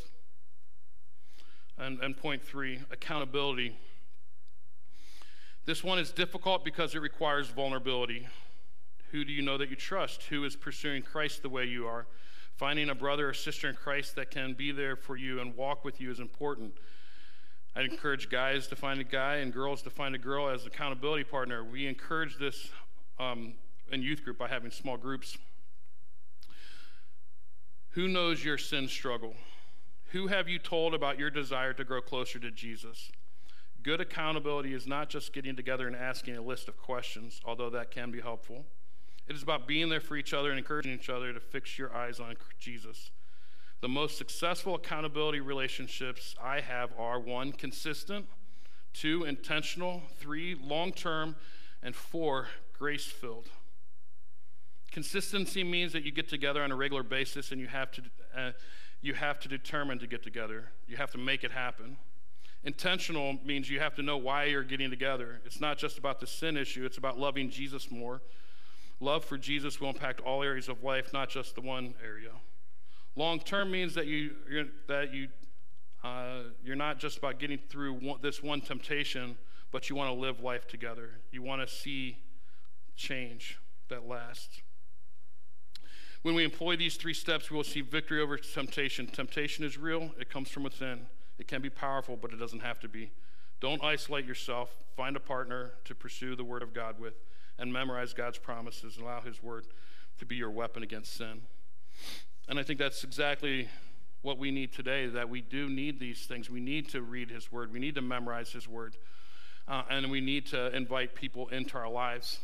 And, 1.77 1.99
and 1.99 2.17
point 2.17 2.43
three 2.43 2.79
accountability. 2.89 3.77
This 5.69 5.83
one 5.83 5.99
is 5.99 6.09
difficult 6.09 6.65
because 6.65 6.95
it 6.95 6.99
requires 6.99 7.49
vulnerability. 7.49 8.27
Who 9.11 9.23
do 9.23 9.31
you 9.31 9.43
know 9.43 9.55
that 9.59 9.69
you 9.69 9.75
trust? 9.75 10.23
Who 10.23 10.43
is 10.43 10.55
pursuing 10.55 11.03
Christ 11.03 11.43
the 11.43 11.49
way 11.49 11.65
you 11.65 11.85
are? 11.85 12.07
Finding 12.55 12.89
a 12.89 12.95
brother 12.95 13.29
or 13.29 13.35
sister 13.35 13.69
in 13.69 13.75
Christ 13.75 14.15
that 14.15 14.31
can 14.31 14.53
be 14.53 14.71
there 14.71 14.95
for 14.95 15.15
you 15.15 15.39
and 15.39 15.55
walk 15.55 15.85
with 15.85 16.01
you 16.01 16.09
is 16.09 16.19
important. 16.19 16.73
I 17.75 17.81
encourage 17.81 18.31
guys 18.31 18.65
to 18.69 18.75
find 18.75 18.99
a 18.99 19.03
guy 19.03 19.35
and 19.35 19.53
girls 19.53 19.83
to 19.83 19.91
find 19.91 20.15
a 20.15 20.17
girl 20.17 20.49
as 20.49 20.63
an 20.63 20.69
accountability 20.69 21.25
partner. 21.25 21.63
We 21.63 21.85
encourage 21.85 22.39
this 22.39 22.69
um, 23.19 23.53
in 23.91 24.01
youth 24.01 24.23
group 24.23 24.39
by 24.39 24.47
having 24.47 24.71
small 24.71 24.97
groups. 24.97 25.37
Who 27.89 28.07
knows 28.07 28.43
your 28.43 28.57
sin 28.57 28.87
struggle? 28.87 29.35
Who 30.13 30.25
have 30.29 30.49
you 30.49 30.57
told 30.57 30.95
about 30.95 31.19
your 31.19 31.29
desire 31.29 31.73
to 31.73 31.83
grow 31.83 32.01
closer 32.01 32.39
to 32.39 32.49
Jesus? 32.49 33.11
Good 33.89 34.01
accountability 34.01 34.75
is 34.75 34.85
not 34.85 35.09
just 35.09 35.33
getting 35.33 35.55
together 35.55 35.87
and 35.87 35.95
asking 35.95 36.37
a 36.37 36.43
list 36.43 36.67
of 36.67 36.77
questions, 36.77 37.41
although 37.43 37.71
that 37.71 37.89
can 37.89 38.11
be 38.11 38.21
helpful. 38.21 38.67
It 39.27 39.35
is 39.35 39.41
about 39.41 39.67
being 39.67 39.89
there 39.89 39.99
for 39.99 40.15
each 40.15 40.31
other 40.31 40.51
and 40.51 40.59
encouraging 40.59 40.93
each 40.93 41.09
other 41.09 41.33
to 41.33 41.39
fix 41.39 41.75
your 41.79 41.91
eyes 41.91 42.19
on 42.19 42.35
Jesus. 42.59 43.09
The 43.81 43.87
most 43.87 44.15
successful 44.15 44.75
accountability 44.75 45.39
relationships 45.39 46.35
I 46.39 46.59
have 46.59 46.91
are 46.99 47.19
one, 47.19 47.51
consistent, 47.51 48.27
two, 48.93 49.23
intentional, 49.23 50.03
three, 50.19 50.53
long 50.53 50.91
term, 50.91 51.35
and 51.81 51.95
four, 51.95 52.45
grace 52.77 53.07
filled. 53.07 53.49
Consistency 54.91 55.63
means 55.63 55.93
that 55.93 56.03
you 56.03 56.11
get 56.11 56.29
together 56.29 56.61
on 56.61 56.71
a 56.71 56.75
regular 56.75 57.01
basis 57.01 57.51
and 57.51 57.59
you 57.59 57.65
have 57.65 57.89
to, 57.93 58.03
uh, 58.37 58.51
you 59.01 59.15
have 59.15 59.39
to 59.39 59.47
determine 59.49 59.97
to 59.97 60.05
get 60.05 60.21
together. 60.21 60.69
You 60.87 60.97
have 60.97 61.09
to 61.13 61.17
make 61.17 61.43
it 61.43 61.49
happen. 61.51 61.97
Intentional 62.63 63.37
means 63.45 63.69
you 63.69 63.79
have 63.79 63.95
to 63.95 64.01
know 64.01 64.17
why 64.17 64.45
you're 64.45 64.63
getting 64.63 64.89
together. 64.89 65.39
It's 65.45 65.61
not 65.61 65.77
just 65.77 65.97
about 65.97 66.19
the 66.19 66.27
sin 66.27 66.57
issue, 66.57 66.85
it's 66.85 66.97
about 66.97 67.17
loving 67.17 67.49
Jesus 67.49 67.89
more. 67.89 68.21
Love 68.99 69.23
for 69.23 69.37
Jesus 69.37 69.79
will 69.79 69.89
impact 69.89 70.19
all 70.21 70.43
areas 70.43 70.67
of 70.67 70.83
life, 70.83 71.13
not 71.13 71.29
just 71.29 71.55
the 71.55 71.61
one 71.61 71.93
area. 72.03 72.31
Long 73.15 73.39
term 73.39 73.71
means 73.71 73.95
that 73.95 74.07
you 74.07 74.31
that 74.87 75.13
you 75.13 75.29
uh, 76.03 76.43
you're 76.63 76.75
not 76.75 76.99
just 76.99 77.17
about 77.17 77.39
getting 77.39 77.59
through 77.69 77.93
one, 77.93 78.19
this 78.21 78.43
one 78.43 78.61
temptation, 78.61 79.37
but 79.71 79.89
you 79.89 79.95
want 79.95 80.13
to 80.13 80.19
live 80.19 80.41
life 80.41 80.67
together. 80.67 81.11
You 81.31 81.41
want 81.41 81.67
to 81.67 81.73
see 81.73 82.17
change 82.95 83.57
that 83.89 84.07
lasts. 84.07 84.61
When 86.21 86.35
we 86.35 86.43
employ 86.43 86.75
these 86.75 86.97
three 86.97 87.13
steps, 87.13 87.49
we 87.49 87.55
will 87.55 87.63
see 87.63 87.81
victory 87.81 88.21
over 88.21 88.37
temptation. 88.37 89.07
Temptation 89.07 89.63
is 89.63 89.77
real, 89.77 90.11
it 90.19 90.29
comes 90.29 90.49
from 90.49 90.63
within. 90.63 91.07
It 91.39 91.47
can 91.47 91.61
be 91.61 91.69
powerful, 91.69 92.17
but 92.17 92.31
it 92.31 92.37
doesn't 92.37 92.61
have 92.61 92.79
to 92.81 92.89
be. 92.89 93.11
Don't 93.59 93.83
isolate 93.83 94.25
yourself. 94.25 94.69
Find 94.95 95.15
a 95.15 95.19
partner 95.19 95.71
to 95.85 95.95
pursue 95.95 96.35
the 96.35 96.43
Word 96.43 96.61
of 96.61 96.73
God 96.73 96.99
with 96.99 97.13
and 97.57 97.73
memorize 97.73 98.13
God's 98.13 98.37
promises 98.37 98.95
and 98.95 99.05
allow 99.05 99.21
His 99.21 99.41
Word 99.41 99.65
to 100.19 100.25
be 100.25 100.35
your 100.35 100.51
weapon 100.51 100.83
against 100.83 101.15
sin. 101.15 101.41
And 102.47 102.59
I 102.59 102.63
think 102.63 102.79
that's 102.79 103.03
exactly 103.03 103.69
what 104.21 104.37
we 104.37 104.51
need 104.51 104.73
today 104.73 105.07
that 105.07 105.29
we 105.29 105.41
do 105.41 105.69
need 105.69 105.99
these 105.99 106.25
things. 106.25 106.49
We 106.49 106.59
need 106.59 106.89
to 106.89 107.01
read 107.01 107.29
His 107.29 107.51
Word, 107.51 107.71
we 107.71 107.79
need 107.79 107.95
to 107.95 108.01
memorize 108.01 108.51
His 108.51 108.67
Word, 108.67 108.97
uh, 109.67 109.83
and 109.89 110.09
we 110.11 110.21
need 110.21 110.45
to 110.47 110.75
invite 110.75 111.15
people 111.15 111.47
into 111.49 111.77
our 111.77 111.89
lives. 111.89 112.39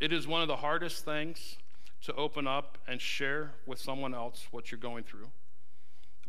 It 0.00 0.12
is 0.12 0.26
one 0.26 0.42
of 0.42 0.48
the 0.48 0.56
hardest 0.56 1.04
things 1.04 1.56
to 2.02 2.14
open 2.14 2.46
up 2.46 2.78
and 2.88 3.00
share 3.00 3.52
with 3.66 3.78
someone 3.78 4.14
else 4.14 4.46
what 4.50 4.70
you're 4.70 4.80
going 4.80 5.04
through. 5.04 5.28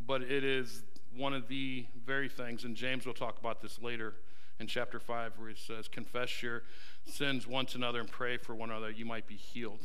But 0.05 0.21
it 0.21 0.43
is 0.43 0.83
one 1.15 1.33
of 1.33 1.47
the 1.47 1.85
very 2.05 2.29
things, 2.29 2.63
and 2.63 2.75
James 2.75 3.05
will 3.05 3.13
talk 3.13 3.39
about 3.39 3.61
this 3.61 3.81
later 3.81 4.15
in 4.59 4.67
chapter 4.67 4.99
5, 4.99 5.33
where 5.37 5.49
he 5.49 5.55
says, 5.55 5.87
Confess 5.87 6.41
your 6.41 6.63
sins 7.05 7.47
one 7.47 7.65
to 7.67 7.77
another 7.77 7.99
and 7.99 8.09
pray 8.09 8.37
for 8.37 8.55
one 8.55 8.69
another 8.69 8.91
you 8.91 9.05
might 9.05 9.27
be 9.27 9.35
healed. 9.35 9.81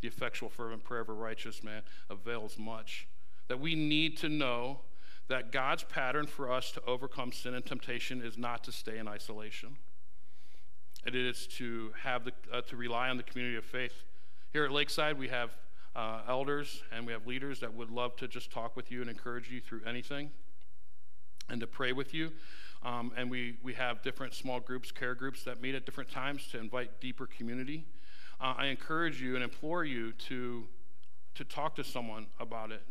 The 0.00 0.08
effectual, 0.08 0.48
fervent 0.48 0.84
prayer 0.84 1.00
of 1.00 1.08
a 1.08 1.14
righteous 1.14 1.62
man 1.62 1.82
avails 2.08 2.58
much. 2.58 3.06
That 3.48 3.60
we 3.60 3.74
need 3.74 4.16
to 4.18 4.28
know 4.28 4.80
that 5.28 5.52
God's 5.52 5.84
pattern 5.84 6.26
for 6.26 6.50
us 6.50 6.70
to 6.72 6.84
overcome 6.84 7.32
sin 7.32 7.54
and 7.54 7.64
temptation 7.64 8.22
is 8.22 8.36
not 8.38 8.64
to 8.64 8.72
stay 8.72 8.98
in 8.98 9.06
isolation. 9.06 9.76
It 11.06 11.14
is 11.14 11.46
to 11.58 11.92
have 12.02 12.24
the, 12.24 12.32
uh, 12.52 12.62
to 12.62 12.76
rely 12.76 13.08
on 13.08 13.16
the 13.16 13.22
community 13.22 13.56
of 13.56 13.64
faith 13.64 14.04
here 14.52 14.64
at 14.64 14.72
Lakeside, 14.72 15.16
we 15.16 15.28
have 15.28 15.50
uh, 15.94 16.22
elders 16.28 16.82
and 16.92 17.06
we 17.06 17.12
have 17.12 17.26
leaders 17.26 17.60
that 17.60 17.72
would 17.72 17.90
love 17.90 18.16
to 18.16 18.26
just 18.26 18.50
talk 18.50 18.74
with 18.74 18.90
you 18.90 19.00
and 19.00 19.08
encourage 19.08 19.48
you 19.48 19.60
through 19.60 19.82
anything 19.86 20.30
and 21.50 21.60
to 21.60 21.66
pray 21.66 21.92
with 21.92 22.14
you. 22.14 22.32
Um, 22.82 23.12
and 23.16 23.30
we, 23.30 23.58
we 23.62 23.74
have 23.74 24.02
different 24.02 24.32
small 24.34 24.60
groups, 24.60 24.90
care 24.90 25.14
groups 25.14 25.44
that 25.44 25.60
meet 25.60 25.74
at 25.74 25.84
different 25.84 26.10
times 26.10 26.46
to 26.48 26.58
invite 26.58 27.00
deeper 27.00 27.26
community. 27.26 27.84
Uh, 28.40 28.54
I 28.56 28.66
encourage 28.66 29.20
you 29.20 29.34
and 29.34 29.44
implore 29.44 29.84
you 29.84 30.12
to, 30.12 30.64
to 31.34 31.44
talk 31.44 31.76
to 31.76 31.84
someone 31.84 32.26
about 32.38 32.72
it. 32.72 32.82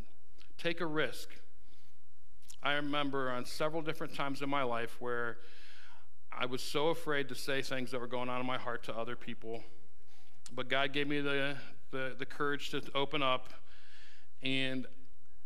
Take 0.57 0.81
a 0.81 0.85
risk. 0.85 1.29
I 2.61 2.73
remember 2.73 3.31
on 3.31 3.45
several 3.45 3.81
different 3.81 4.13
times 4.13 4.41
in 4.41 4.49
my 4.49 4.63
life 4.63 4.97
where 4.99 5.37
I 6.31 6.45
was 6.45 6.61
so 6.61 6.89
afraid 6.89 7.29
to 7.29 7.35
say 7.35 7.61
things 7.61 7.89
that 7.91 7.99
were 7.99 8.07
going 8.07 8.29
on 8.29 8.39
in 8.39 8.45
my 8.45 8.57
heart 8.57 8.83
to 8.83 8.95
other 8.95 9.15
people 9.15 9.63
but 10.55 10.69
God 10.69 10.93
gave 10.93 11.07
me 11.07 11.21
the, 11.21 11.55
the, 11.91 12.15
the 12.17 12.25
courage 12.25 12.69
to 12.71 12.81
open 12.95 13.21
up. 13.21 13.53
And 14.41 14.87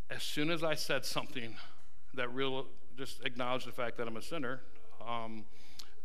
as 0.10 0.24
soon 0.24 0.50
as 0.50 0.64
I 0.64 0.76
said 0.76 1.06
something 1.06 1.56
that 2.14 2.34
real 2.34 2.68
just 2.98 3.24
acknowledge 3.26 3.66
the 3.66 3.72
fact 3.72 3.98
that 3.98 4.08
I'm 4.08 4.18
a 4.18 4.22
sinner, 4.22 4.62
um, 5.06 5.46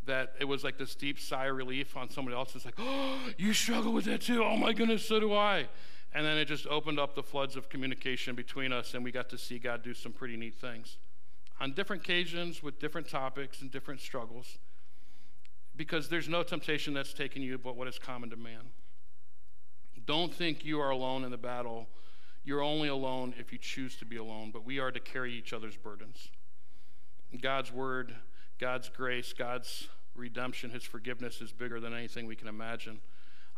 that 0.07 0.35
it 0.41 0.45
was 0.45 0.65
like 0.65 0.79
this 0.79 0.95
deep 0.95 1.21
sigh 1.21 1.47
of 1.47 1.57
relief 1.57 1.97
on 1.97 2.11
somebody 2.11 2.37
else. 2.37 2.55
It's 2.55 2.65
like, 2.65 2.79
oh, 2.79 3.19
you 3.39 3.53
struggle 3.53 3.93
with 3.93 4.07
that 4.07 4.23
too. 4.23 4.43
Oh 4.43 4.57
my 4.57 4.73
goodness, 4.73 5.07
so 5.07 5.21
do 5.21 5.35
I. 5.35 5.69
And 6.15 6.25
then 6.25 6.39
it 6.39 6.47
just 6.47 6.67
opened 6.67 6.99
up 6.99 7.15
the 7.15 7.23
floods 7.23 7.55
of 7.55 7.69
communication 7.69 8.35
between 8.35 8.73
us, 8.73 8.95
and 8.95 9.05
we 9.05 9.13
got 9.13 9.29
to 9.29 9.39
see 9.39 9.59
God 9.59 9.83
do 9.83 9.93
some 9.93 10.13
pretty 10.13 10.37
neat 10.37 10.55
things 10.59 10.97
on 11.61 11.73
different 11.73 12.03
occasions 12.03 12.63
with 12.63 12.79
different 12.79 13.09
topics 13.09 13.61
and 13.61 13.71
different 13.71 14.01
struggles. 14.01 14.59
Because 15.77 16.09
there's 16.09 16.29
no 16.29 16.43
temptation 16.43 16.95
that's 16.95 17.13
taken 17.13 17.43
you 17.43 17.59
but 17.59 17.77
what 17.77 17.89
is 17.89 17.99
common 17.99 18.31
to 18.31 18.37
man. 18.37 18.71
Don't 20.07 20.33
think 20.33 20.65
you 20.65 20.81
are 20.81 20.91
alone 20.91 21.25
in 21.25 21.31
the 21.31 21.37
battle. 21.39 21.87
You're 22.45 22.63
only 22.63 22.89
alone 22.89 23.35
if 23.39 23.53
you 23.53 23.59
choose 23.59 23.97
to 23.97 24.05
be 24.05 24.17
alone, 24.17 24.51
but 24.53 24.65
we 24.65 24.79
are 24.79 24.91
to 24.91 25.01
carry 25.01 25.35
each 25.35 25.53
other's 25.53 25.77
burdens. 25.77 26.31
God's 27.41 27.73
word, 27.73 28.15
God's 28.59 28.89
grace, 28.89 29.33
God's 29.33 29.89
redemption, 30.15 30.71
his 30.71 30.83
forgiveness 30.83 31.41
is 31.41 31.53
bigger 31.53 31.81
than 31.81 31.93
anything 31.93 32.27
we 32.27 32.37
can 32.37 32.49
imagine. 32.49 33.01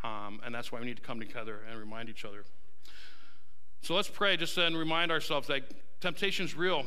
Um, 0.03 0.41
and 0.45 0.55
that's 0.55 0.73
why 0.73 0.81
we 0.81 0.87
need 0.87 0.97
to 0.97 1.03
come 1.03 1.21
together 1.21 1.61
and 1.69 1.79
remind 1.79 2.09
each 2.09 2.25
other. 2.25 2.45
So 3.83 3.95
let's 3.95 4.09
pray 4.09 4.37
just 4.37 4.57
and 4.59 4.77
remind 4.77 5.11
ourselves 5.11 5.49
that 5.49 5.63
temptation 6.01 6.45
is 6.45 6.55
real, 6.55 6.85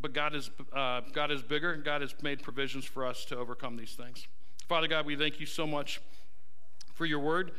but 0.00 0.12
God 0.12 0.34
is, 0.34 0.50
uh, 0.72 1.02
God 1.12 1.30
is 1.30 1.42
bigger. 1.42 1.72
And 1.72 1.84
God 1.84 2.00
has 2.00 2.14
made 2.22 2.42
provisions 2.42 2.84
for 2.84 3.06
us 3.06 3.24
to 3.26 3.36
overcome 3.36 3.76
these 3.76 3.94
things. 3.94 4.26
Father 4.68 4.88
God, 4.88 5.06
we 5.06 5.16
thank 5.16 5.40
you 5.40 5.46
so 5.46 5.66
much 5.66 6.00
for 6.94 7.06
your 7.06 7.20
word 7.20 7.52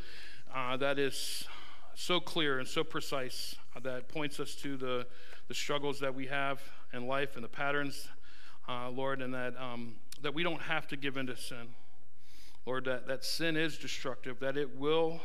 uh, 0.53 0.77
that 0.77 0.99
is 0.99 1.45
so 1.95 2.19
clear 2.19 2.59
and 2.59 2.67
so 2.67 2.83
precise 2.83 3.55
uh, 3.75 3.79
that 3.81 4.09
points 4.09 4.39
us 4.39 4.55
to 4.55 4.77
the, 4.77 5.07
the 5.47 5.53
struggles 5.53 5.99
that 5.99 6.13
we 6.13 6.27
have 6.27 6.61
in 6.93 7.07
life 7.07 7.35
and 7.35 7.43
the 7.43 7.49
patterns, 7.49 8.07
uh, 8.69 8.89
Lord, 8.89 9.21
and 9.21 9.33
that, 9.33 9.55
um, 9.59 9.95
that 10.21 10.33
we 10.33 10.43
don't 10.43 10.61
have 10.61 10.87
to 10.89 10.97
give 10.97 11.17
in 11.17 11.25
to 11.27 11.35
sin. 11.35 11.69
Lord, 12.65 12.85
that, 12.85 13.07
that 13.07 13.25
sin 13.25 13.57
is 13.57 13.77
destructive, 13.77 14.39
that 14.41 14.55
it 14.57 14.77
will 14.77 15.21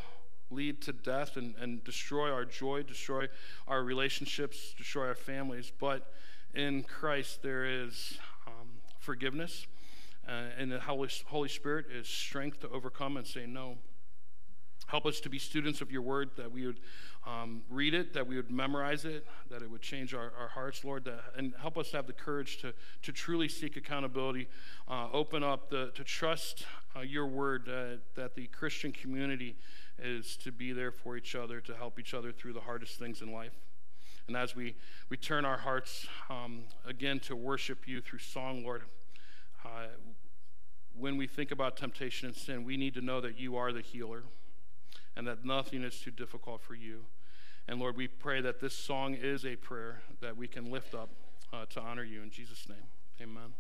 lead 0.51 0.81
to 0.83 0.93
death 0.93 1.37
and, 1.37 1.55
and 1.61 1.85
destroy 1.85 2.31
our 2.31 2.45
joy, 2.45 2.83
destroy 2.83 3.29
our 3.69 3.83
relationships, 3.83 4.75
destroy 4.79 5.09
our 5.09 5.15
families. 5.15 5.71
But 5.79 6.11
in 6.55 6.85
Christ, 6.85 7.43
there 7.43 7.65
is 7.67 8.19
um, 8.47 8.69
forgiveness, 8.99 9.67
uh, 10.27 10.45
and 10.57 10.73
the 10.73 10.81
Holy, 10.81 11.11
Holy 11.27 11.49
Spirit 11.49 11.87
is 11.95 12.09
strength 12.09 12.61
to 12.61 12.69
overcome 12.71 13.17
and 13.19 13.27
say 13.27 13.47
no. 13.47 13.77
Help 14.87 15.07
us 15.07 15.21
to 15.21 15.29
be 15.29 15.39
students 15.39 15.81
of 15.81 15.91
your 15.91 16.03
word, 16.03 16.31
that 16.37 16.51
we 16.51 16.67
would 16.67 16.81
um, 17.27 17.63
read 17.71 17.95
it, 17.95 18.13
that 18.13 18.27
we 18.27 18.37
would 18.37 18.51
memorize 18.51 19.05
it, 19.05 19.27
that 19.51 19.63
it 19.63 19.71
would 19.71 19.81
change 19.81 20.13
our, 20.13 20.33
our 20.39 20.49
hearts, 20.49 20.85
Lord, 20.85 21.05
that, 21.05 21.21
and 21.37 21.55
help 21.61 21.79
us 21.79 21.91
to 21.91 21.97
have 21.97 22.07
the 22.07 22.13
courage 22.13 22.59
to, 22.59 22.75
to 23.03 23.13
truly 23.13 23.49
seek 23.49 23.77
accountability, 23.77 24.49
uh, 24.89 25.09
open 25.13 25.43
up, 25.43 25.71
the, 25.71 25.91
to 25.95 26.05
trust 26.05 26.67
uh, 26.95 27.01
your 27.01 27.27
word, 27.27 27.69
uh, 27.69 27.97
that 28.15 28.35
the 28.35 28.47
Christian 28.49 28.93
community 28.93 29.57
is 29.99 30.37
to 30.39 30.53
be 30.53 30.73
there 30.73 30.93
for 30.93 31.17
each 31.17 31.35
other, 31.35 31.61
to 31.61 31.75
help 31.75 31.99
each 31.99 32.13
other 32.13 32.31
through 32.31 32.53
the 32.53 32.61
hardest 32.61 32.99
things 32.99 33.23
in 33.23 33.33
life. 33.33 33.53
And 34.27 34.37
as 34.37 34.57
we, 34.57 34.75
we 35.09 35.17
turn 35.17 35.45
our 35.45 35.59
hearts 35.59 36.07
um, 36.31 36.65
again 36.87 37.21
to 37.21 37.37
worship 37.37 37.87
you 37.87 38.01
through 38.01 38.21
song, 38.21 38.65
Lord, 38.65 38.83
uh, 39.65 39.87
when 40.97 41.17
we 41.17 41.27
think 41.27 41.51
about 41.51 41.77
temptation 41.77 42.29
and 42.29 42.37
sin, 42.37 42.65
we 42.65 42.77
need 42.77 42.95
to 42.95 43.01
know 43.01 43.21
that 43.21 43.39
you 43.39 43.57
are 43.57 43.73
the 43.73 43.81
healer 43.81 44.25
and 45.17 45.27
that 45.27 45.45
nothing 45.45 45.83
is 45.83 45.99
too 45.99 46.11
difficult 46.11 46.61
for 46.61 46.75
you. 46.75 47.05
And 47.67 47.81
Lord, 47.81 47.97
we 47.97 48.09
pray 48.09 48.41
that 48.41 48.61
this 48.61 48.75
song 48.75 49.15
is 49.15 49.45
a 49.45 49.57
prayer 49.57 50.03
that 50.21 50.37
we 50.37 50.47
can 50.49 50.71
lift 50.71 50.95
up 50.95 51.11
uh, 51.53 51.65
to 51.71 51.81
honor 51.81 52.05
you. 52.05 52.23
In 52.23 52.31
Jesus' 52.31 52.69
name, 52.69 52.89
amen. 53.21 53.55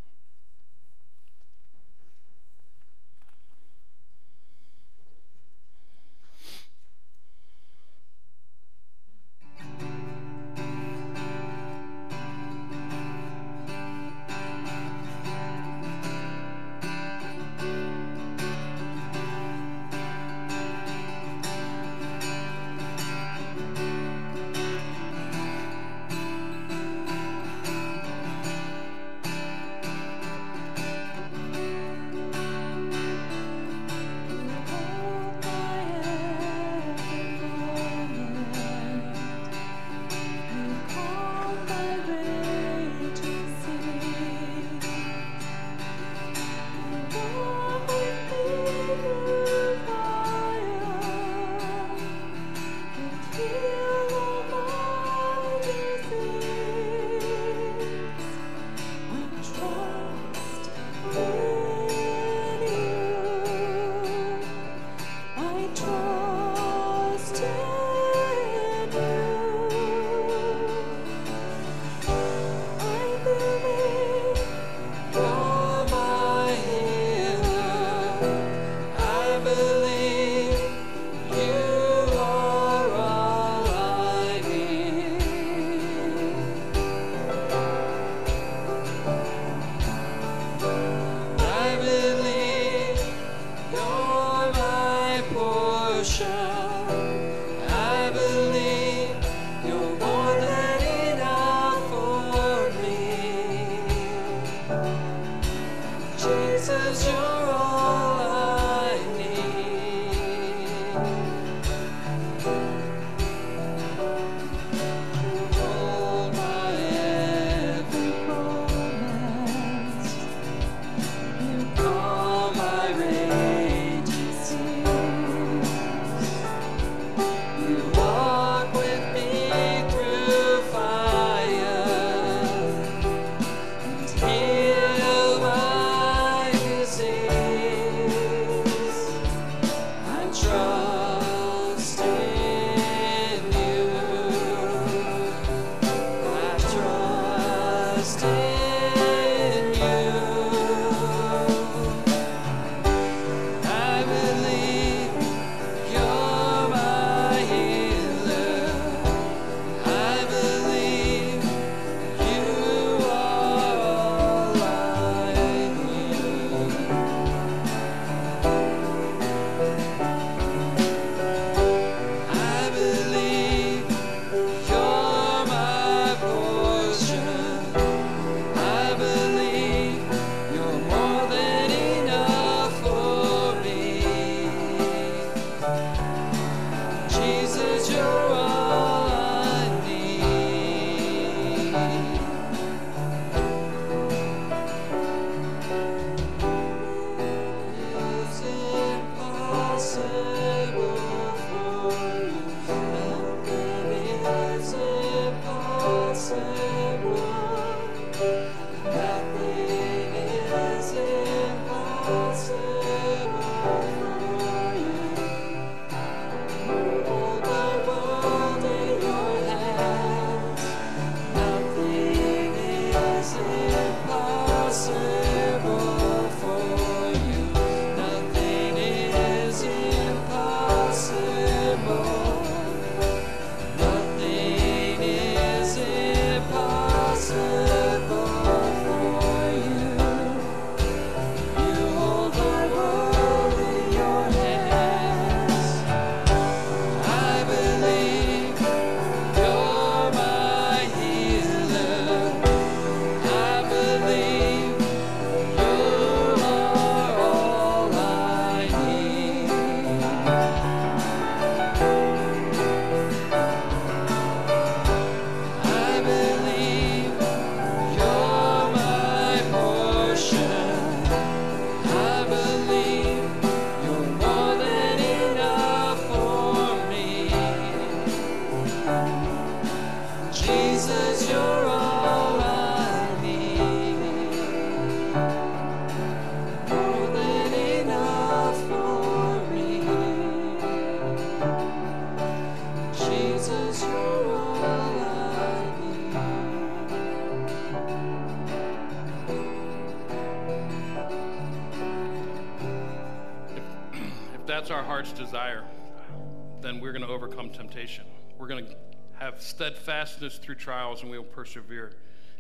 Persevere 311.44 311.92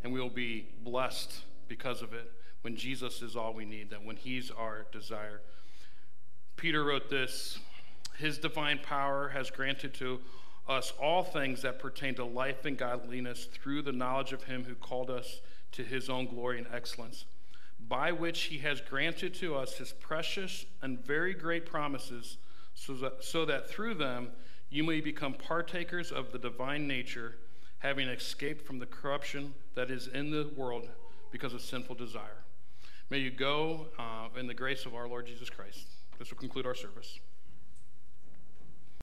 and 0.02 0.12
we 0.12 0.18
will 0.18 0.30
be 0.30 0.66
blessed 0.82 1.40
because 1.68 2.00
of 2.00 2.14
it 2.14 2.30
when 2.62 2.74
Jesus 2.74 3.20
is 3.20 3.36
all 3.36 3.52
we 3.52 3.66
need, 3.66 3.90
that 3.90 4.02
when 4.02 4.16
He's 4.16 4.50
our 4.50 4.86
desire. 4.92 5.42
Peter 6.56 6.82
wrote 6.82 7.10
this 7.10 7.58
His 8.16 8.38
divine 8.38 8.78
power 8.78 9.28
has 9.28 9.50
granted 9.50 9.92
to 9.94 10.20
us 10.66 10.94
all 10.98 11.22
things 11.22 11.60
that 11.60 11.78
pertain 11.78 12.14
to 12.14 12.24
life 12.24 12.64
and 12.64 12.78
godliness 12.78 13.44
through 13.44 13.82
the 13.82 13.92
knowledge 13.92 14.32
of 14.32 14.44
Him 14.44 14.64
who 14.64 14.74
called 14.74 15.10
us 15.10 15.42
to 15.72 15.82
His 15.82 16.08
own 16.08 16.26
glory 16.26 16.56
and 16.56 16.66
excellence, 16.72 17.26
by 17.86 18.10
which 18.10 18.44
He 18.44 18.58
has 18.58 18.80
granted 18.80 19.34
to 19.34 19.54
us 19.54 19.76
His 19.76 19.92
precious 19.92 20.64
and 20.80 21.04
very 21.04 21.34
great 21.34 21.66
promises, 21.66 22.38
so 22.74 22.94
that, 22.94 23.22
so 23.22 23.44
that 23.44 23.68
through 23.68 23.94
them 23.94 24.28
you 24.70 24.82
may 24.82 25.02
become 25.02 25.34
partakers 25.34 26.10
of 26.10 26.32
the 26.32 26.38
divine 26.38 26.86
nature, 26.86 27.36
having 27.84 28.08
escaped 28.08 28.66
from 28.66 28.78
the 28.78 28.86
corruption 28.86 29.52
that 29.74 29.90
is 29.90 30.06
in 30.06 30.30
the 30.30 30.50
world 30.56 30.88
because 31.30 31.52
of 31.52 31.60
sinful 31.60 31.94
desire. 31.94 32.42
May 33.10 33.18
you 33.18 33.30
go 33.30 33.88
uh, 33.98 34.28
in 34.40 34.46
the 34.46 34.54
grace 34.54 34.86
of 34.86 34.94
our 34.94 35.06
Lord 35.06 35.26
Jesus 35.26 35.50
Christ. 35.50 35.86
This 36.18 36.30
will 36.30 36.38
conclude 36.38 36.64
our 36.64 36.74
service. 36.74 37.20